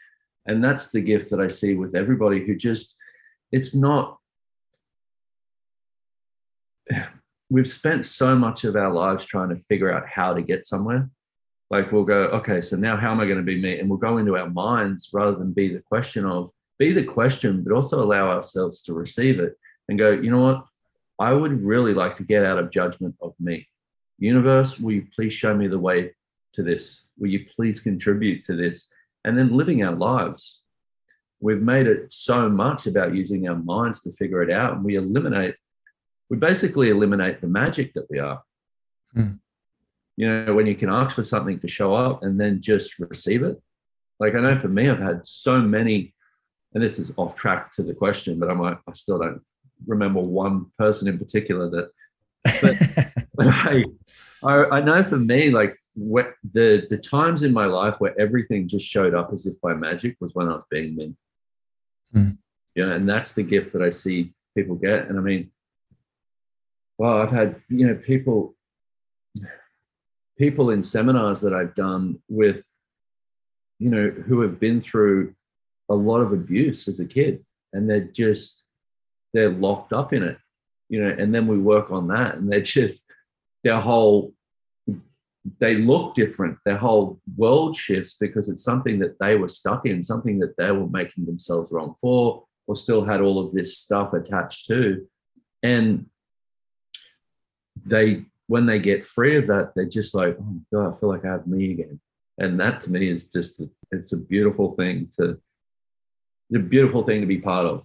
And 0.50 0.64
that's 0.64 0.90
the 0.90 1.02
gift 1.02 1.30
that 1.30 1.40
I 1.40 1.48
see 1.48 1.76
with 1.76 1.94
everybody 1.94 2.44
who 2.44 2.56
just, 2.56 2.96
it's 3.52 3.76
not, 3.76 4.18
we've 7.52 7.68
spent 7.68 8.06
so 8.06 8.36
much 8.36 8.64
of 8.64 8.76
our 8.76 8.92
lives 8.92 9.26
trying 9.26 9.50
to 9.50 9.56
figure 9.56 9.92
out 9.92 10.08
how 10.08 10.34
to 10.34 10.42
get 10.42 10.66
somewhere. 10.66 11.08
Like 11.70 11.92
we'll 11.92 12.04
go, 12.04 12.24
okay, 12.40 12.62
so 12.62 12.78
now 12.78 12.98
how 12.98 13.12
am 13.12 13.20
I 13.20 13.26
going 13.26 13.38
to 13.38 13.44
be 13.44 13.62
me? 13.62 13.80
And 13.80 13.88
we'll 13.88 14.00
go 14.00 14.18
into 14.18 14.38
our 14.38 14.50
minds 14.50 15.10
rather 15.14 15.38
than 15.38 15.54
be 15.54 15.72
the 15.72 15.84
question 15.84 16.26
of, 16.26 16.50
be 16.80 16.94
the 16.94 17.04
question, 17.04 17.64
but 17.64 17.74
also 17.76 18.04
allow 18.04 18.30
ourselves 18.30 18.82
to 18.84 18.94
receive 18.94 19.40
it 19.40 19.54
and 19.88 20.00
go, 20.00 20.10
you 20.12 20.32
know 20.32 20.42
what? 20.42 20.66
I 21.20 21.34
would 21.34 21.64
really 21.64 21.94
like 21.94 22.16
to 22.16 22.24
get 22.24 22.44
out 22.44 22.58
of 22.58 22.72
judgment 22.72 23.16
of 23.22 23.36
me. 23.40 23.68
Universe, 24.20 24.80
will 24.80 24.94
you 24.94 25.08
please 25.16 25.34
show 25.34 25.56
me 25.56 25.68
the 25.68 25.80
way 25.80 26.14
to 26.54 26.64
this? 26.64 27.08
Will 27.18 27.30
you 27.30 27.46
please 27.56 27.80
contribute 27.80 28.44
to 28.46 28.56
this? 28.56 28.88
And 29.24 29.38
then 29.38 29.56
living 29.56 29.84
our 29.84 29.96
lives. 29.96 30.62
We've 31.40 31.62
made 31.62 31.88
it 31.88 32.12
so 32.12 32.50
much 32.50 32.86
about 32.86 33.16
using 33.16 33.48
our 33.48 33.56
minds 33.56 34.02
to 34.02 34.12
figure 34.12 34.44
it 34.44 34.52
out, 34.52 34.74
and 34.74 34.84
we 34.84 34.96
eliminate, 34.96 35.56
we 36.30 36.38
basically 36.38 36.90
eliminate 36.90 37.40
the 37.40 37.48
magic 37.48 37.94
that 37.94 38.10
we 38.10 38.20
are. 38.20 38.44
Hmm. 39.14 39.34
You 40.18 40.28
know, 40.28 40.54
when 40.54 40.68
you 40.68 40.76
can 40.76 40.90
ask 40.90 41.16
for 41.16 41.24
something 41.24 41.60
to 41.62 41.68
show 41.70 41.96
up 41.96 42.24
and 42.24 42.40
then 42.40 42.62
just 42.62 43.00
receive 43.00 43.44
it. 43.44 43.62
Like 44.20 44.36
I 44.36 44.42
know 44.42 44.58
for 44.58 44.68
me, 44.68 44.90
I've 44.90 45.00
had 45.00 45.26
so 45.26 45.62
many, 45.62 46.14
and 46.74 46.84
this 46.84 47.00
is 47.00 47.14
off 47.16 47.36
track 47.36 47.72
to 47.76 47.84
the 47.84 47.94
question, 47.94 48.38
but 48.38 48.52
I'm 48.52 48.60
like, 48.60 48.80
I 48.86 48.92
still 48.92 49.20
don't 49.20 49.42
remember 49.88 50.20
one 50.20 50.66
person 50.78 51.08
in 51.08 51.18
particular 51.18 51.70
that 51.70 51.92
but, 52.44 52.78
but 53.36 53.48
I, 53.48 53.84
I, 54.44 54.66
I 54.66 54.82
know 54.82 55.04
for 55.04 55.18
me 55.18 55.50
like 55.52 55.78
what 55.94 56.34
the 56.54 56.88
the 56.90 56.98
times 56.98 57.44
in 57.44 57.52
my 57.52 57.66
life 57.66 57.96
where 58.00 58.20
everything 58.20 58.68
just 58.68 58.86
showed 58.86 59.14
up 59.14 59.34
as 59.34 59.46
if 59.46 59.60
by 59.62 59.74
magic 59.74 60.16
was 60.20 60.34
when 60.34 60.48
I 60.48 60.54
was 60.54 60.64
being 60.70 60.96
me. 60.96 61.16
Mm. 62.16 62.38
Yeah, 62.76 62.94
and 62.94 63.08
that's 63.08 63.34
the 63.34 63.44
gift 63.44 63.74
that 63.74 63.82
I 63.82 63.90
see 63.90 64.34
people 64.56 64.76
get. 64.76 65.10
And 65.10 65.18
I 65.18 65.22
mean, 65.22 65.52
well, 66.98 67.22
I've 67.22 67.32
had 67.32 67.62
you 67.70 67.88
know 67.88 67.96
people 67.96 68.56
people 70.38 70.70
in 70.70 70.82
seminars 70.82 71.42
that 71.42 71.54
I've 71.54 71.76
done 71.76 72.20
with 72.30 72.66
you 73.80 73.90
know 73.90 74.10
who 74.10 74.42
have 74.42 74.60
been 74.60 74.80
through 74.82 75.36
a 75.90 75.96
lot 75.96 76.22
of 76.22 76.32
abuse 76.32 76.88
as 76.88 77.00
a 77.00 77.06
kid, 77.06 77.44
and 77.74 77.90
they're 77.90 78.02
just 78.02 78.64
they're 79.34 79.52
locked 79.52 79.94
up 79.94 80.14
in 80.14 80.24
it, 80.24 80.38
you 80.90 81.02
know, 81.04 81.16
and 81.18 81.34
then 81.34 81.48
we 81.48 81.58
work 81.58 81.92
on 81.92 82.08
that 82.08 82.36
and 82.36 82.52
they're 82.52 82.62
just 82.62 83.06
their 83.64 83.80
whole 83.80 84.34
they 85.60 85.76
look 85.76 86.14
different. 86.14 86.58
Their 86.66 86.78
whole 86.78 87.20
world 87.38 87.76
shifts 87.76 88.16
because 88.20 88.50
it's 88.50 88.64
something 88.64 89.00
that 89.00 89.18
they 89.20 89.36
were 89.36 89.48
stuck 89.48 89.86
in, 89.86 90.04
something 90.04 90.40
that 90.40 90.58
they 90.58 90.72
were 90.72 90.88
making 90.88 91.26
themselves 91.26 91.72
wrong 91.72 91.96
for, 92.00 92.44
or 92.68 92.76
still 92.76 93.04
had 93.04 93.22
all 93.22 93.40
of 93.40 93.54
this 93.54 93.78
stuff 93.78 94.14
attached 94.14 94.68
to. 94.68 95.08
And 95.64 96.08
they, 97.88 98.26
when 98.48 98.66
they 98.66 98.80
get 98.80 99.06
free 99.06 99.38
of 99.38 99.48
that, 99.48 99.72
they're 99.76 99.86
just 99.86 100.14
like, 100.14 100.38
oh 100.40 100.62
God, 100.74 100.94
I 100.94 101.00
feel 101.00 101.10
like 101.10 101.26
I 101.26 101.32
have 101.32 101.48
me 101.48 101.72
again. 101.72 102.00
And 102.38 102.60
that 102.60 102.82
to 102.82 102.92
me 102.92 103.10
is 103.10 103.26
just, 103.26 103.62
it's 103.92 104.14
a 104.14 104.18
beautiful 104.18 104.72
thing 104.72 105.10
to, 105.20 105.40
a 106.54 106.60
beautiful 106.60 107.04
thing 107.04 107.22
to 107.22 107.28
be 107.28 107.40
part 107.40 107.66
of. 107.66 107.84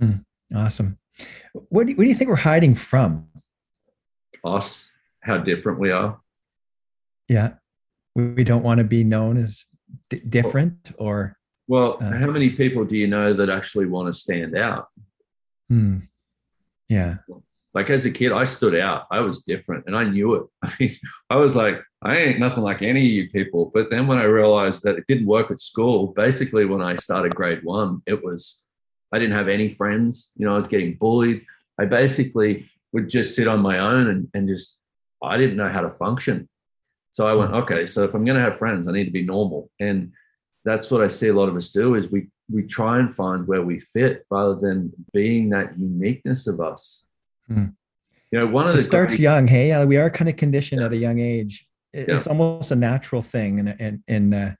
Mm. 0.00 0.24
Awesome. 0.54 0.98
What 1.52 1.86
do, 1.86 1.92
you, 1.92 1.96
what 1.96 2.04
do 2.04 2.08
you 2.08 2.14
think 2.14 2.30
we're 2.30 2.36
hiding 2.36 2.74
from? 2.74 3.28
Us, 4.44 4.90
how 5.20 5.38
different 5.38 5.78
we 5.78 5.90
are. 5.90 6.20
Yeah. 7.28 7.54
We 8.14 8.44
don't 8.44 8.62
want 8.62 8.78
to 8.78 8.84
be 8.84 9.04
known 9.04 9.36
as 9.36 9.66
d- 10.10 10.20
different 10.28 10.92
or. 10.98 11.36
Well, 11.68 11.98
uh, 12.00 12.12
how 12.12 12.26
many 12.26 12.50
people 12.50 12.84
do 12.84 12.96
you 12.96 13.06
know 13.06 13.32
that 13.34 13.48
actually 13.48 13.86
want 13.86 14.12
to 14.12 14.18
stand 14.18 14.56
out? 14.56 14.88
Hmm. 15.68 15.98
Yeah. 16.88 17.18
Like 17.74 17.88
as 17.88 18.04
a 18.04 18.10
kid, 18.10 18.32
I 18.32 18.44
stood 18.44 18.74
out. 18.74 19.06
I 19.10 19.20
was 19.20 19.44
different 19.44 19.84
and 19.86 19.96
I 19.96 20.04
knew 20.04 20.34
it. 20.34 20.46
I 20.62 20.74
mean, 20.78 20.96
I 21.30 21.36
was 21.36 21.56
like, 21.56 21.82
I 22.02 22.16
ain't 22.16 22.40
nothing 22.40 22.62
like 22.62 22.82
any 22.82 23.00
of 23.00 23.12
you 23.12 23.30
people. 23.30 23.70
But 23.72 23.88
then 23.90 24.06
when 24.06 24.18
I 24.18 24.24
realized 24.24 24.82
that 24.82 24.96
it 24.96 25.06
didn't 25.06 25.26
work 25.26 25.50
at 25.50 25.60
school, 25.60 26.08
basically 26.08 26.66
when 26.66 26.82
I 26.82 26.96
started 26.96 27.34
grade 27.34 27.60
one, 27.62 28.02
it 28.06 28.22
was 28.22 28.61
I 29.12 29.18
didn't 29.18 29.34
have 29.34 29.48
any 29.48 29.68
friends. 29.68 30.32
You 30.36 30.46
know, 30.46 30.54
I 30.54 30.56
was 30.56 30.68
getting 30.68 30.94
bullied. 30.94 31.44
I 31.78 31.84
basically 31.84 32.68
would 32.92 33.08
just 33.08 33.34
sit 33.34 33.48
on 33.48 33.60
my 33.60 33.78
own 33.78 34.08
and, 34.08 34.28
and 34.34 34.48
just, 34.48 34.80
I 35.22 35.36
didn't 35.36 35.56
know 35.56 35.68
how 35.68 35.82
to 35.82 35.90
function. 35.90 36.48
So 37.10 37.26
I 37.26 37.34
went, 37.34 37.52
okay, 37.52 37.86
so 37.86 38.04
if 38.04 38.14
I'm 38.14 38.24
going 38.24 38.38
to 38.38 38.42
have 38.42 38.56
friends, 38.56 38.88
I 38.88 38.92
need 38.92 39.04
to 39.04 39.10
be 39.10 39.22
normal. 39.22 39.70
And 39.78 40.12
that's 40.64 40.90
what 40.90 41.02
I 41.02 41.08
see 41.08 41.28
a 41.28 41.34
lot 41.34 41.48
of 41.48 41.56
us 41.56 41.70
do 41.70 41.94
is 41.94 42.10
we, 42.10 42.28
we 42.50 42.62
try 42.62 42.98
and 42.98 43.14
find 43.14 43.46
where 43.46 43.62
we 43.62 43.78
fit 43.78 44.24
rather 44.30 44.54
than 44.54 44.92
being 45.12 45.50
that 45.50 45.78
uniqueness 45.78 46.46
of 46.46 46.60
us. 46.60 47.06
Hmm. 47.48 47.66
You 48.30 48.38
know, 48.38 48.46
one 48.46 48.66
of 48.66 48.74
it 48.74 48.78
the 48.78 48.82
starts 48.82 49.14
great- 49.14 49.20
young. 49.20 49.46
Hey, 49.46 49.84
we 49.84 49.98
are 49.98 50.08
kind 50.08 50.30
of 50.30 50.36
conditioned 50.36 50.80
yeah. 50.80 50.86
at 50.86 50.92
a 50.92 50.96
young 50.96 51.18
age. 51.18 51.66
It, 51.92 52.08
yeah. 52.08 52.16
It's 52.16 52.26
almost 52.26 52.70
a 52.70 52.76
natural 52.76 53.20
thing. 53.20 53.58
And, 53.60 53.68
in, 53.80 54.04
in, 54.08 54.34
uh, 54.34 54.54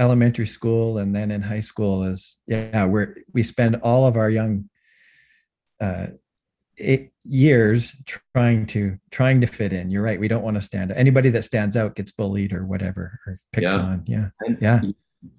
elementary 0.00 0.46
school 0.46 0.98
and 0.98 1.14
then 1.14 1.30
in 1.30 1.42
high 1.42 1.60
school 1.60 2.04
is 2.04 2.36
yeah 2.46 2.84
we're 2.84 3.16
we 3.32 3.42
spend 3.42 3.76
all 3.76 4.06
of 4.06 4.16
our 4.16 4.30
young 4.30 4.68
uh, 5.80 6.08
eight 6.78 7.10
years 7.24 7.94
trying 8.34 8.66
to 8.66 8.98
trying 9.10 9.40
to 9.40 9.46
fit 9.46 9.72
in. 9.72 9.90
You're 9.90 10.02
right 10.02 10.20
we 10.20 10.28
don't 10.28 10.42
want 10.42 10.56
to 10.56 10.60
stand 10.60 10.90
out 10.90 10.96
anybody 10.96 11.30
that 11.30 11.44
stands 11.44 11.76
out 11.76 11.96
gets 11.96 12.12
bullied 12.12 12.52
or 12.52 12.64
whatever 12.64 13.20
or 13.26 13.40
picked 13.52 13.64
yeah. 13.64 13.76
on 13.76 14.04
yeah 14.06 14.28
and 14.40 14.58
yeah. 14.60 14.80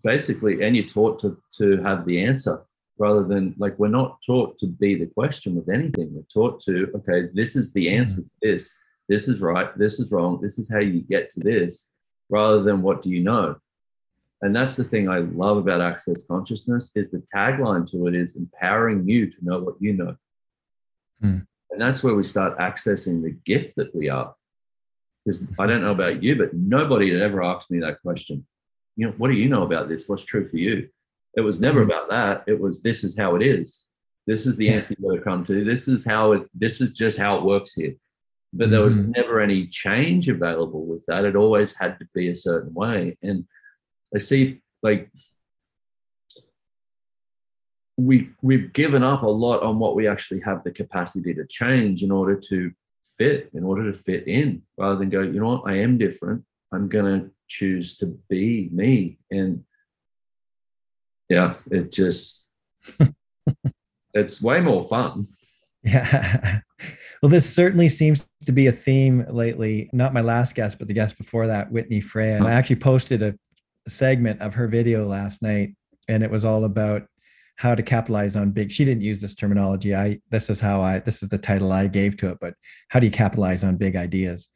basically 0.03 0.63
and 0.63 0.75
you're 0.75 0.85
taught 0.85 1.19
to 1.19 1.37
to 1.57 1.81
have 1.81 2.05
the 2.05 2.21
answer 2.23 2.61
rather 2.97 3.23
than 3.23 3.55
like 3.57 3.79
we're 3.79 3.87
not 3.87 4.17
taught 4.25 4.57
to 4.59 4.67
be 4.67 4.95
the 4.95 5.07
question 5.07 5.55
with 5.55 5.69
anything. 5.69 6.13
We're 6.13 6.23
taught 6.33 6.61
to 6.63 6.91
okay 6.95 7.29
this 7.33 7.55
is 7.55 7.71
the 7.73 7.89
answer 7.89 8.21
mm-hmm. 8.21 8.47
to 8.47 8.53
this. 8.53 8.73
This 9.07 9.27
is 9.27 9.39
right 9.39 9.75
this 9.77 9.99
is 9.99 10.11
wrong 10.11 10.39
this 10.41 10.59
is 10.59 10.69
how 10.69 10.79
you 10.79 11.01
get 11.01 11.29
to 11.31 11.39
this 11.39 11.89
rather 12.29 12.61
than 12.61 12.81
what 12.81 13.01
do 13.01 13.09
you 13.09 13.23
know 13.23 13.55
and 14.41 14.55
that's 14.55 14.75
the 14.75 14.83
thing 14.83 15.09
I 15.09 15.19
love 15.19 15.57
about 15.57 15.81
Access 15.81 16.23
Consciousness 16.23 16.91
is 16.95 17.11
the 17.11 17.21
tagline 17.33 17.89
to 17.91 18.07
it 18.07 18.15
is 18.15 18.37
empowering 18.37 19.07
you 19.07 19.29
to 19.29 19.37
know 19.41 19.59
what 19.59 19.75
you 19.81 19.93
know. 19.93 20.15
Hmm. 21.21 21.39
And 21.71 21.81
that's 21.81 22.03
where 22.03 22.15
we 22.15 22.23
start 22.23 22.57
accessing 22.57 23.21
the 23.21 23.31
gift 23.45 23.75
that 23.75 23.93
we 23.93 24.09
are. 24.09 24.33
Because 25.25 25.45
I 25.59 25.67
don't 25.67 25.81
know 25.81 25.91
about 25.91 26.23
you, 26.23 26.37
but 26.37 26.53
nobody 26.53 27.11
had 27.11 27.21
ever 27.21 27.43
asked 27.43 27.69
me 27.69 27.79
that 27.81 28.01
question. 28.01 28.45
You 28.95 29.07
know, 29.07 29.13
what 29.17 29.27
do 29.27 29.33
you 29.33 29.49
know 29.49 29.63
about 29.63 29.89
this? 29.89 30.07
What's 30.07 30.23
true 30.23 30.45
for 30.45 30.57
you? 30.57 30.89
It 31.35 31.41
was 31.41 31.59
never 31.59 31.83
hmm. 31.83 31.91
about 31.91 32.09
that. 32.09 32.43
It 32.47 32.59
was 32.59 32.81
this 32.81 33.03
is 33.03 33.17
how 33.17 33.35
it 33.35 33.43
is. 33.43 33.87
This 34.25 34.45
is 34.45 34.55
the 34.55 34.69
answer 34.69 34.95
you 34.97 35.09
got 35.09 35.15
to 35.15 35.21
come 35.21 35.43
to. 35.45 35.65
This 35.65 35.87
is 35.87 36.05
how 36.05 36.31
it. 36.31 36.49
This 36.53 36.79
is 36.79 36.93
just 36.93 37.17
how 37.17 37.37
it 37.37 37.43
works 37.43 37.73
here. 37.73 37.95
But 38.53 38.71
there 38.71 38.81
was 38.81 38.95
mm-hmm. 38.95 39.11
never 39.11 39.41
any 39.41 39.67
change 39.67 40.27
available 40.27 40.85
with 40.85 41.05
that. 41.05 41.25
It 41.25 41.35
always 41.35 41.75
had 41.77 41.99
to 41.99 42.07
be 42.15 42.29
a 42.29 42.35
certain 42.35 42.73
way. 42.73 43.17
And 43.21 43.45
I 44.13 44.19
see 44.19 44.61
like 44.81 45.11
we 47.97 48.29
we've 48.41 48.71
given 48.73 49.03
up 49.03 49.23
a 49.23 49.27
lot 49.27 49.61
on 49.61 49.77
what 49.77 49.95
we 49.95 50.07
actually 50.07 50.39
have 50.41 50.63
the 50.63 50.71
capacity 50.71 51.33
to 51.33 51.45
change 51.45 52.01
in 52.01 52.11
order 52.11 52.35
to 52.35 52.71
fit, 53.17 53.49
in 53.53 53.63
order 53.63 53.91
to 53.91 53.97
fit 53.97 54.27
in, 54.27 54.61
rather 54.77 54.95
than 54.97 55.09
go, 55.09 55.21
you 55.21 55.39
know 55.39 55.49
what, 55.49 55.63
I 55.71 55.79
am 55.79 55.97
different. 55.97 56.43
I'm 56.71 56.87
gonna 56.87 57.29
choose 57.47 57.97
to 57.97 58.17
be 58.29 58.69
me. 58.71 59.19
And 59.29 59.63
yeah, 61.27 61.55
it 61.69 61.91
just 61.91 62.47
it's 64.13 64.41
way 64.41 64.61
more 64.61 64.83
fun. 64.83 65.27
Yeah. 65.83 66.61
Well, 67.21 67.29
this 67.29 67.53
certainly 67.53 67.89
seems 67.89 68.25
to 68.45 68.53
be 68.53 68.67
a 68.67 68.71
theme 68.71 69.25
lately. 69.29 69.89
Not 69.91 70.13
my 70.13 70.21
last 70.21 70.55
guest, 70.55 70.79
but 70.79 70.87
the 70.87 70.93
guest 70.93 71.17
before 71.17 71.47
that, 71.47 71.69
Whitney 71.69 71.99
Frey. 71.99 72.31
And 72.31 72.47
I 72.47 72.53
actually 72.53 72.77
posted 72.77 73.21
a 73.21 73.35
segment 73.89 74.41
of 74.41 74.55
her 74.55 74.67
video 74.67 75.07
last 75.07 75.41
night, 75.41 75.75
and 76.07 76.23
it 76.23 76.31
was 76.31 76.45
all 76.45 76.63
about 76.63 77.03
how 77.59 77.75
to 77.75 77.83
capitalize 77.83 78.37
on 78.37 78.51
big. 78.51 78.71
She 78.71 78.85
didn't 78.85 79.03
use 79.03 79.19
this 79.19 79.35
terminology. 79.35 79.93
I 79.93 80.19
this 80.31 80.49
is 80.49 80.61
how 80.61 80.81
I 80.81 80.99
this 80.99 81.21
is 81.21 81.29
the 81.29 81.37
title 81.37 81.71
I 81.71 81.87
gave 81.87 82.15
to 82.17 82.29
it. 82.29 82.37
But 82.39 82.53
how 82.87 82.99
do 82.99 83.05
you 83.05 83.11
capitalize 83.11 83.63
on 83.63 83.75
big 83.75 83.95
ideas? 83.95 84.49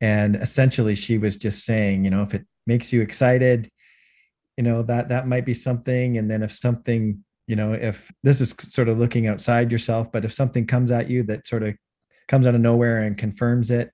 And 0.00 0.36
essentially, 0.36 0.94
she 0.94 1.18
was 1.18 1.36
just 1.36 1.64
saying, 1.64 2.04
you 2.04 2.10
know, 2.10 2.22
if 2.22 2.34
it 2.34 2.46
makes 2.66 2.92
you 2.92 3.02
excited, 3.02 3.70
you 4.56 4.64
know 4.64 4.82
that 4.82 5.10
that 5.10 5.28
might 5.28 5.44
be 5.44 5.54
something. 5.54 6.16
And 6.16 6.30
then 6.30 6.42
if 6.42 6.52
something, 6.52 7.22
you 7.46 7.56
know, 7.56 7.74
if 7.74 8.10
this 8.22 8.40
is 8.40 8.54
sort 8.58 8.88
of 8.88 8.98
looking 8.98 9.26
outside 9.26 9.70
yourself, 9.70 10.10
but 10.10 10.24
if 10.24 10.32
something 10.32 10.66
comes 10.66 10.90
at 10.90 11.10
you 11.10 11.22
that 11.24 11.46
sort 11.46 11.62
of 11.62 11.74
comes 12.28 12.46
out 12.46 12.54
of 12.54 12.60
nowhere 12.60 13.02
and 13.02 13.18
confirms 13.18 13.70
it, 13.70 13.90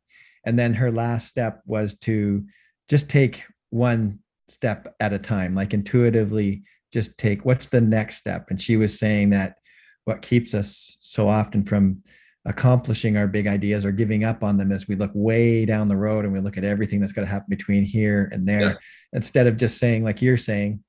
and 0.46 0.58
then 0.58 0.74
her 0.74 0.90
last 0.90 1.26
step 1.26 1.60
was 1.66 1.98
to 2.00 2.44
just 2.88 3.08
take 3.08 3.44
one 3.70 4.20
step 4.48 4.94
at 5.00 5.12
a 5.12 5.18
time, 5.18 5.54
like 5.54 5.74
intuitively 5.74 6.62
just 6.92 7.18
take 7.18 7.44
what's 7.44 7.66
the 7.66 7.80
next 7.80 8.16
step. 8.16 8.46
And 8.50 8.60
she 8.60 8.76
was 8.76 8.98
saying 8.98 9.30
that 9.30 9.56
what 10.04 10.22
keeps 10.22 10.54
us 10.54 10.96
so 11.00 11.28
often 11.28 11.64
from 11.64 12.02
accomplishing 12.46 13.16
our 13.16 13.26
big 13.26 13.46
ideas 13.46 13.84
or 13.84 13.92
giving 13.92 14.22
up 14.22 14.44
on 14.44 14.56
them 14.56 14.70
as 14.70 14.86
we 14.86 14.94
look 14.94 15.10
way 15.14 15.64
down 15.64 15.88
the 15.88 15.96
road 15.96 16.24
and 16.24 16.32
we 16.32 16.40
look 16.40 16.58
at 16.58 16.64
everything 16.64 17.00
that's 17.00 17.12
going 17.12 17.26
to 17.26 17.32
happen 17.32 17.48
between 17.48 17.84
here 17.84 18.28
and 18.32 18.46
there 18.46 18.60
yeah. 18.60 18.74
instead 19.14 19.46
of 19.46 19.56
just 19.56 19.78
saying 19.78 20.04
like 20.04 20.20
you're 20.20 20.36
saying 20.36 20.82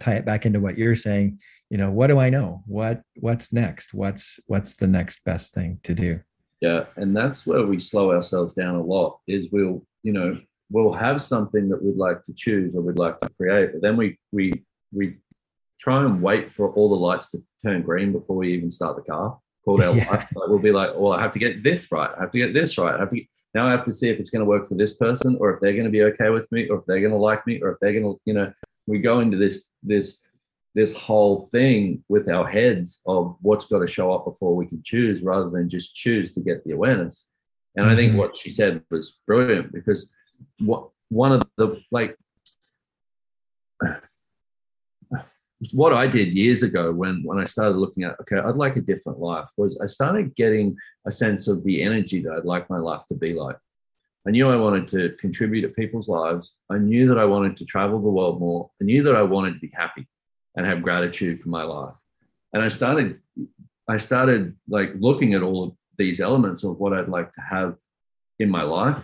tie 0.00 0.14
it 0.14 0.26
back 0.26 0.46
into 0.46 0.58
what 0.58 0.76
you're 0.76 0.96
saying 0.96 1.38
you 1.70 1.78
know 1.78 1.92
what 1.92 2.08
do 2.08 2.18
i 2.18 2.28
know 2.28 2.62
what 2.66 3.02
what's 3.20 3.52
next 3.52 3.94
what's 3.94 4.40
what's 4.46 4.74
the 4.74 4.86
next 4.86 5.20
best 5.24 5.54
thing 5.54 5.78
to 5.84 5.94
do 5.94 6.18
yeah 6.60 6.84
and 6.96 7.16
that's 7.16 7.46
where 7.46 7.64
we 7.64 7.78
slow 7.78 8.10
ourselves 8.10 8.52
down 8.54 8.74
a 8.74 8.82
lot 8.82 9.20
is 9.28 9.48
we'll 9.52 9.86
you 10.02 10.12
know 10.12 10.36
we'll 10.70 10.92
have 10.92 11.20
something 11.20 11.68
that 11.68 11.82
we'd 11.82 11.96
like 11.96 12.24
to 12.24 12.32
choose 12.34 12.74
or 12.74 12.82
we'd 12.82 12.98
like 12.98 13.18
to 13.18 13.28
create 13.36 13.72
but 13.72 13.82
then 13.82 13.96
we 13.96 14.18
we 14.32 14.52
we 14.92 15.16
try 15.78 16.04
and 16.04 16.22
wait 16.22 16.52
for 16.52 16.70
all 16.74 16.88
the 16.88 16.94
lights 16.94 17.30
to 17.30 17.42
turn 17.62 17.82
green 17.82 18.12
before 18.12 18.36
we 18.36 18.52
even 18.52 18.70
start 18.70 18.96
the 18.96 19.02
car 19.02 19.38
called 19.64 19.82
our 19.82 19.96
yeah. 19.96 20.26
like 20.34 20.48
we'll 20.48 20.58
be 20.58 20.72
like 20.72 20.90
well 20.96 21.12
i 21.12 21.20
have 21.20 21.32
to 21.32 21.38
get 21.38 21.62
this 21.62 21.90
right. 21.92 22.10
I 22.16 22.20
have 22.22 22.32
to 22.32 22.38
get 22.38 22.54
this 22.54 22.78
right. 22.78 22.94
I 22.94 23.00
have 23.00 23.10
to 23.10 23.16
get, 23.16 23.26
now 23.54 23.66
i 23.66 23.70
have 23.70 23.84
to 23.84 23.92
see 23.92 24.08
if 24.08 24.18
it's 24.18 24.30
going 24.30 24.44
to 24.44 24.48
work 24.48 24.66
for 24.68 24.74
this 24.74 24.94
person 24.94 25.36
or 25.40 25.54
if 25.54 25.60
they're 25.60 25.72
going 25.72 25.84
to 25.84 25.90
be 25.90 26.02
okay 26.04 26.30
with 26.30 26.50
me 26.52 26.68
or 26.68 26.78
if 26.78 26.86
they're 26.86 27.00
going 27.00 27.12
to 27.12 27.18
like 27.18 27.46
me 27.46 27.60
or 27.62 27.72
if 27.72 27.78
they're 27.80 27.92
going 27.92 28.04
to 28.04 28.20
you 28.24 28.34
know. 28.34 28.52
We 28.86 28.98
go 28.98 29.20
into 29.20 29.36
this 29.36 29.66
this 29.84 30.18
this 30.74 30.94
whole 30.94 31.48
thing 31.52 32.02
with 32.08 32.28
our 32.28 32.46
heads 32.46 33.02
of 33.06 33.36
what's 33.40 33.66
got 33.66 33.80
to 33.80 33.88
show 33.88 34.12
up 34.12 34.24
before 34.24 34.54
we 34.54 34.66
can 34.66 34.82
choose 34.84 35.22
rather 35.22 35.50
than 35.50 35.68
just 35.68 35.94
choose 35.94 36.32
to 36.34 36.40
get 36.40 36.64
the 36.64 36.72
awareness. 36.72 37.26
And 37.76 37.86
i 37.86 37.94
think 37.94 38.10
mm-hmm. 38.10 38.18
what 38.18 38.36
she 38.36 38.50
said 38.50 38.82
was 38.90 39.20
brilliant 39.26 39.72
because 39.72 40.12
what 40.58 40.88
one 41.08 41.32
of 41.32 41.42
the 41.56 41.82
like 41.90 42.16
what 45.72 45.92
I 45.92 46.06
did 46.06 46.32
years 46.32 46.62
ago 46.62 46.90
when 46.92 47.22
when 47.22 47.38
I 47.38 47.44
started 47.44 47.76
looking 47.76 48.04
at 48.04 48.18
okay, 48.20 48.38
I'd 48.38 48.56
like 48.56 48.76
a 48.76 48.80
different 48.80 49.18
life 49.18 49.48
was 49.56 49.78
I 49.80 49.86
started 49.86 50.34
getting 50.34 50.76
a 51.06 51.10
sense 51.10 51.48
of 51.48 51.62
the 51.64 51.82
energy 51.82 52.22
that 52.22 52.32
I'd 52.32 52.44
like 52.44 52.70
my 52.70 52.78
life 52.78 53.02
to 53.08 53.14
be 53.14 53.34
like. 53.34 53.56
I 54.26 54.30
knew 54.30 54.48
I 54.50 54.56
wanted 54.56 54.86
to 54.88 55.16
contribute 55.16 55.62
to 55.62 55.68
people's 55.68 56.08
lives. 56.08 56.58
I 56.68 56.76
knew 56.76 57.08
that 57.08 57.18
I 57.18 57.24
wanted 57.24 57.56
to 57.56 57.64
travel 57.64 58.00
the 58.00 58.10
world 58.10 58.38
more. 58.38 58.70
I 58.80 58.84
knew 58.84 59.02
that 59.04 59.16
I 59.16 59.22
wanted 59.22 59.54
to 59.54 59.60
be 59.60 59.72
happy 59.74 60.06
and 60.56 60.66
have 60.66 60.82
gratitude 60.82 61.40
for 61.40 61.48
my 61.48 61.62
life. 61.62 61.94
And 62.52 62.62
I 62.62 62.68
started 62.68 63.20
I 63.88 63.98
started 63.98 64.56
like 64.68 64.92
looking 64.98 65.34
at 65.34 65.42
all 65.42 65.64
of 65.64 65.72
these 65.98 66.20
elements 66.20 66.64
of 66.64 66.78
what 66.78 66.92
I'd 66.92 67.08
like 67.08 67.32
to 67.32 67.40
have 67.40 67.76
in 68.38 68.48
my 68.48 68.62
life. 68.62 68.98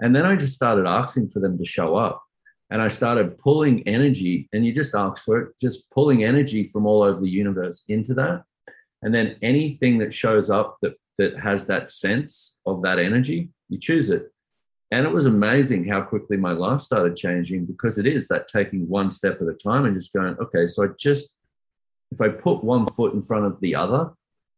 And 0.00 0.14
then 0.14 0.24
I 0.24 0.36
just 0.36 0.54
started 0.54 0.86
asking 0.86 1.30
for 1.30 1.40
them 1.40 1.58
to 1.58 1.64
show 1.64 1.96
up 1.96 2.22
and 2.70 2.82
I 2.82 2.88
started 2.88 3.38
pulling 3.38 3.86
energy, 3.88 4.48
and 4.52 4.64
you 4.64 4.72
just 4.74 4.94
ask 4.94 5.24
for 5.24 5.40
it, 5.40 5.58
just 5.58 5.90
pulling 5.90 6.24
energy 6.24 6.64
from 6.64 6.86
all 6.86 7.02
over 7.02 7.20
the 7.20 7.30
universe 7.30 7.84
into 7.88 8.12
that. 8.14 8.42
And 9.02 9.14
then 9.14 9.36
anything 9.40 9.98
that 9.98 10.12
shows 10.12 10.50
up 10.50 10.76
that, 10.82 10.94
that 11.16 11.38
has 11.38 11.66
that 11.66 11.88
sense 11.88 12.58
of 12.66 12.82
that 12.82 12.98
energy, 12.98 13.50
you 13.70 13.78
choose 13.78 14.10
it. 14.10 14.30
And 14.90 15.06
it 15.06 15.12
was 15.12 15.26
amazing 15.26 15.86
how 15.88 16.02
quickly 16.02 16.36
my 16.36 16.52
life 16.52 16.82
started 16.82 17.16
changing 17.16 17.66
because 17.66 17.98
it 17.98 18.06
is 18.06 18.28
that 18.28 18.48
taking 18.48 18.88
one 18.88 19.10
step 19.10 19.40
at 19.40 19.48
a 19.48 19.54
time 19.54 19.84
and 19.84 19.96
just 19.96 20.12
going, 20.12 20.36
okay, 20.38 20.66
so 20.66 20.84
I 20.84 20.88
just, 20.98 21.36
if 22.10 22.20
I 22.20 22.28
put 22.28 22.64
one 22.64 22.86
foot 22.86 23.14
in 23.14 23.22
front 23.22 23.46
of 23.46 23.60
the 23.60 23.74
other, 23.74 24.10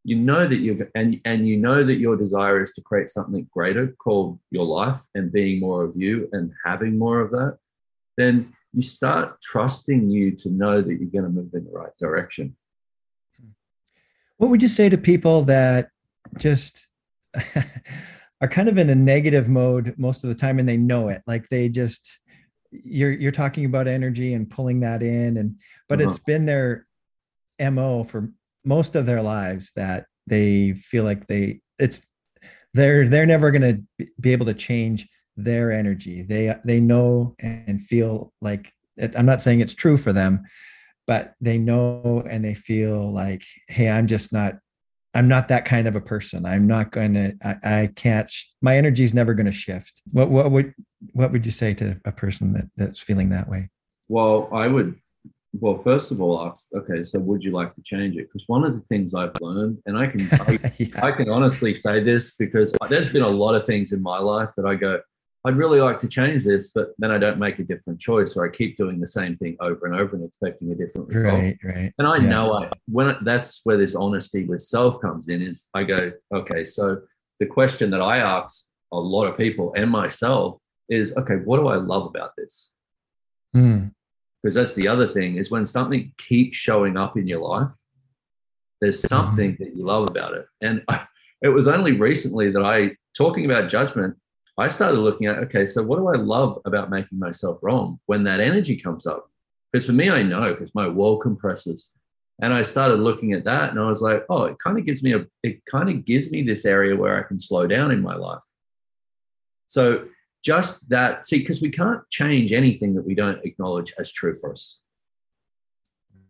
you 0.03 0.17
know 0.17 0.49
that 0.49 0.57
you're 0.57 0.89
and 0.95 1.21
and 1.25 1.47
you 1.47 1.57
know 1.57 1.85
that 1.85 1.97
your 1.97 2.17
desire 2.17 2.63
is 2.63 2.73
to 2.73 2.81
create 2.81 3.11
something 3.11 3.47
greater 3.53 3.89
called 3.99 4.39
your 4.51 4.65
life 4.65 5.01
and 5.15 5.31
being 5.31 5.61
more 5.61 5.85
of 5.85 5.95
you 5.95 6.29
and 6.33 6.53
having 6.65 6.99
more 6.99 7.21
of 7.21 7.31
that 7.31 7.59
then 8.17 8.53
you 8.73 8.83
start 8.83 9.41
trusting 9.41 10.11
you 10.11 10.33
to 10.37 10.51
know 10.51 10.81
that 10.81 10.95
you're 11.01 11.11
going 11.11 11.25
to 11.25 11.31
move 11.31 11.53
in 11.55 11.65
the 11.65 11.71
right 11.71 11.97
direction. 11.99 12.57
What 14.37 14.51
would 14.51 14.63
you 14.63 14.69
say 14.69 14.89
to 14.89 14.97
people 14.97 15.43
that 15.45 15.91
just 16.39 16.87
are 18.41 18.49
kind 18.49 18.69
of 18.69 18.79
in 18.79 18.91
a 18.91 18.95
negative 18.95 19.49
mode 19.49 19.95
most 19.99 20.23
of 20.23 20.29
the 20.29 20.37
time 20.37 20.59
and 20.59 20.69
they 20.69 20.77
know 20.77 21.09
it? 21.09 21.23
Like 21.27 21.49
they 21.49 21.69
just 21.69 22.19
you're 22.71 23.11
you're 23.11 23.33
talking 23.33 23.65
about 23.65 23.89
energy 23.89 24.33
and 24.35 24.49
pulling 24.49 24.81
that 24.81 25.03
in 25.03 25.37
and 25.37 25.57
but 25.89 26.01
uh-huh. 26.01 26.09
it's 26.09 26.21
been 26.21 26.47
their 26.47 26.87
MO 27.59 28.05
for 28.05 28.31
most 28.65 28.95
of 28.95 29.07
their 29.07 29.23
lives 29.23 29.73
that 29.77 30.07
they 30.27 30.73
feel 30.73 31.05
like 31.05 31.27
they 31.27 31.61
it's 31.79 32.03
they're 32.75 33.09
they're 33.09 33.27
never 33.27 33.51
going 33.51 33.87
to 33.99 34.07
be 34.21 34.33
able 34.33 34.47
to 34.47 34.55
change 34.55 35.09
their 35.37 35.73
energy. 35.73 36.23
They 36.23 36.55
they 36.65 36.81
know 36.81 37.35
and 37.39 37.81
feel 37.81 38.33
like 38.41 38.73
I'm 39.17 39.27
not 39.27 39.43
saying 39.43 39.61
it's 39.61 39.75
true 39.75 39.97
for 39.97 40.13
them, 40.13 40.45
but 41.07 41.35
they 41.41 41.59
know 41.59 42.23
and 42.29 42.45
they 42.45 42.55
feel 42.55 43.13
like, 43.13 43.43
hey, 43.69 43.89
I'm 43.89 44.07
just 44.07 44.33
not 44.33 44.59
I'm 45.15 45.29
not 45.29 45.49
that 45.49 45.65
kind 45.65 45.89
of 45.89 45.97
a 45.97 46.01
person. 46.01 46.47
I'm 46.47 46.67
not 46.67 46.93
going 46.93 47.15
to. 47.15 47.37
I, 47.43 47.83
I 47.83 47.87
can't. 47.89 48.31
My 48.63 48.77
energy 48.77 49.03
is 49.03 49.13
never 49.13 49.35
going 49.35 49.47
to 49.47 49.53
shift. 49.53 50.03
What 50.13 50.31
what 50.31 50.51
would 50.51 50.75
what 51.13 51.33
would 51.33 51.45
you 51.45 51.53
say 51.53 51.75
to 51.75 52.01
a 52.05 52.13
person 52.13 52.53
that 52.53 52.71
that's 52.77 53.01
feeling 53.01 53.31
that 53.31 53.49
way? 53.49 53.71
Well, 54.09 54.49
I 54.53 54.69
would. 54.69 55.01
Well, 55.53 55.79
first 55.79 56.13
of 56.13 56.21
all, 56.21 56.47
ask. 56.47 56.69
Okay, 56.75 57.03
so 57.03 57.19
would 57.19 57.43
you 57.43 57.51
like 57.51 57.75
to 57.75 57.83
change 57.83 58.17
it? 58.17 58.29
Because 58.29 58.45
one 58.47 58.65
of 58.65 58.75
the 58.75 58.81
things 58.83 59.15
I've 59.15 59.35
learned, 59.41 59.79
and 59.87 59.99
I 59.99 60.07
can 60.07 60.29
I, 60.33 60.73
yeah. 60.79 61.05
I 61.05 61.11
can 61.13 61.29
honestly 61.29 61.75
say 61.75 62.03
this 62.03 62.37
because 62.37 62.73
there's 62.89 63.09
been 63.09 63.23
a 63.23 63.29
lot 63.29 63.55
of 63.55 63.67
things 63.67 63.93
in 63.93 64.01
my 64.01 64.19
life 64.19 64.51
that 64.57 64.65
I 64.65 64.77
go, 64.77 65.01
I'd 65.45 65.57
really 65.57 65.81
like 65.81 65.99
to 66.01 66.09
change 66.09 66.45
this, 66.45 66.69
but 66.69 66.89
then 66.99 67.11
I 67.11 67.19
don't 67.19 67.39
make 67.39 67.59
a 67.59 67.65
different 67.65 67.99
choice, 67.99 68.37
or 68.37 68.47
I 68.47 68.51
keep 68.51 68.77
doing 68.77 69.01
the 69.01 69.09
same 69.09 69.37
thing 69.37 69.57
over 69.61 69.87
and 69.87 69.95
over 69.95 70.15
and 70.15 70.25
expecting 70.25 70.71
a 70.71 70.75
different 70.75 71.09
result. 71.09 71.33
Right, 71.33 71.59
right. 71.65 71.93
And 71.99 72.07
I 72.07 72.19
yeah. 72.19 72.29
know 72.29 72.53
I 72.53 72.71
when 72.87 73.09
it, 73.09 73.19
that's 73.25 73.61
where 73.65 73.77
this 73.79 73.95
honesty 73.95 74.45
with 74.45 74.63
self 74.63 75.01
comes 75.01 75.29
in. 75.29 75.43
Is 75.43 75.69
I 75.75 75.83
go, 75.83 76.13
okay, 76.33 76.65
so 76.65 76.99
the 77.41 77.47
question 77.47 77.91
that 77.91 78.03
I 78.03 78.19
ask 78.19 78.67
a 78.93 79.01
lot 79.01 79.27
of 79.27 79.37
people 79.37 79.73
and 79.77 79.91
myself 79.91 80.61
is, 80.89 81.17
okay, 81.17 81.37
what 81.37 81.59
do 81.59 81.69
I 81.69 81.77
love 81.77 82.07
about 82.07 82.33
this? 82.37 82.73
Mm. 83.57 83.93
Because 84.43 84.55
that's 84.55 84.75
the 84.75 84.89
other 84.89 85.07
thing 85.07 85.37
is 85.37 85.51
when 85.51 85.67
something 85.67 86.13
keeps 86.17 86.57
showing 86.57 86.97
up 86.97 87.17
in 87.17 87.27
your 87.27 87.41
life, 87.41 87.73
there's 88.81 89.01
something 89.01 89.53
mm-hmm. 89.53 89.65
that 89.65 89.77
you 89.77 89.85
love 89.85 90.07
about 90.07 90.35
it. 90.35 90.47
And 90.61 90.83
I, 90.89 91.07
it 91.43 91.49
was 91.49 91.69
only 91.69 91.93
recently 91.93 92.51
that 92.51 92.65
I 92.65 92.97
talking 93.15 93.45
about 93.45 93.71
judgment 93.71 94.17
I 94.61 94.69
started 94.69 94.99
looking 94.99 95.27
at, 95.27 95.39
okay, 95.39 95.65
so 95.65 95.83
what 95.83 95.97
do 95.97 96.09
I 96.09 96.17
love 96.17 96.61
about 96.67 96.91
making 96.91 97.19
myself 97.19 97.59
wrong 97.63 97.99
when 98.07 98.25
that 98.25 98.41
energy 98.41 98.77
comes 98.77 99.07
up? 99.07 99.31
Because 99.73 99.87
for 99.87 99.93
me, 99.93 100.11
I 100.11 100.23
know 100.23 100.53
because 100.53 100.75
my 100.75 100.87
world 100.87 101.23
compresses. 101.23 101.89
And 102.43 102.53
I 102.53 102.63
started 102.63 103.01
looking 103.01 103.33
at 103.33 103.45
that 103.45 103.71
and 103.71 103.79
I 103.79 103.89
was 103.89 104.03
like, 104.03 104.25
oh, 104.29 104.45
it 104.45 104.59
kind 104.59 104.79
of 104.79 104.85
gives 104.85 105.03
me 105.03 105.15
a, 105.15 105.27
it 105.43 105.65
kind 105.65 105.89
of 105.89 106.05
gives 106.05 106.31
me 106.31 106.43
this 106.43 106.67
area 106.67 106.95
where 106.95 107.19
I 107.19 107.27
can 107.27 107.39
slow 107.39 107.67
down 107.67 107.91
in 107.91 108.03
my 108.03 108.15
life. 108.15 108.43
So 109.67 110.09
just 110.43 110.89
that, 110.89 111.27
see, 111.27 111.39
because 111.39 111.61
we 111.61 111.71
can't 111.71 112.03
change 112.11 112.53
anything 112.53 112.95
that 112.95 113.07
we 113.07 113.15
don't 113.15 113.45
acknowledge 113.45 113.93
as 113.99 114.13
true 114.13 114.35
for 114.35 114.53
us. 114.53 114.79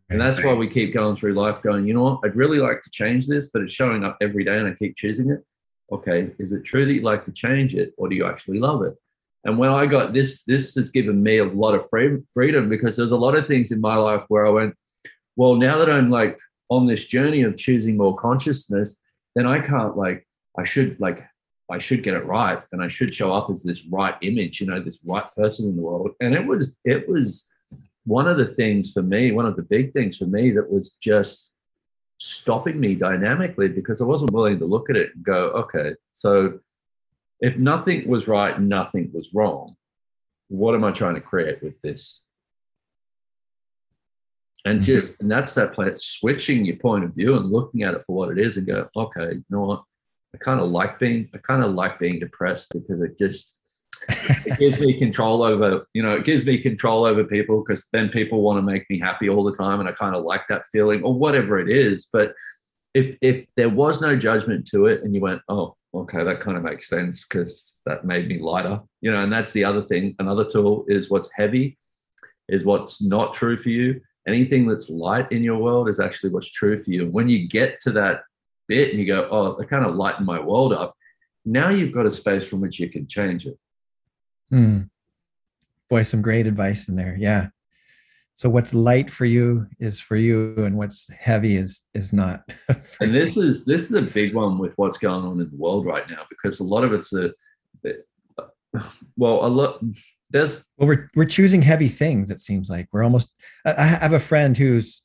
And 0.08 0.20
that's 0.20 0.42
why 0.42 0.54
we 0.54 0.66
keep 0.66 0.92
going 0.92 1.14
through 1.14 1.34
life 1.34 1.62
going, 1.62 1.86
you 1.86 1.94
know 1.94 2.02
what, 2.02 2.20
I'd 2.24 2.34
really 2.34 2.58
like 2.58 2.82
to 2.82 2.90
change 2.90 3.28
this, 3.28 3.48
but 3.48 3.62
it's 3.62 3.72
showing 3.72 4.02
up 4.02 4.18
every 4.20 4.42
day 4.42 4.58
and 4.58 4.66
I 4.66 4.72
keep 4.72 4.96
choosing 4.96 5.30
it 5.30 5.44
okay, 5.92 6.30
is 6.38 6.52
it 6.52 6.64
true 6.64 6.86
that 6.86 6.92
you'd 6.92 7.04
like 7.04 7.24
to 7.24 7.32
change 7.32 7.74
it 7.74 7.94
or 7.96 8.08
do 8.08 8.14
you 8.14 8.26
actually 8.26 8.58
love 8.58 8.82
it? 8.82 8.94
And 9.44 9.58
when 9.58 9.70
I 9.70 9.86
got 9.86 10.12
this, 10.12 10.42
this 10.44 10.74
has 10.74 10.90
given 10.90 11.22
me 11.22 11.38
a 11.38 11.44
lot 11.44 11.74
of 11.74 11.88
free, 11.88 12.18
freedom 12.32 12.68
because 12.68 12.96
there's 12.96 13.12
a 13.12 13.16
lot 13.16 13.34
of 13.34 13.46
things 13.46 13.72
in 13.72 13.80
my 13.80 13.96
life 13.96 14.24
where 14.28 14.46
I 14.46 14.50
went, 14.50 14.74
well, 15.36 15.54
now 15.54 15.78
that 15.78 15.90
I'm 15.90 16.10
like 16.10 16.38
on 16.68 16.86
this 16.86 17.06
journey 17.06 17.42
of 17.42 17.56
choosing 17.56 17.96
more 17.96 18.14
consciousness, 18.16 18.96
then 19.34 19.46
I 19.46 19.60
can't 19.60 19.96
like, 19.96 20.26
I 20.58 20.64
should 20.64 21.00
like, 21.00 21.24
I 21.70 21.78
should 21.78 22.02
get 22.02 22.14
it 22.14 22.24
right 22.26 22.62
and 22.72 22.82
I 22.82 22.88
should 22.88 23.14
show 23.14 23.32
up 23.32 23.50
as 23.50 23.62
this 23.62 23.84
right 23.86 24.14
image, 24.22 24.60
you 24.60 24.66
know, 24.66 24.80
this 24.80 24.98
right 25.04 25.24
person 25.34 25.68
in 25.68 25.76
the 25.76 25.82
world. 25.82 26.10
And 26.20 26.34
it 26.34 26.44
was, 26.44 26.76
it 26.84 27.08
was 27.08 27.48
one 28.04 28.26
of 28.26 28.38
the 28.38 28.46
things 28.46 28.92
for 28.92 29.02
me, 29.02 29.32
one 29.32 29.46
of 29.46 29.56
the 29.56 29.62
big 29.62 29.92
things 29.92 30.16
for 30.16 30.26
me 30.26 30.50
that 30.52 30.70
was 30.70 30.90
just 31.00 31.50
stopping 32.18 32.78
me 32.78 32.94
dynamically 32.94 33.68
because 33.68 34.00
I 34.00 34.04
wasn't 34.04 34.32
willing 34.32 34.58
to 34.58 34.66
look 34.66 34.90
at 34.90 34.96
it 34.96 35.14
and 35.14 35.24
go, 35.24 35.50
okay, 35.50 35.94
so 36.12 36.60
if 37.40 37.56
nothing 37.56 38.08
was 38.08 38.28
right, 38.28 38.60
nothing 38.60 39.10
was 39.14 39.32
wrong. 39.32 39.76
What 40.48 40.74
am 40.74 40.84
I 40.84 40.90
trying 40.90 41.14
to 41.14 41.20
create 41.20 41.62
with 41.62 41.80
this? 41.80 42.22
And 44.64 44.80
mm-hmm. 44.80 44.86
just, 44.86 45.22
and 45.22 45.30
that's 45.30 45.54
that 45.54 45.72
place, 45.72 46.02
switching 46.02 46.66
your 46.66 46.76
point 46.76 47.04
of 47.04 47.14
view 47.14 47.36
and 47.36 47.50
looking 47.50 47.82
at 47.82 47.94
it 47.94 48.04
for 48.04 48.14
what 48.14 48.30
it 48.30 48.38
is 48.38 48.56
and 48.56 48.66
go, 48.66 48.88
okay, 48.94 49.34
you 49.34 49.44
know 49.48 49.60
what? 49.60 49.84
I 50.34 50.38
kind 50.38 50.60
of 50.60 50.70
like 50.70 50.98
being, 50.98 51.28
I 51.34 51.38
kind 51.38 51.62
of 51.62 51.72
like 51.72 51.98
being 51.98 52.18
depressed 52.18 52.68
because 52.72 53.02
it 53.02 53.18
just, 53.18 53.56
it 54.08 54.58
gives 54.58 54.80
me 54.80 54.96
control 54.96 55.42
over, 55.42 55.86
you 55.92 56.02
know, 56.02 56.12
it 56.12 56.24
gives 56.24 56.44
me 56.46 56.58
control 56.58 57.04
over 57.04 57.24
people 57.24 57.62
because 57.62 57.86
then 57.92 58.08
people 58.08 58.42
want 58.42 58.58
to 58.58 58.62
make 58.62 58.88
me 58.88 58.98
happy 58.98 59.28
all 59.28 59.44
the 59.44 59.54
time. 59.54 59.80
And 59.80 59.88
I 59.88 59.92
kind 59.92 60.14
of 60.14 60.24
like 60.24 60.42
that 60.48 60.66
feeling 60.72 61.02
or 61.02 61.14
whatever 61.14 61.58
it 61.58 61.68
is. 61.68 62.06
But 62.12 62.34
if 62.94 63.16
if 63.20 63.46
there 63.56 63.68
was 63.68 64.00
no 64.00 64.16
judgment 64.16 64.66
to 64.68 64.86
it 64.86 65.02
and 65.02 65.14
you 65.14 65.20
went, 65.20 65.42
oh, 65.48 65.76
okay, 65.94 66.24
that 66.24 66.40
kind 66.40 66.56
of 66.56 66.62
makes 66.62 66.88
sense 66.88 67.26
because 67.26 67.78
that 67.86 68.04
made 68.04 68.28
me 68.28 68.38
lighter, 68.38 68.80
you 69.00 69.10
know, 69.10 69.22
and 69.22 69.32
that's 69.32 69.52
the 69.52 69.64
other 69.64 69.82
thing. 69.82 70.14
Another 70.18 70.44
tool 70.44 70.84
is 70.88 71.10
what's 71.10 71.30
heavy, 71.34 71.76
is 72.48 72.64
what's 72.64 73.02
not 73.02 73.34
true 73.34 73.56
for 73.56 73.70
you. 73.70 74.00
Anything 74.26 74.66
that's 74.66 74.90
light 74.90 75.30
in 75.32 75.42
your 75.42 75.58
world 75.58 75.88
is 75.88 75.98
actually 75.98 76.30
what's 76.30 76.50
true 76.50 76.78
for 76.78 76.90
you. 76.90 77.08
When 77.10 77.28
you 77.28 77.48
get 77.48 77.80
to 77.80 77.92
that 77.92 78.22
bit 78.70 78.90
and 78.90 78.98
you 79.00 79.06
go, 79.06 79.28
oh, 79.30 79.56
that 79.56 79.68
kind 79.68 79.84
of 79.84 79.96
lightened 79.96 80.26
my 80.26 80.40
world 80.40 80.72
up, 80.72 80.94
now 81.44 81.68
you've 81.70 81.92
got 81.92 82.06
a 82.06 82.10
space 82.10 82.44
from 82.44 82.60
which 82.60 82.78
you 82.78 82.88
can 82.88 83.06
change 83.06 83.46
it. 83.46 83.58
Hmm. 84.50 84.82
Boy, 85.88 86.04
some 86.04 86.22
great 86.22 86.46
advice 86.46 86.88
in 86.88 86.94
there. 86.96 87.16
Yeah. 87.18 87.48
so 88.40 88.48
what's 88.48 88.72
light 88.72 89.10
for 89.10 89.26
you 89.26 89.66
is 89.78 90.00
for 90.00 90.16
you 90.16 90.54
and 90.64 90.76
what's 90.76 91.10
heavy 91.28 91.56
is 91.56 91.82
is 92.00 92.12
not 92.12 92.36
and 93.00 93.14
this 93.14 93.36
is 93.36 93.64
this 93.64 93.82
is 93.88 93.94
a 93.94 94.02
big 94.18 94.34
one 94.34 94.56
with 94.62 94.72
what's 94.78 94.98
going 94.98 95.24
on 95.24 95.40
in 95.42 95.50
the 95.50 95.62
world 95.64 95.84
right 95.84 96.08
now 96.08 96.22
because 96.32 96.60
a 96.60 96.64
lot 96.64 96.84
of 96.84 96.92
us 96.92 97.12
are 97.12 97.32
well 99.16 99.44
a 99.44 99.50
lot 99.58 99.80
there's 100.30 100.52
well 100.78 100.88
we're 100.88 101.10
we're 101.16 101.34
choosing 101.36 101.62
heavy 101.62 101.88
things 101.88 102.30
it 102.30 102.40
seems 102.40 102.70
like 102.70 102.86
we're 102.92 103.06
almost 103.08 103.28
i 103.64 103.84
have 104.04 104.14
a 104.14 104.26
friend 104.30 104.56
who's 104.56 104.86
eh, 104.94 105.00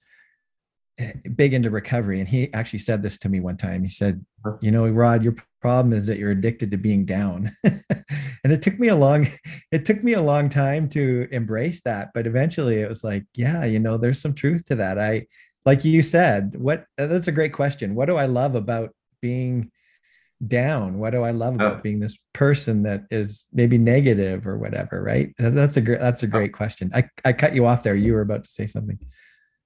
Eh, 0.97 1.11
big 1.35 1.53
into 1.53 1.69
recovery. 1.69 2.21
And 2.21 2.29
he 2.29 2.53
actually 2.53 2.79
said 2.79 3.03
this 3.03 3.17
to 3.17 3.27
me 3.27 3.41
one 3.41 3.57
time. 3.57 3.83
He 3.83 3.89
said 3.89 4.25
you 4.61 4.71
know 4.71 4.87
rod 4.87 5.23
your 5.23 5.35
problem 5.59 5.91
is 5.91 6.05
that 6.07 6.17
you're 6.17 6.31
addicted 6.31 6.71
to 6.71 6.77
being 6.77 7.05
down. 7.05 7.55
And 8.43 8.53
it 8.53 8.61
took 8.61 8.79
me 8.79 8.89
a 8.89 8.95
long 8.95 9.27
it 9.71 9.87
took 9.87 10.03
me 10.03 10.13
a 10.13 10.21
long 10.21 10.49
time 10.49 10.87
to 10.89 11.27
embrace 11.31 11.81
that. 11.81 12.11
But 12.13 12.27
eventually 12.27 12.79
it 12.79 12.87
was 12.87 13.03
like 13.03 13.25
yeah 13.33 13.65
you 13.65 13.79
know 13.79 13.97
there's 13.97 14.21
some 14.21 14.33
truth 14.33 14.65
to 14.65 14.75
that. 14.75 14.97
I 14.97 15.25
like 15.65 15.83
you 15.83 16.01
said 16.01 16.55
what 16.55 16.85
that's 16.97 17.27
a 17.27 17.33
great 17.33 17.53
question. 17.53 17.95
What 17.95 18.05
do 18.05 18.15
i 18.15 18.27
love 18.27 18.55
about 18.55 18.91
being 19.21 19.71
down? 20.47 20.99
What 20.99 21.09
do 21.09 21.23
i 21.23 21.31
love 21.31 21.55
about 21.55 21.83
being 21.83 21.99
this 21.99 22.17
person 22.33 22.83
that 22.83 23.05
is 23.09 23.45
maybe 23.51 23.77
negative 23.77 24.47
or 24.47 24.57
whatever 24.57 25.01
right? 25.01 25.33
That's 25.39 25.75
a 25.75 25.81
great 25.81 25.99
that's 25.99 26.23
a 26.23 26.27
great 26.27 26.53
question. 26.53 26.91
I 26.93 27.09
i 27.25 27.33
cut 27.33 27.53
you 27.53 27.65
off 27.65 27.83
there. 27.83 27.95
You 27.95 28.13
were 28.13 28.21
about 28.21 28.45
to 28.45 28.51
say 28.51 28.67
something 28.67 28.99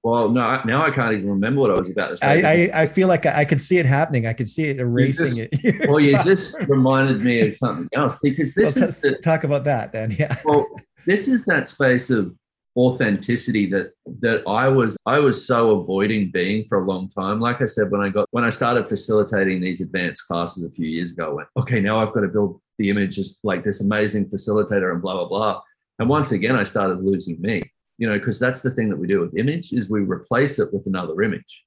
well, 0.03 0.29
no, 0.29 0.61
now 0.63 0.85
I 0.85 0.91
can't 0.91 1.13
even 1.13 1.29
remember 1.29 1.61
what 1.61 1.71
I 1.71 1.79
was 1.79 1.89
about 1.89 2.09
to 2.09 2.17
say. 2.17 2.43
I, 2.43 2.51
I, 2.51 2.81
I 2.83 2.87
feel 2.87 3.07
like 3.07 3.25
I, 3.25 3.41
I, 3.41 3.45
could 3.45 3.61
see 3.61 3.79
it 3.79 3.85
happening. 3.85 4.27
I 4.27 4.33
could 4.33 4.47
see 4.47 4.63
it 4.63 4.79
erasing 4.79 5.49
just, 5.51 5.65
it. 5.65 5.89
well, 5.89 5.99
you 5.99 6.13
just 6.23 6.57
reminded 6.67 7.21
me 7.21 7.41
of 7.41 7.57
something 7.57 7.89
else 7.93 8.19
because 8.23 8.55
this 8.55 8.75
well, 8.75 8.85
is 8.85 9.01
the, 9.01 9.15
talk 9.17 9.43
about 9.43 9.65
that 9.65 9.91
then. 9.91 10.15
Yeah. 10.17 10.37
Well, 10.45 10.65
this 11.05 11.27
is 11.27 11.43
that 11.45 11.67
space 11.67 12.09
of 12.09 12.33
authenticity 12.77 13.65
that 13.69 13.91
that 14.21 14.41
I 14.47 14.69
was 14.69 14.95
I 15.05 15.19
was 15.19 15.45
so 15.45 15.71
avoiding 15.71 16.31
being 16.31 16.65
for 16.65 16.81
a 16.81 16.85
long 16.85 17.09
time. 17.09 17.41
Like 17.41 17.61
I 17.61 17.65
said, 17.65 17.91
when 17.91 17.99
I 17.99 18.07
got 18.07 18.27
when 18.31 18.45
I 18.45 18.49
started 18.49 18.87
facilitating 18.87 19.59
these 19.59 19.81
advanced 19.81 20.25
classes 20.27 20.63
a 20.63 20.71
few 20.71 20.87
years 20.87 21.11
ago, 21.11 21.31
I 21.31 21.33
went, 21.33 21.47
okay, 21.57 21.81
now 21.81 21.99
I've 21.99 22.13
got 22.13 22.21
to 22.21 22.29
build 22.29 22.61
the 22.77 22.89
image 22.89 23.19
as 23.19 23.37
like 23.43 23.65
this 23.65 23.81
amazing 23.81 24.29
facilitator 24.29 24.93
and 24.93 25.01
blah 25.01 25.15
blah 25.15 25.27
blah. 25.27 25.61
And 25.99 26.07
once 26.07 26.31
again, 26.31 26.55
I 26.55 26.63
started 26.63 27.03
losing 27.03 27.41
me 27.41 27.63
you 27.99 28.07
know, 28.07 28.17
because 28.17 28.39
that's 28.39 28.61
the 28.61 28.71
thing 28.71 28.89
that 28.89 28.97
we 28.97 29.07
do 29.07 29.19
with 29.19 29.37
image 29.37 29.73
is 29.73 29.89
we 29.89 29.99
replace 29.99 30.57
it 30.57 30.73
with 30.73 30.87
another 30.87 31.21
image. 31.21 31.65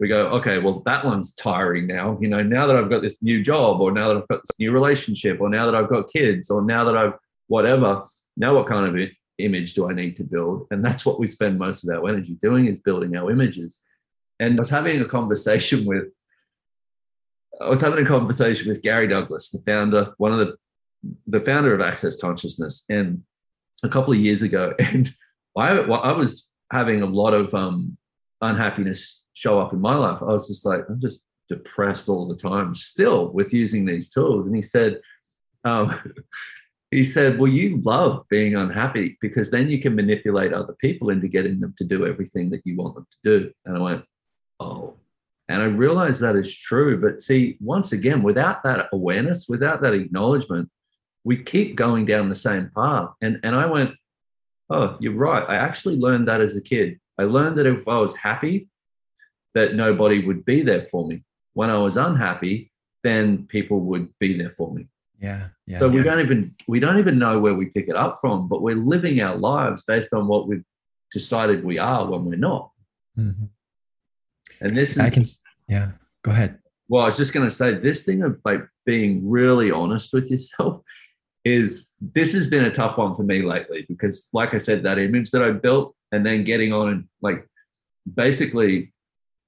We 0.00 0.08
go, 0.08 0.26
okay, 0.30 0.58
well, 0.58 0.80
that 0.80 1.04
one's 1.04 1.34
tiring 1.34 1.86
now. 1.86 2.18
You 2.20 2.28
know, 2.28 2.42
now 2.42 2.66
that 2.66 2.74
I've 2.74 2.90
got 2.90 3.00
this 3.00 3.22
new 3.22 3.40
job, 3.42 3.80
or 3.80 3.92
now 3.92 4.08
that 4.08 4.16
I've 4.16 4.28
got 4.28 4.42
this 4.42 4.58
new 4.58 4.72
relationship, 4.72 5.40
or 5.40 5.48
now 5.48 5.64
that 5.66 5.76
I've 5.76 5.88
got 5.88 6.12
kids, 6.12 6.50
or 6.50 6.62
now 6.62 6.84
that 6.84 6.96
I've 6.96 7.12
whatever, 7.46 8.06
now 8.36 8.56
what 8.56 8.66
kind 8.66 8.98
of 8.98 9.08
image 9.38 9.74
do 9.74 9.88
I 9.88 9.92
need 9.92 10.16
to 10.16 10.24
build? 10.24 10.66
And 10.72 10.84
that's 10.84 11.06
what 11.06 11.20
we 11.20 11.28
spend 11.28 11.60
most 11.60 11.84
of 11.84 11.94
our 11.94 12.08
energy 12.08 12.36
doing 12.42 12.66
is 12.66 12.80
building 12.80 13.16
our 13.16 13.30
images. 13.30 13.82
And 14.40 14.58
I 14.58 14.62
was 14.62 14.70
having 14.70 15.00
a 15.00 15.04
conversation 15.04 15.84
with, 15.86 16.06
I 17.60 17.68
was 17.68 17.80
having 17.80 18.04
a 18.04 18.08
conversation 18.08 18.68
with 18.68 18.82
Gary 18.82 19.06
Douglas, 19.06 19.50
the 19.50 19.60
founder, 19.60 20.12
one 20.18 20.32
of 20.32 20.40
the, 20.40 20.56
the 21.28 21.40
founder 21.40 21.72
of 21.72 21.80
Access 21.80 22.16
Consciousness, 22.16 22.84
and 22.88 23.22
a 23.84 23.88
couple 23.88 24.12
of 24.12 24.18
years 24.18 24.42
ago, 24.42 24.74
and 24.80 25.14
I, 25.56 25.78
I 25.78 26.12
was 26.12 26.50
having 26.70 27.02
a 27.02 27.06
lot 27.06 27.34
of 27.34 27.54
um, 27.54 27.96
unhappiness 28.40 29.22
show 29.34 29.60
up 29.60 29.72
in 29.72 29.80
my 29.80 29.94
life. 29.94 30.22
I 30.22 30.26
was 30.26 30.48
just 30.48 30.64
like, 30.64 30.80
I'm 30.88 31.00
just 31.00 31.22
depressed 31.48 32.08
all 32.08 32.26
the 32.26 32.36
time, 32.36 32.74
still 32.74 33.32
with 33.32 33.52
using 33.52 33.84
these 33.84 34.10
tools. 34.10 34.46
And 34.46 34.56
he 34.56 34.62
said, 34.62 35.00
um, 35.64 35.98
he 36.90 37.04
said, 37.04 37.38
Well, 37.38 37.50
you 37.50 37.80
love 37.80 38.24
being 38.28 38.54
unhappy 38.54 39.18
because 39.20 39.50
then 39.50 39.68
you 39.68 39.80
can 39.80 39.94
manipulate 39.94 40.52
other 40.52 40.74
people 40.80 41.10
into 41.10 41.28
getting 41.28 41.60
them 41.60 41.74
to 41.78 41.84
do 41.84 42.06
everything 42.06 42.50
that 42.50 42.62
you 42.64 42.76
want 42.76 42.94
them 42.94 43.06
to 43.10 43.38
do. 43.40 43.52
And 43.64 43.76
I 43.76 43.80
went, 43.80 44.04
Oh. 44.60 44.94
And 45.48 45.60
I 45.60 45.66
realized 45.66 46.20
that 46.20 46.36
is 46.36 46.56
true. 46.56 47.00
But 47.00 47.20
see, 47.20 47.58
once 47.60 47.92
again, 47.92 48.22
without 48.22 48.62
that 48.62 48.88
awareness, 48.92 49.48
without 49.48 49.82
that 49.82 49.92
acknowledgement, 49.92 50.70
we 51.24 51.36
keep 51.36 51.76
going 51.76 52.06
down 52.06 52.28
the 52.28 52.34
same 52.34 52.70
path. 52.74 53.10
And, 53.20 53.40
and 53.42 53.54
I 53.54 53.66
went, 53.66 53.90
oh, 54.72 54.96
you're 55.00 55.12
right. 55.12 55.44
I 55.48 55.56
actually 55.56 55.96
learned 55.96 56.28
that 56.28 56.40
as 56.40 56.56
a 56.56 56.60
kid. 56.60 56.98
I 57.18 57.24
learned 57.24 57.58
that 57.58 57.66
if 57.66 57.86
I 57.86 57.98
was 57.98 58.16
happy, 58.16 58.68
that 59.54 59.74
nobody 59.74 60.24
would 60.24 60.44
be 60.44 60.62
there 60.62 60.82
for 60.82 61.06
me. 61.06 61.24
When 61.52 61.70
I 61.70 61.78
was 61.78 61.96
unhappy, 61.96 62.72
then 63.02 63.46
people 63.46 63.80
would 63.80 64.08
be 64.18 64.38
there 64.38 64.50
for 64.50 64.72
me. 64.72 64.88
Yeah. 65.20 65.48
yeah 65.66 65.78
so 65.78 65.88
we 65.88 65.98
yeah. 65.98 66.04
don't 66.04 66.20
even 66.20 66.54
we 66.66 66.80
don't 66.80 66.98
even 66.98 67.18
know 67.18 67.38
where 67.38 67.54
we 67.54 67.66
pick 67.66 67.88
it 67.88 67.96
up 67.96 68.18
from, 68.20 68.48
but 68.48 68.62
we're 68.62 68.76
living 68.76 69.20
our 69.20 69.36
lives 69.36 69.82
based 69.82 70.14
on 70.14 70.26
what 70.26 70.48
we've 70.48 70.64
decided 71.12 71.64
we 71.64 71.78
are 71.78 72.06
when 72.06 72.24
we're 72.24 72.36
not. 72.36 72.70
Mm-hmm. 73.18 73.44
And 74.62 74.76
this 74.76 74.92
is 74.92 74.98
I 74.98 75.10
can 75.10 75.24
yeah, 75.68 75.90
go 76.22 76.30
ahead. 76.32 76.58
Well, 76.88 77.02
I 77.02 77.06
was 77.06 77.16
just 77.16 77.32
gonna 77.32 77.50
say 77.50 77.74
this 77.74 78.04
thing 78.04 78.22
of 78.22 78.40
like 78.44 78.66
being 78.84 79.30
really 79.30 79.70
honest 79.70 80.12
with 80.12 80.30
yourself 80.30 80.82
is 81.44 81.90
this 82.00 82.32
has 82.32 82.46
been 82.46 82.64
a 82.64 82.70
tough 82.70 82.98
one 82.98 83.14
for 83.14 83.22
me 83.22 83.42
lately 83.42 83.84
because, 83.88 84.28
like 84.32 84.54
I 84.54 84.58
said, 84.58 84.82
that 84.84 84.98
image 84.98 85.30
that 85.32 85.42
I 85.42 85.50
built 85.50 85.94
and 86.12 86.24
then 86.24 86.44
getting 86.44 86.72
on 86.72 86.88
and 86.88 87.08
like 87.20 87.46
basically, 88.14 88.92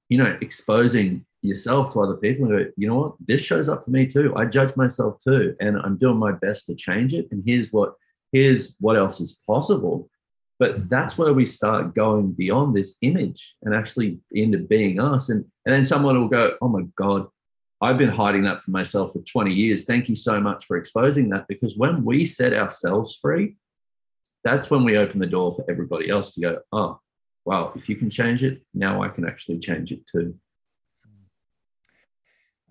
you 0.09 0.19
know, 0.19 0.37
exposing 0.41 1.25
yourself 1.43 1.93
to 1.93 2.01
other 2.01 2.17
people 2.17 2.47
and 2.47 2.67
go, 2.67 2.73
you 2.77 2.89
know 2.89 2.97
what, 2.97 3.15
this 3.27 3.41
shows 3.41 3.69
up 3.69 3.85
for 3.85 3.91
me 3.91 4.07
too. 4.07 4.35
I 4.37 4.47
judge 4.47 4.75
myself 4.77 5.23
too, 5.23 5.55
and 5.61 5.79
I'm 5.79 5.99
doing 5.99 6.17
my 6.17 6.33
best 6.33 6.67
to 6.67 6.75
change 6.75 7.15
it. 7.15 7.29
And 7.31 7.43
here's 7.47 7.73
what 7.73 7.95
here's 8.33 8.75
what 8.81 8.97
else 8.97 9.21
is 9.21 9.39
possible. 9.47 10.09
But 10.59 10.89
that's 10.89 11.19
where 11.19 11.33
we 11.33 11.47
start 11.47 11.95
going 11.95 12.33
beyond 12.33 12.75
this 12.75 12.97
image 13.03 13.57
and 13.63 13.75
actually 13.75 14.21
into 14.33 14.59
being 14.59 15.01
us. 15.01 15.29
And 15.29 15.45
and 15.65 15.75
then 15.75 15.85
someone 15.85 16.19
will 16.19 16.29
go, 16.29 16.57
oh 16.61 16.69
my 16.69 16.83
God, 16.97 17.29
I've 17.85 17.99
been 17.99 18.09
hiding 18.09 18.45
that 18.45 18.63
for 18.63 18.71
myself 18.71 19.13
for 19.13 19.21
20 19.21 19.53
years. 19.53 19.85
Thank 19.85 20.09
you 20.09 20.17
so 20.17 20.41
much 20.41 20.65
for 20.65 20.79
exposing 20.79 21.29
that 21.31 21.47
because 21.49 21.77
when 21.77 22.03
we 22.03 22.25
set 22.25 22.55
ourselves 22.55 23.19
free, 23.21 23.57
that's 24.43 24.71
when 24.71 24.85
we 24.85 24.97
open 24.97 25.21
the 25.21 25.27
door 25.27 25.55
for 25.55 25.71
everybody 25.71 26.09
else 26.09 26.35
to 26.35 26.41
go, 26.41 26.59
oh, 26.73 26.99
wow, 27.45 27.73
if 27.77 27.89
you 27.91 27.97
can 27.97 28.09
change 28.09 28.43
it, 28.43 28.63
now 28.73 29.03
I 29.03 29.09
can 29.09 29.27
actually 29.27 29.59
change 29.59 29.93
it 29.93 30.01
too. 30.07 30.35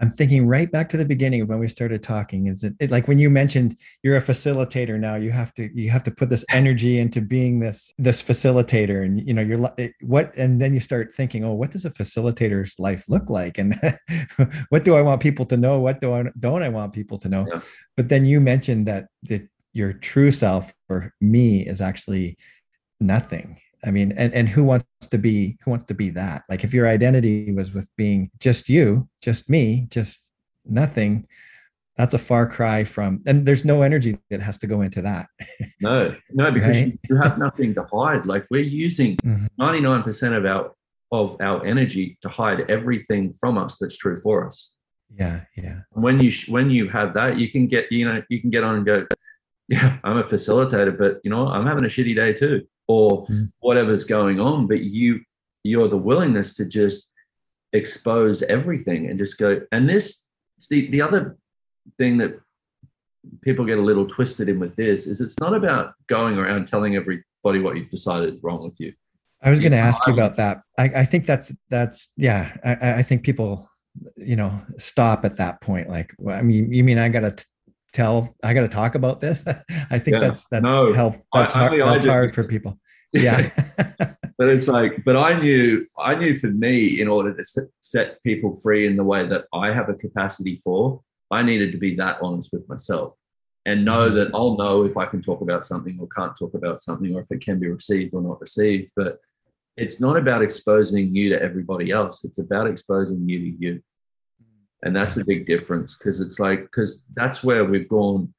I'm 0.01 0.09
thinking 0.09 0.47
right 0.47 0.71
back 0.71 0.89
to 0.89 0.97
the 0.97 1.05
beginning 1.05 1.41
of 1.41 1.49
when 1.49 1.59
we 1.59 1.67
started 1.67 2.01
talking. 2.03 2.47
Is 2.47 2.63
it, 2.63 2.73
it, 2.79 2.91
like 2.91 3.07
when 3.07 3.19
you 3.19 3.29
mentioned 3.29 3.77
you're 4.01 4.17
a 4.17 4.21
facilitator 4.21 4.99
now? 4.99 5.15
You 5.15 5.31
have 5.31 5.53
to 5.53 5.69
you 5.73 5.91
have 5.91 6.03
to 6.03 6.11
put 6.11 6.29
this 6.29 6.43
energy 6.49 6.99
into 6.99 7.21
being 7.21 7.59
this 7.59 7.93
this 7.97 8.21
facilitator, 8.21 9.05
and 9.05 9.25
you 9.25 9.33
know 9.33 9.41
you're 9.41 9.59
what, 10.01 10.35
and 10.35 10.61
then 10.61 10.73
you 10.73 10.79
start 10.79 11.13
thinking, 11.13 11.43
oh, 11.43 11.53
what 11.53 11.71
does 11.71 11.85
a 11.85 11.91
facilitator's 11.91 12.77
life 12.79 13.05
look 13.07 13.29
like, 13.29 13.57
and 13.57 13.79
what 14.69 14.83
do 14.83 14.95
I 14.95 15.01
want 15.01 15.21
people 15.21 15.45
to 15.47 15.57
know? 15.57 15.79
What 15.79 16.01
do 16.01 16.13
I 16.13 16.25
don't 16.39 16.63
I 16.63 16.69
want 16.69 16.93
people 16.93 17.19
to 17.19 17.29
know? 17.29 17.45
Yeah. 17.47 17.61
But 17.95 18.09
then 18.09 18.25
you 18.25 18.41
mentioned 18.41 18.87
that 18.87 19.07
that 19.23 19.47
your 19.73 19.93
true 19.93 20.31
self 20.31 20.73
or 20.89 21.13
me 21.21 21.65
is 21.65 21.81
actually 21.81 22.37
nothing 22.99 23.57
I 23.85 23.91
mean, 23.91 24.13
and, 24.13 24.33
and 24.33 24.47
who 24.47 24.63
wants 24.63 24.85
to 25.09 25.17
be 25.17 25.57
who 25.63 25.71
wants 25.71 25.85
to 25.85 25.93
be 25.93 26.09
that? 26.11 26.43
Like 26.49 26.63
if 26.63 26.73
your 26.73 26.87
identity 26.87 27.51
was 27.51 27.73
with 27.73 27.89
being 27.97 28.31
just 28.39 28.69
you, 28.69 29.09
just 29.21 29.49
me, 29.49 29.87
just 29.89 30.19
nothing, 30.65 31.27
that's 31.97 32.13
a 32.13 32.19
far 32.19 32.47
cry 32.47 32.85
from 32.85 33.21
and 33.25 33.45
there's 33.45 33.65
no 33.65 33.81
energy 33.81 34.17
that 34.29 34.41
has 34.41 34.57
to 34.59 34.67
go 34.67 34.81
into 34.81 35.01
that. 35.01 35.27
No, 35.81 36.15
no, 36.31 36.49
because 36.49 36.77
right? 36.77 36.97
you, 37.09 37.17
have 37.17 37.37
nothing 37.37 37.75
to 37.75 37.85
hide. 37.91 38.25
Like 38.25 38.45
we're 38.49 38.63
using 38.63 39.17
mm-hmm. 39.23 39.61
99% 39.61 40.37
of 40.37 40.45
our 40.45 40.71
of 41.11 41.37
our 41.41 41.65
energy 41.65 42.17
to 42.21 42.29
hide 42.29 42.71
everything 42.71 43.33
from 43.33 43.57
us 43.57 43.77
that's 43.79 43.97
true 43.97 44.15
for 44.15 44.47
us. 44.47 44.71
Yeah, 45.13 45.41
yeah. 45.57 45.81
When 45.91 46.19
you 46.21 46.31
when 46.47 46.71
you 46.71 46.87
have 46.87 47.13
that, 47.15 47.37
you 47.37 47.51
can 47.51 47.67
get 47.67 47.91
you 47.91 48.07
know 48.07 48.23
you 48.29 48.39
can 48.39 48.49
get 48.49 48.63
on 48.63 48.77
and 48.77 48.85
go, 48.85 49.05
yeah, 49.67 49.97
I'm 50.05 50.17
a 50.17 50.23
facilitator, 50.23 50.97
but 50.97 51.19
you 51.23 51.29
know 51.29 51.49
I'm 51.49 51.67
having 51.67 51.83
a 51.83 51.87
shitty 51.87 52.15
day 52.15 52.31
too 52.31 52.65
or 52.87 53.25
mm. 53.27 53.51
whatever's 53.59 54.03
going 54.03 54.39
on 54.39 54.67
but 54.67 54.81
you 54.81 55.19
you're 55.63 55.87
the 55.87 55.97
willingness 55.97 56.53
to 56.53 56.65
just 56.65 57.11
expose 57.73 58.43
everything 58.43 59.09
and 59.09 59.17
just 59.17 59.37
go 59.37 59.61
and 59.71 59.89
this 59.89 60.27
the, 60.69 60.89
the 60.91 61.01
other 61.01 61.37
thing 61.97 62.17
that 62.17 62.39
people 63.41 63.65
get 63.65 63.77
a 63.77 63.81
little 63.81 64.05
twisted 64.05 64.49
in 64.49 64.59
with 64.59 64.75
this 64.75 65.07
is 65.07 65.21
it's 65.21 65.39
not 65.39 65.53
about 65.53 65.93
going 66.07 66.37
around 66.37 66.67
telling 66.67 66.95
everybody 66.95 67.59
what 67.59 67.75
you've 67.75 67.89
decided 67.89 68.33
is 68.33 68.43
wrong 68.43 68.63
with 68.63 68.79
you. 68.79 68.93
I 69.41 69.49
was 69.49 69.59
going 69.59 69.73
to 69.73 69.77
ask 69.77 70.05
you 70.07 70.13
about 70.13 70.37
that. 70.37 70.61
I, 70.77 70.83
I 70.83 71.05
think 71.05 71.25
that's 71.25 71.51
that's 71.69 72.09
yeah 72.15 72.55
I, 72.63 72.93
I 72.99 73.03
think 73.03 73.23
people 73.23 73.69
you 74.15 74.35
know 74.35 74.61
stop 74.77 75.25
at 75.25 75.37
that 75.37 75.61
point. 75.61 75.89
Like 75.89 76.13
i 76.29 76.41
mean 76.41 76.71
you 76.71 76.83
mean 76.83 76.97
i 76.97 77.09
gotta 77.09 77.35
tell 77.93 78.35
i 78.43 78.53
got 78.53 78.61
to 78.61 78.67
talk 78.67 78.95
about 78.95 79.21
this 79.21 79.43
i 79.89 79.99
think 79.99 80.15
yeah. 80.15 80.19
that's 80.19 80.45
that's 80.51 80.63
no, 80.63 80.93
help 80.93 81.15
that's, 81.33 81.55
I, 81.55 81.59
hard, 81.59 81.81
I 81.81 81.93
that's 81.93 82.05
hard 82.05 82.33
for 82.33 82.43
people 82.43 82.79
yeah 83.13 83.49
but 84.37 84.49
it's 84.49 84.67
like 84.67 85.03
but 85.05 85.15
i 85.15 85.39
knew 85.39 85.85
i 85.97 86.15
knew 86.15 86.35
for 86.35 86.47
me 86.47 86.99
in 86.99 87.07
order 87.07 87.33
to 87.33 87.67
set 87.79 88.21
people 88.23 88.55
free 88.55 88.87
in 88.87 88.95
the 88.95 89.03
way 89.03 89.27
that 89.27 89.45
i 89.53 89.71
have 89.71 89.89
a 89.89 89.93
capacity 89.93 90.59
for 90.63 91.01
i 91.31 91.43
needed 91.43 91.71
to 91.71 91.77
be 91.77 91.95
that 91.95 92.17
honest 92.21 92.49
with 92.51 92.67
myself 92.67 93.13
and 93.65 93.85
know 93.85 94.07
mm-hmm. 94.07 94.15
that 94.15 94.31
I'll 94.33 94.57
know 94.57 94.83
if 94.83 94.97
I 94.97 95.05
can 95.05 95.21
talk 95.21 95.41
about 95.41 95.65
something 95.65 95.97
or 95.99 96.07
can't 96.07 96.35
talk 96.35 96.53
about 96.53 96.81
something 96.81 97.13
or 97.15 97.21
if 97.21 97.31
it 97.31 97.41
can 97.41 97.59
be 97.59 97.67
received 97.67 98.13
or 98.13 98.21
not 98.21 98.41
received. 98.41 98.91
But 98.95 99.19
it's 99.77 99.99
not 99.99 100.17
about 100.17 100.41
exposing 100.41 101.15
you 101.15 101.29
to 101.29 101.41
everybody 101.41 101.91
else. 101.91 102.23
It's 102.23 102.39
about 102.39 102.67
exposing 102.67 103.27
you 103.27 103.39
to 103.39 103.57
you. 103.59 103.81
And 104.83 104.95
that's 104.95 105.15
the 105.15 105.25
big 105.25 105.45
difference 105.45 105.95
because 105.95 106.21
it's 106.21 106.39
like, 106.39 106.61
because 106.63 107.05
that's 107.15 107.43
where 107.43 107.65
we've 107.65 107.87
gone, 107.87 108.33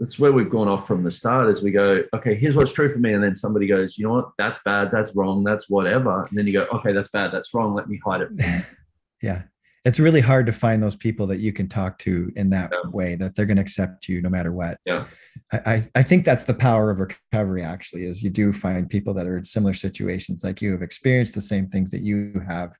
that's 0.00 0.18
where 0.18 0.32
we've 0.32 0.50
gone 0.50 0.68
off 0.68 0.86
from 0.86 1.02
the 1.02 1.10
start 1.10 1.48
is 1.48 1.62
we 1.62 1.70
go, 1.70 2.04
okay, 2.14 2.34
here's 2.34 2.56
what's 2.56 2.72
true 2.72 2.92
for 2.92 2.98
me. 2.98 3.14
And 3.14 3.22
then 3.22 3.34
somebody 3.34 3.66
goes, 3.66 3.96
you 3.96 4.06
know 4.06 4.14
what, 4.14 4.30
that's 4.36 4.60
bad, 4.64 4.90
that's 4.90 5.14
wrong, 5.14 5.44
that's 5.44 5.70
whatever. 5.70 6.24
And 6.24 6.36
then 6.36 6.46
you 6.46 6.52
go, 6.52 6.66
okay, 6.74 6.92
that's 6.92 7.08
bad, 7.08 7.32
that's 7.32 7.54
wrong, 7.54 7.74
let 7.74 7.88
me 7.88 8.00
hide 8.04 8.22
it. 8.22 8.66
yeah 9.22 9.42
it's 9.84 10.00
really 10.00 10.20
hard 10.20 10.44
to 10.46 10.52
find 10.52 10.82
those 10.82 10.96
people 10.96 11.26
that 11.26 11.38
you 11.38 11.52
can 11.52 11.68
talk 11.68 11.98
to 11.98 12.30
in 12.36 12.50
that 12.50 12.70
yeah. 12.72 12.90
way 12.90 13.14
that 13.14 13.34
they're 13.34 13.46
going 13.46 13.56
to 13.56 13.62
accept 13.62 14.08
you 14.08 14.20
no 14.20 14.28
matter 14.28 14.52
what 14.52 14.78
yeah 14.84 15.04
I, 15.52 15.88
I 15.94 16.02
think 16.02 16.24
that's 16.24 16.44
the 16.44 16.54
power 16.54 16.90
of 16.90 17.00
recovery 17.00 17.62
actually 17.62 18.04
is 18.04 18.22
you 18.22 18.30
do 18.30 18.52
find 18.52 18.90
people 18.90 19.14
that 19.14 19.26
are 19.26 19.38
in 19.38 19.44
similar 19.44 19.74
situations 19.74 20.44
like 20.44 20.60
you 20.60 20.72
have 20.72 20.82
experienced 20.82 21.34
the 21.34 21.40
same 21.40 21.68
things 21.68 21.90
that 21.92 22.02
you 22.02 22.42
have 22.46 22.76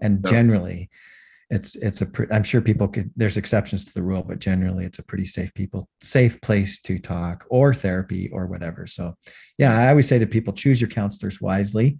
and 0.00 0.20
yeah. 0.24 0.30
generally 0.30 0.90
it's 1.50 1.74
it's 1.76 2.00
a 2.00 2.08
i'm 2.30 2.44
sure 2.44 2.60
people 2.60 2.86
could 2.86 3.10
there's 3.16 3.36
exceptions 3.36 3.84
to 3.84 3.92
the 3.92 4.02
rule 4.02 4.22
but 4.22 4.38
generally 4.38 4.84
it's 4.84 5.00
a 5.00 5.02
pretty 5.02 5.26
safe 5.26 5.52
people 5.54 5.88
safe 6.00 6.40
place 6.40 6.80
to 6.80 6.98
talk 6.98 7.44
or 7.50 7.74
therapy 7.74 8.30
or 8.32 8.46
whatever. 8.46 8.86
So 8.86 9.14
yeah 9.58 9.76
i 9.76 9.88
always 9.88 10.08
say 10.08 10.18
to 10.18 10.26
people 10.26 10.52
choose 10.52 10.80
your 10.80 10.90
counselors 10.90 11.40
wisely. 11.40 11.98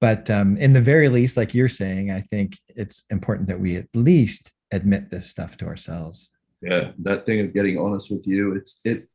But 0.00 0.30
um, 0.30 0.56
in 0.56 0.72
the 0.72 0.80
very 0.80 1.10
least 1.10 1.36
like 1.36 1.54
you're 1.54 1.68
saying 1.68 2.10
i 2.10 2.20
think 2.20 2.58
it's 2.68 3.04
important 3.10 3.48
that 3.48 3.60
we 3.60 3.76
at 3.76 3.88
least 3.94 4.52
admit 4.70 5.10
this 5.10 5.26
stuff 5.26 5.56
to 5.58 5.66
ourselves. 5.66 6.30
Yeah 6.62 6.92
that 6.98 7.26
thing 7.26 7.40
of 7.40 7.54
getting 7.54 7.78
honest 7.78 8.10
with 8.10 8.26
you 8.26 8.54
it's 8.54 8.80
it 8.84 9.08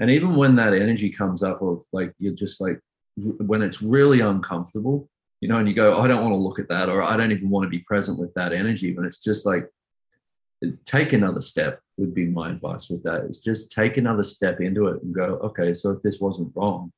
and 0.00 0.10
even 0.10 0.34
when 0.34 0.56
that 0.56 0.74
energy 0.74 1.10
comes 1.10 1.42
up 1.42 1.62
of 1.62 1.84
like 1.92 2.12
you're 2.18 2.34
just 2.34 2.60
like 2.60 2.80
when 3.16 3.62
it's 3.62 3.80
really 3.80 4.20
uncomfortable 4.20 5.08
you 5.44 5.48
know 5.48 5.58
and 5.58 5.68
you 5.68 5.74
go 5.74 6.00
i 6.00 6.08
don't 6.08 6.22
want 6.22 6.32
to 6.32 6.44
look 6.46 6.58
at 6.58 6.68
that 6.68 6.88
or 6.88 7.02
i 7.02 7.16
don't 7.16 7.32
even 7.32 7.50
want 7.50 7.64
to 7.64 7.76
be 7.76 7.80
present 7.80 8.18
with 8.18 8.32
that 8.34 8.52
energy 8.52 8.92
But 8.92 9.04
it's 9.04 9.22
just 9.22 9.44
like 9.44 9.68
take 10.86 11.12
another 11.12 11.42
step 11.42 11.80
would 11.98 12.14
be 12.14 12.24
my 12.24 12.48
advice 12.50 12.88
with 12.88 13.02
that 13.04 13.26
is 13.30 13.40
just 13.40 13.70
take 13.70 13.96
another 13.98 14.22
step 14.22 14.60
into 14.60 14.88
it 14.88 15.02
and 15.02 15.14
go 15.14 15.38
okay 15.48 15.74
so 15.74 15.90
if 15.90 16.02
this 16.02 16.18
wasn't 16.20 16.52
wrong 16.56 16.92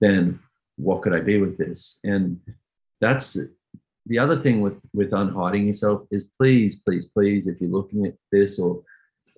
then 0.00 0.40
what 0.76 1.02
could 1.02 1.14
I 1.14 1.20
be 1.20 1.38
with 1.38 1.56
this? 1.56 1.98
And 2.04 2.40
that's 3.00 3.36
the 4.06 4.18
other 4.18 4.40
thing 4.40 4.60
with 4.60 4.80
with 4.94 5.10
unhiding 5.10 5.66
yourself 5.66 6.06
is 6.10 6.24
please, 6.38 6.76
please, 6.76 7.06
please, 7.06 7.46
if 7.46 7.60
you're 7.60 7.70
looking 7.70 8.06
at 8.06 8.14
this 8.30 8.58
or 8.58 8.82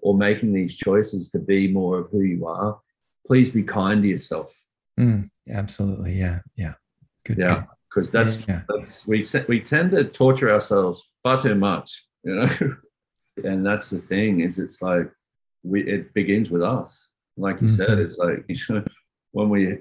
or 0.03 0.17
making 0.17 0.53
these 0.53 0.77
choices 0.77 1.31
to 1.31 1.39
be 1.39 1.69
more 1.69 1.99
of 1.99 2.09
who 2.11 2.21
you 2.21 2.47
are, 2.47 2.79
please 3.27 3.51
be 3.51 3.63
kind 3.63 4.03
to 4.03 4.09
yourself. 4.09 4.55
Mm, 4.99 5.31
absolutely, 5.51 6.15
yeah, 6.15 6.41
yeah, 6.57 6.75
good. 7.29 7.39
Yeah, 7.39 7.65
because 7.89 8.11
that's 8.11 8.47
yeah. 8.49 8.63
that's 8.69 9.07
we 9.07 9.25
we 9.49 9.61
tend 9.61 9.93
to 9.93 10.05
torture 10.05 10.51
ourselves 10.53 11.09
far 11.23 11.41
too 11.41 11.55
much, 11.55 12.05
you 12.25 12.35
know. 12.35 12.51
and 13.45 13.65
that's 13.65 13.91
the 13.91 13.99
thing 13.99 14.41
is, 14.41 14.59
it's 14.59 14.83
like 14.83 15.11
we 15.63 15.83
it 15.87 16.13
begins 16.15 16.51
with 16.51 16.63
us. 16.63 17.09
Like 17.37 17.61
you 17.61 17.69
mm-hmm. 17.69 17.77
said, 17.77 17.99
it's 17.99 18.19
like 18.19 18.45
you 18.49 18.75
know 18.75 18.85
when 19.33 19.49
we 19.49 19.79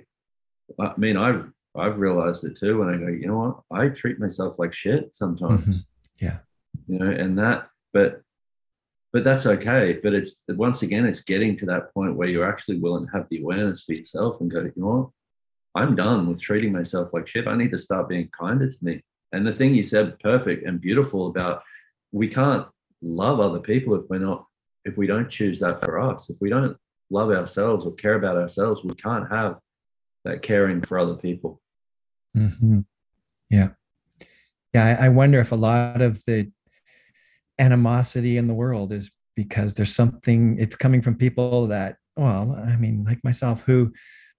I 0.80 0.94
mean, 0.98 1.18
I've 1.18 1.50
I've 1.76 2.00
realized 2.00 2.44
it 2.44 2.58
too 2.58 2.80
when 2.80 2.90
I 2.90 2.98
go, 2.98 3.08
you 3.08 3.28
know 3.28 3.38
what, 3.38 3.80
I 3.80 3.90
treat 3.90 4.20
myself 4.20 4.60
like 4.60 4.74
shit 4.74 5.16
sometimes. 5.16 5.62
Mm-hmm. 5.62 5.78
Yeah. 6.20 6.38
You 6.88 7.00
know, 7.00 7.12
and 7.12 7.38
that, 7.38 7.70
but 7.94 8.22
but 9.14 9.24
that's 9.24 9.46
okay. 9.46 10.00
But 10.02 10.14
it's 10.14 10.44
once 10.50 10.82
again, 10.82 11.06
it's 11.06 11.22
getting 11.22 11.56
to 11.58 11.66
that 11.68 11.94
point 11.94 12.16
where 12.16 12.28
you're 12.28 12.50
actually 12.50 12.80
willing 12.80 13.06
to 13.06 13.12
have 13.14 13.28
the 13.30 13.42
awareness 13.42 13.84
for 13.84 13.94
yourself 13.94 14.42
and 14.42 14.52
go, 14.52 14.62
you 14.62 14.74
know 14.76 14.88
what, 14.88 15.10
I'm 15.78 15.96
done 15.96 16.28
with 16.28 16.42
treating 16.42 16.74
myself 16.74 17.10
like 17.14 17.28
shit. 17.28 17.48
I 17.48 17.56
need 17.56 17.72
to 17.72 17.78
start 17.78 18.10
being 18.10 18.30
kinder 18.38 18.68
to 18.68 18.78
me. 18.82 19.04
And 19.32 19.46
the 19.46 19.54
thing 19.54 19.76
you 19.76 19.84
said, 19.84 20.18
perfect 20.20 20.66
and 20.66 20.82
beautiful 20.82 21.28
about 21.28 21.62
we 22.12 22.28
can't 22.28 22.66
love 23.04 23.40
other 23.40 23.60
people 23.60 23.94
if 23.94 24.10
we're 24.10 24.18
not, 24.18 24.46
if 24.86 24.98
we 24.98 25.06
don't 25.06 25.30
choose 25.30 25.60
that 25.60 25.80
for 25.80 26.00
us. 26.00 26.32
If 26.32 26.38
we 26.42 26.50
don't 26.50 26.76
love 27.12 27.30
ourselves 27.30 27.86
or 27.86 27.94
care 27.94 28.16
about 28.16 28.38
ourselves, 28.38 28.84
we 28.84 28.96
can't 28.96 29.32
have 29.32 29.60
that 30.26 30.42
caring 30.42 30.82
for 30.82 30.98
other 30.98 31.14
people. 31.16 31.62
Mm-hmm. 32.36 32.80
Yeah. 33.52 33.70
Yeah. 34.74 34.98
I, 35.00 35.06
I 35.06 35.10
wonder 35.10 35.40
if 35.40 35.52
a 35.52 35.56
lot 35.56 36.02
of 36.02 36.24
the 36.26 36.52
animosity 37.60 38.38
in 38.38 38.48
the 38.48 38.56
world 38.56 38.92
is 38.92 39.12
because 39.36 39.76
there's 39.76 39.96
something, 39.96 40.58
it's 40.60 40.76
coming 40.76 41.04
from 41.04 41.16
people 41.16 41.68
that, 41.68 41.98
well, 42.16 42.60
I 42.68 42.78
mean, 42.78 43.04
like 43.04 43.24
myself, 43.24 43.64
who 43.64 43.94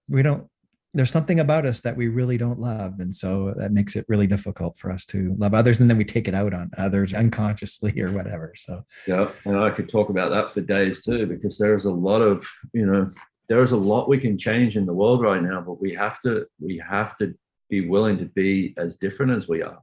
we 0.08 0.22
don't, 0.22 0.48
there's 0.94 1.10
something 1.10 1.40
about 1.40 1.66
us 1.66 1.80
that 1.80 1.96
we 1.96 2.08
really 2.08 2.38
don't 2.38 2.58
love. 2.58 2.98
And 2.98 3.14
so 3.14 3.52
that 3.56 3.72
makes 3.72 3.94
it 3.94 4.06
really 4.08 4.26
difficult 4.26 4.78
for 4.78 4.90
us 4.90 5.04
to 5.06 5.34
love 5.38 5.52
others. 5.52 5.80
And 5.80 5.88
then 5.88 5.98
we 5.98 6.04
take 6.04 6.28
it 6.28 6.34
out 6.34 6.54
on 6.54 6.70
others 6.78 7.12
unconsciously 7.24 8.00
or 8.00 8.10
whatever. 8.12 8.54
So, 8.56 8.84
yeah. 9.06 9.30
And 9.44 9.58
I 9.58 9.70
could 9.70 9.88
talk 9.88 10.08
about 10.08 10.30
that 10.30 10.52
for 10.52 10.60
days 10.60 11.04
too, 11.04 11.26
because 11.26 11.58
there's 11.58 11.84
a 11.84 11.92
lot 11.92 12.20
of, 12.20 12.46
you 12.72 12.86
know, 12.86 13.10
there's 13.48 13.72
a 13.72 13.76
lot 13.76 14.08
we 14.08 14.18
can 14.18 14.38
change 14.38 14.76
in 14.76 14.86
the 14.86 14.92
world 14.92 15.22
right 15.22 15.42
now, 15.42 15.60
but 15.60 15.80
we 15.80 15.94
have 15.94 16.20
to 16.20 16.46
we 16.60 16.78
have 16.78 17.16
to 17.16 17.34
be 17.70 17.88
willing 17.88 18.18
to 18.18 18.26
be 18.26 18.74
as 18.76 18.96
different 18.96 19.32
as 19.32 19.48
we 19.48 19.62
are, 19.62 19.80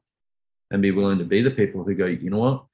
and 0.72 0.82
be 0.82 0.92
willing 0.92 1.18
to 1.18 1.26
be 1.26 1.42
the 1.42 1.52
people 1.52 1.84
who 1.84 1.96
go, 1.96 2.06
you 2.06 2.30
know 2.30 2.38
what, 2.38 2.66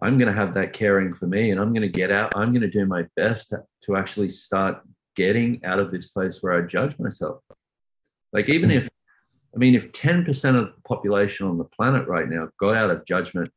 I'm 0.00 0.18
going 0.18 0.32
to 0.32 0.38
have 0.38 0.54
that 0.54 0.72
caring 0.72 1.14
for 1.14 1.26
me, 1.26 1.50
and 1.50 1.60
I'm 1.60 1.72
going 1.72 1.82
to 1.82 1.88
get 1.88 2.12
out. 2.12 2.32
I'm 2.36 2.52
going 2.52 2.62
to 2.62 2.70
do 2.70 2.86
my 2.86 3.06
best 3.16 3.50
to, 3.50 3.64
to 3.82 3.96
actually 3.96 4.28
start 4.28 4.82
getting 5.16 5.64
out 5.64 5.78
of 5.78 5.90
this 5.90 6.06
place 6.06 6.42
where 6.42 6.52
I 6.52 6.66
judge 6.66 6.96
myself. 6.98 7.42
Like 8.32 8.48
even 8.48 8.70
if, 8.70 8.88
I 9.54 9.58
mean, 9.58 9.74
if 9.74 9.92
10% 9.92 10.28
of 10.56 10.74
the 10.74 10.80
population 10.82 11.46
on 11.46 11.58
the 11.58 11.64
planet 11.64 12.06
right 12.06 12.28
now 12.28 12.48
got 12.58 12.76
out 12.76 12.90
of 12.90 13.04
judgment, 13.04 13.50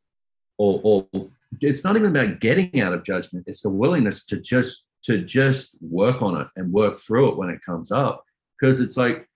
or, 0.57 0.79
or 0.83 1.29
it's 1.61 1.83
not 1.83 1.95
even 1.95 2.15
about 2.15 2.39
getting 2.39 2.81
out 2.81 2.93
of 2.93 3.03
judgment, 3.03 3.45
it's 3.47 3.61
the 3.61 3.69
willingness 3.69 4.25
to 4.27 4.39
just 4.39 4.85
to 5.03 5.23
just 5.23 5.77
work 5.81 6.21
on 6.21 6.41
it 6.41 6.47
and 6.57 6.73
work 6.73 6.97
through 6.97 7.29
it 7.29 7.37
when 7.37 7.49
it 7.49 7.61
comes 7.65 7.91
up. 7.91 8.23
Because 8.59 8.81
it's 8.81 8.97
like 8.97 9.27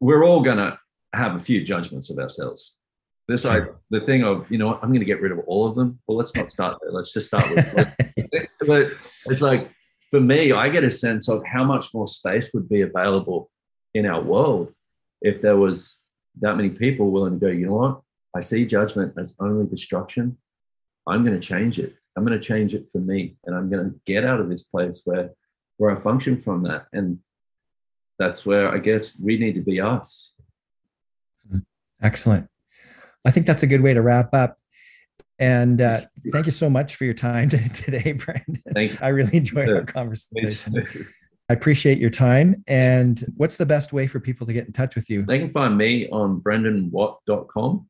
we're 0.00 0.24
all 0.24 0.42
going 0.42 0.56
to 0.56 0.78
have 1.12 1.36
a 1.36 1.38
few 1.38 1.62
judgments 1.62 2.10
of 2.10 2.18
ourselves. 2.18 2.74
This 3.28 3.44
like 3.44 3.72
the 3.90 4.00
thing 4.00 4.24
of 4.24 4.50
you 4.50 4.58
know 4.58 4.66
what, 4.66 4.80
I'm 4.82 4.90
going 4.90 5.00
to 5.00 5.06
get 5.06 5.20
rid 5.20 5.32
of 5.32 5.38
all 5.46 5.66
of 5.66 5.76
them. 5.76 6.00
Well, 6.06 6.18
let's 6.18 6.34
not 6.34 6.50
start 6.50 6.78
there. 6.82 6.90
Let's 6.90 7.12
just 7.12 7.28
start 7.28 7.48
with. 7.50 8.48
but 8.66 8.92
it's 9.26 9.40
like 9.40 9.70
for 10.10 10.20
me, 10.20 10.50
I 10.52 10.68
get 10.68 10.82
a 10.82 10.90
sense 10.90 11.28
of 11.28 11.44
how 11.46 11.62
much 11.64 11.94
more 11.94 12.08
space 12.08 12.50
would 12.52 12.68
be 12.68 12.80
available 12.80 13.50
in 13.94 14.06
our 14.06 14.20
world 14.20 14.72
if 15.20 15.40
there 15.40 15.56
was 15.56 15.98
that 16.40 16.56
many 16.56 16.70
people 16.70 17.10
willing 17.10 17.38
to 17.38 17.46
go. 17.46 17.52
You 17.52 17.66
know 17.66 17.74
what? 17.74 18.00
I 18.34 18.40
see 18.40 18.64
judgment 18.64 19.14
as 19.18 19.34
only 19.38 19.66
destruction. 19.66 20.38
I'm 21.06 21.24
going 21.24 21.38
to 21.38 21.46
change 21.46 21.78
it. 21.78 21.94
I'm 22.16 22.24
going 22.24 22.38
to 22.38 22.44
change 22.44 22.74
it 22.74 22.88
for 22.90 22.98
me, 22.98 23.36
and 23.44 23.56
I'm 23.56 23.70
going 23.70 23.90
to 23.90 24.00
get 24.06 24.24
out 24.24 24.40
of 24.40 24.48
this 24.48 24.62
place 24.62 25.02
where 25.04 25.30
where 25.78 25.96
I 25.96 26.00
function 26.00 26.36
from 26.36 26.62
that, 26.64 26.86
and 26.92 27.18
that's 28.18 28.44
where 28.46 28.68
I 28.68 28.78
guess 28.78 29.18
we 29.18 29.38
need 29.38 29.54
to 29.54 29.60
be 29.60 29.80
us. 29.80 30.32
Excellent. 32.02 32.48
I 33.24 33.30
think 33.30 33.46
that's 33.46 33.62
a 33.62 33.66
good 33.66 33.80
way 33.80 33.94
to 33.94 34.02
wrap 34.02 34.34
up. 34.34 34.58
And 35.38 35.80
uh, 35.80 36.02
thank 36.32 36.46
you 36.46 36.52
so 36.52 36.68
much 36.68 36.96
for 36.96 37.04
your 37.04 37.14
time 37.14 37.48
today, 37.48 38.12
Brandon. 38.12 38.62
Thank 38.72 38.92
you. 38.92 38.98
I 39.00 39.08
really 39.08 39.38
enjoyed 39.38 39.68
our 39.68 39.84
conversation. 39.84 40.86
I 41.48 41.54
appreciate 41.54 41.98
your 41.98 42.10
time. 42.10 42.64
And 42.66 43.24
what's 43.36 43.56
the 43.56 43.66
best 43.66 43.92
way 43.92 44.06
for 44.06 44.20
people 44.20 44.46
to 44.46 44.52
get 44.52 44.66
in 44.66 44.72
touch 44.72 44.94
with 44.94 45.10
you? 45.10 45.24
They 45.24 45.38
can 45.38 45.50
find 45.50 45.76
me 45.76 46.08
on 46.10 46.40
brendanwatt.com 46.40 47.86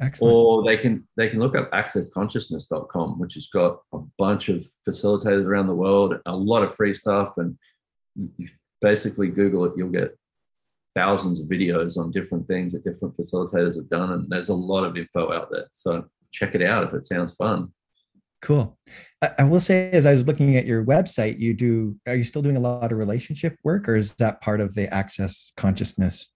Excellent. 0.00 0.34
Or 0.34 0.64
they 0.64 0.76
can 0.76 1.06
they 1.16 1.28
can 1.28 1.38
look 1.38 1.56
up 1.56 1.70
accessconsciousness.com, 1.70 3.18
which 3.18 3.34
has 3.34 3.46
got 3.46 3.80
a 3.92 3.98
bunch 4.18 4.48
of 4.48 4.66
facilitators 4.86 5.44
around 5.44 5.68
the 5.68 5.74
world, 5.74 6.16
a 6.26 6.36
lot 6.36 6.64
of 6.64 6.74
free 6.74 6.94
stuff, 6.94 7.34
and 7.36 7.56
basically 8.80 9.28
Google 9.28 9.64
it, 9.66 9.72
you'll 9.76 9.90
get 9.90 10.18
thousands 10.96 11.40
of 11.40 11.46
videos 11.46 11.96
on 11.96 12.10
different 12.10 12.46
things 12.48 12.72
that 12.72 12.84
different 12.84 13.16
facilitators 13.16 13.76
have 13.76 13.88
done, 13.88 14.12
and 14.12 14.28
there's 14.28 14.48
a 14.48 14.54
lot 14.54 14.84
of 14.84 14.96
info 14.96 15.32
out 15.32 15.48
there. 15.50 15.66
So 15.70 16.06
check 16.32 16.56
it 16.56 16.62
out 16.62 16.84
if 16.84 16.94
it 16.94 17.06
sounds 17.06 17.32
fun. 17.34 17.72
Cool. 18.44 18.78
I, 19.38 19.42
will 19.42 19.58
say, 19.58 19.90
as 19.90 20.04
I 20.04 20.12
was 20.12 20.26
looking 20.26 20.56
at 20.56 20.66
your 20.66 20.84
website, 20.84 21.40
you 21.40 21.54
do. 21.54 21.96
Are 22.06 22.14
you 22.14 22.24
still 22.24 22.42
doing 22.42 22.58
a 22.58 22.60
lot 22.60 22.92
of 22.92 22.98
relationship 22.98 23.56
work, 23.64 23.88
or 23.88 23.96
is 23.96 24.14
that 24.16 24.42
part 24.42 24.60
of 24.60 24.74
the 24.74 24.92
Access 24.92 25.52
Consciousness 25.56 26.28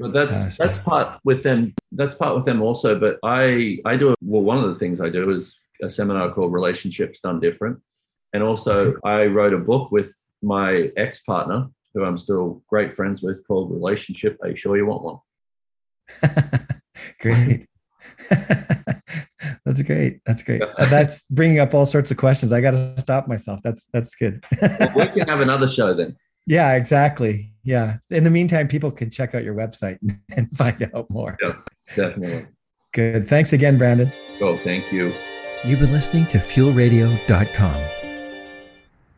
but 0.00 0.14
that's 0.14 0.34
uh, 0.34 0.50
that's 0.58 0.78
part 0.78 1.20
with 1.24 1.42
them. 1.42 1.74
That's 1.92 2.14
part 2.14 2.34
with 2.34 2.46
them 2.46 2.62
also. 2.62 2.98
But 2.98 3.18
I 3.22 3.78
I 3.84 3.96
do 3.96 4.14
well. 4.22 4.42
One 4.42 4.64
of 4.64 4.70
the 4.70 4.78
things 4.78 5.00
I 5.00 5.10
do 5.10 5.30
is 5.30 5.60
a 5.82 5.90
seminar 5.90 6.32
called 6.32 6.54
Relationships 6.54 7.20
Done 7.20 7.38
Different, 7.38 7.78
and 8.32 8.42
also 8.42 8.94
I 9.04 9.26
wrote 9.26 9.52
a 9.52 9.58
book 9.58 9.92
with 9.92 10.14
my 10.42 10.90
ex 10.96 11.20
partner, 11.20 11.68
who 11.92 12.04
I'm 12.04 12.16
still 12.16 12.62
great 12.66 12.94
friends 12.94 13.20
with, 13.20 13.46
called 13.46 13.70
Relationship. 13.70 14.38
Are 14.42 14.48
you 14.48 14.56
sure 14.56 14.78
you 14.78 14.86
want 14.86 15.02
one? 15.02 15.18
Great. 17.20 17.66
That's 19.64 19.82
great. 19.82 20.20
That's 20.26 20.42
great. 20.42 20.62
Uh, 20.62 20.86
that's 20.86 21.20
bringing 21.30 21.60
up 21.60 21.74
all 21.74 21.86
sorts 21.86 22.10
of 22.10 22.16
questions. 22.16 22.52
I 22.52 22.60
got 22.60 22.72
to 22.72 22.94
stop 22.98 23.28
myself. 23.28 23.60
That's 23.64 23.86
that's 23.92 24.14
good. 24.14 24.44
well, 24.60 24.92
we 24.94 25.06
can 25.06 25.28
have 25.28 25.40
another 25.40 25.70
show 25.70 25.94
then. 25.94 26.16
Yeah, 26.46 26.72
exactly. 26.72 27.52
Yeah. 27.62 27.98
In 28.10 28.24
the 28.24 28.30
meantime, 28.30 28.66
people 28.66 28.90
can 28.90 29.08
check 29.08 29.36
out 29.36 29.44
your 29.44 29.54
website 29.54 29.98
and 30.36 30.48
find 30.56 30.90
out 30.94 31.08
more. 31.08 31.36
Yeah, 31.40 31.52
definitely. 31.94 32.46
Good. 32.92 33.28
Thanks 33.28 33.52
again, 33.52 33.78
Brandon. 33.78 34.10
Oh, 34.40 34.56
thank 34.64 34.90
you. 34.90 35.12
You've 35.64 35.78
been 35.78 35.92
listening 35.92 36.26
to 36.28 36.38
fuelradio.com 36.38 37.99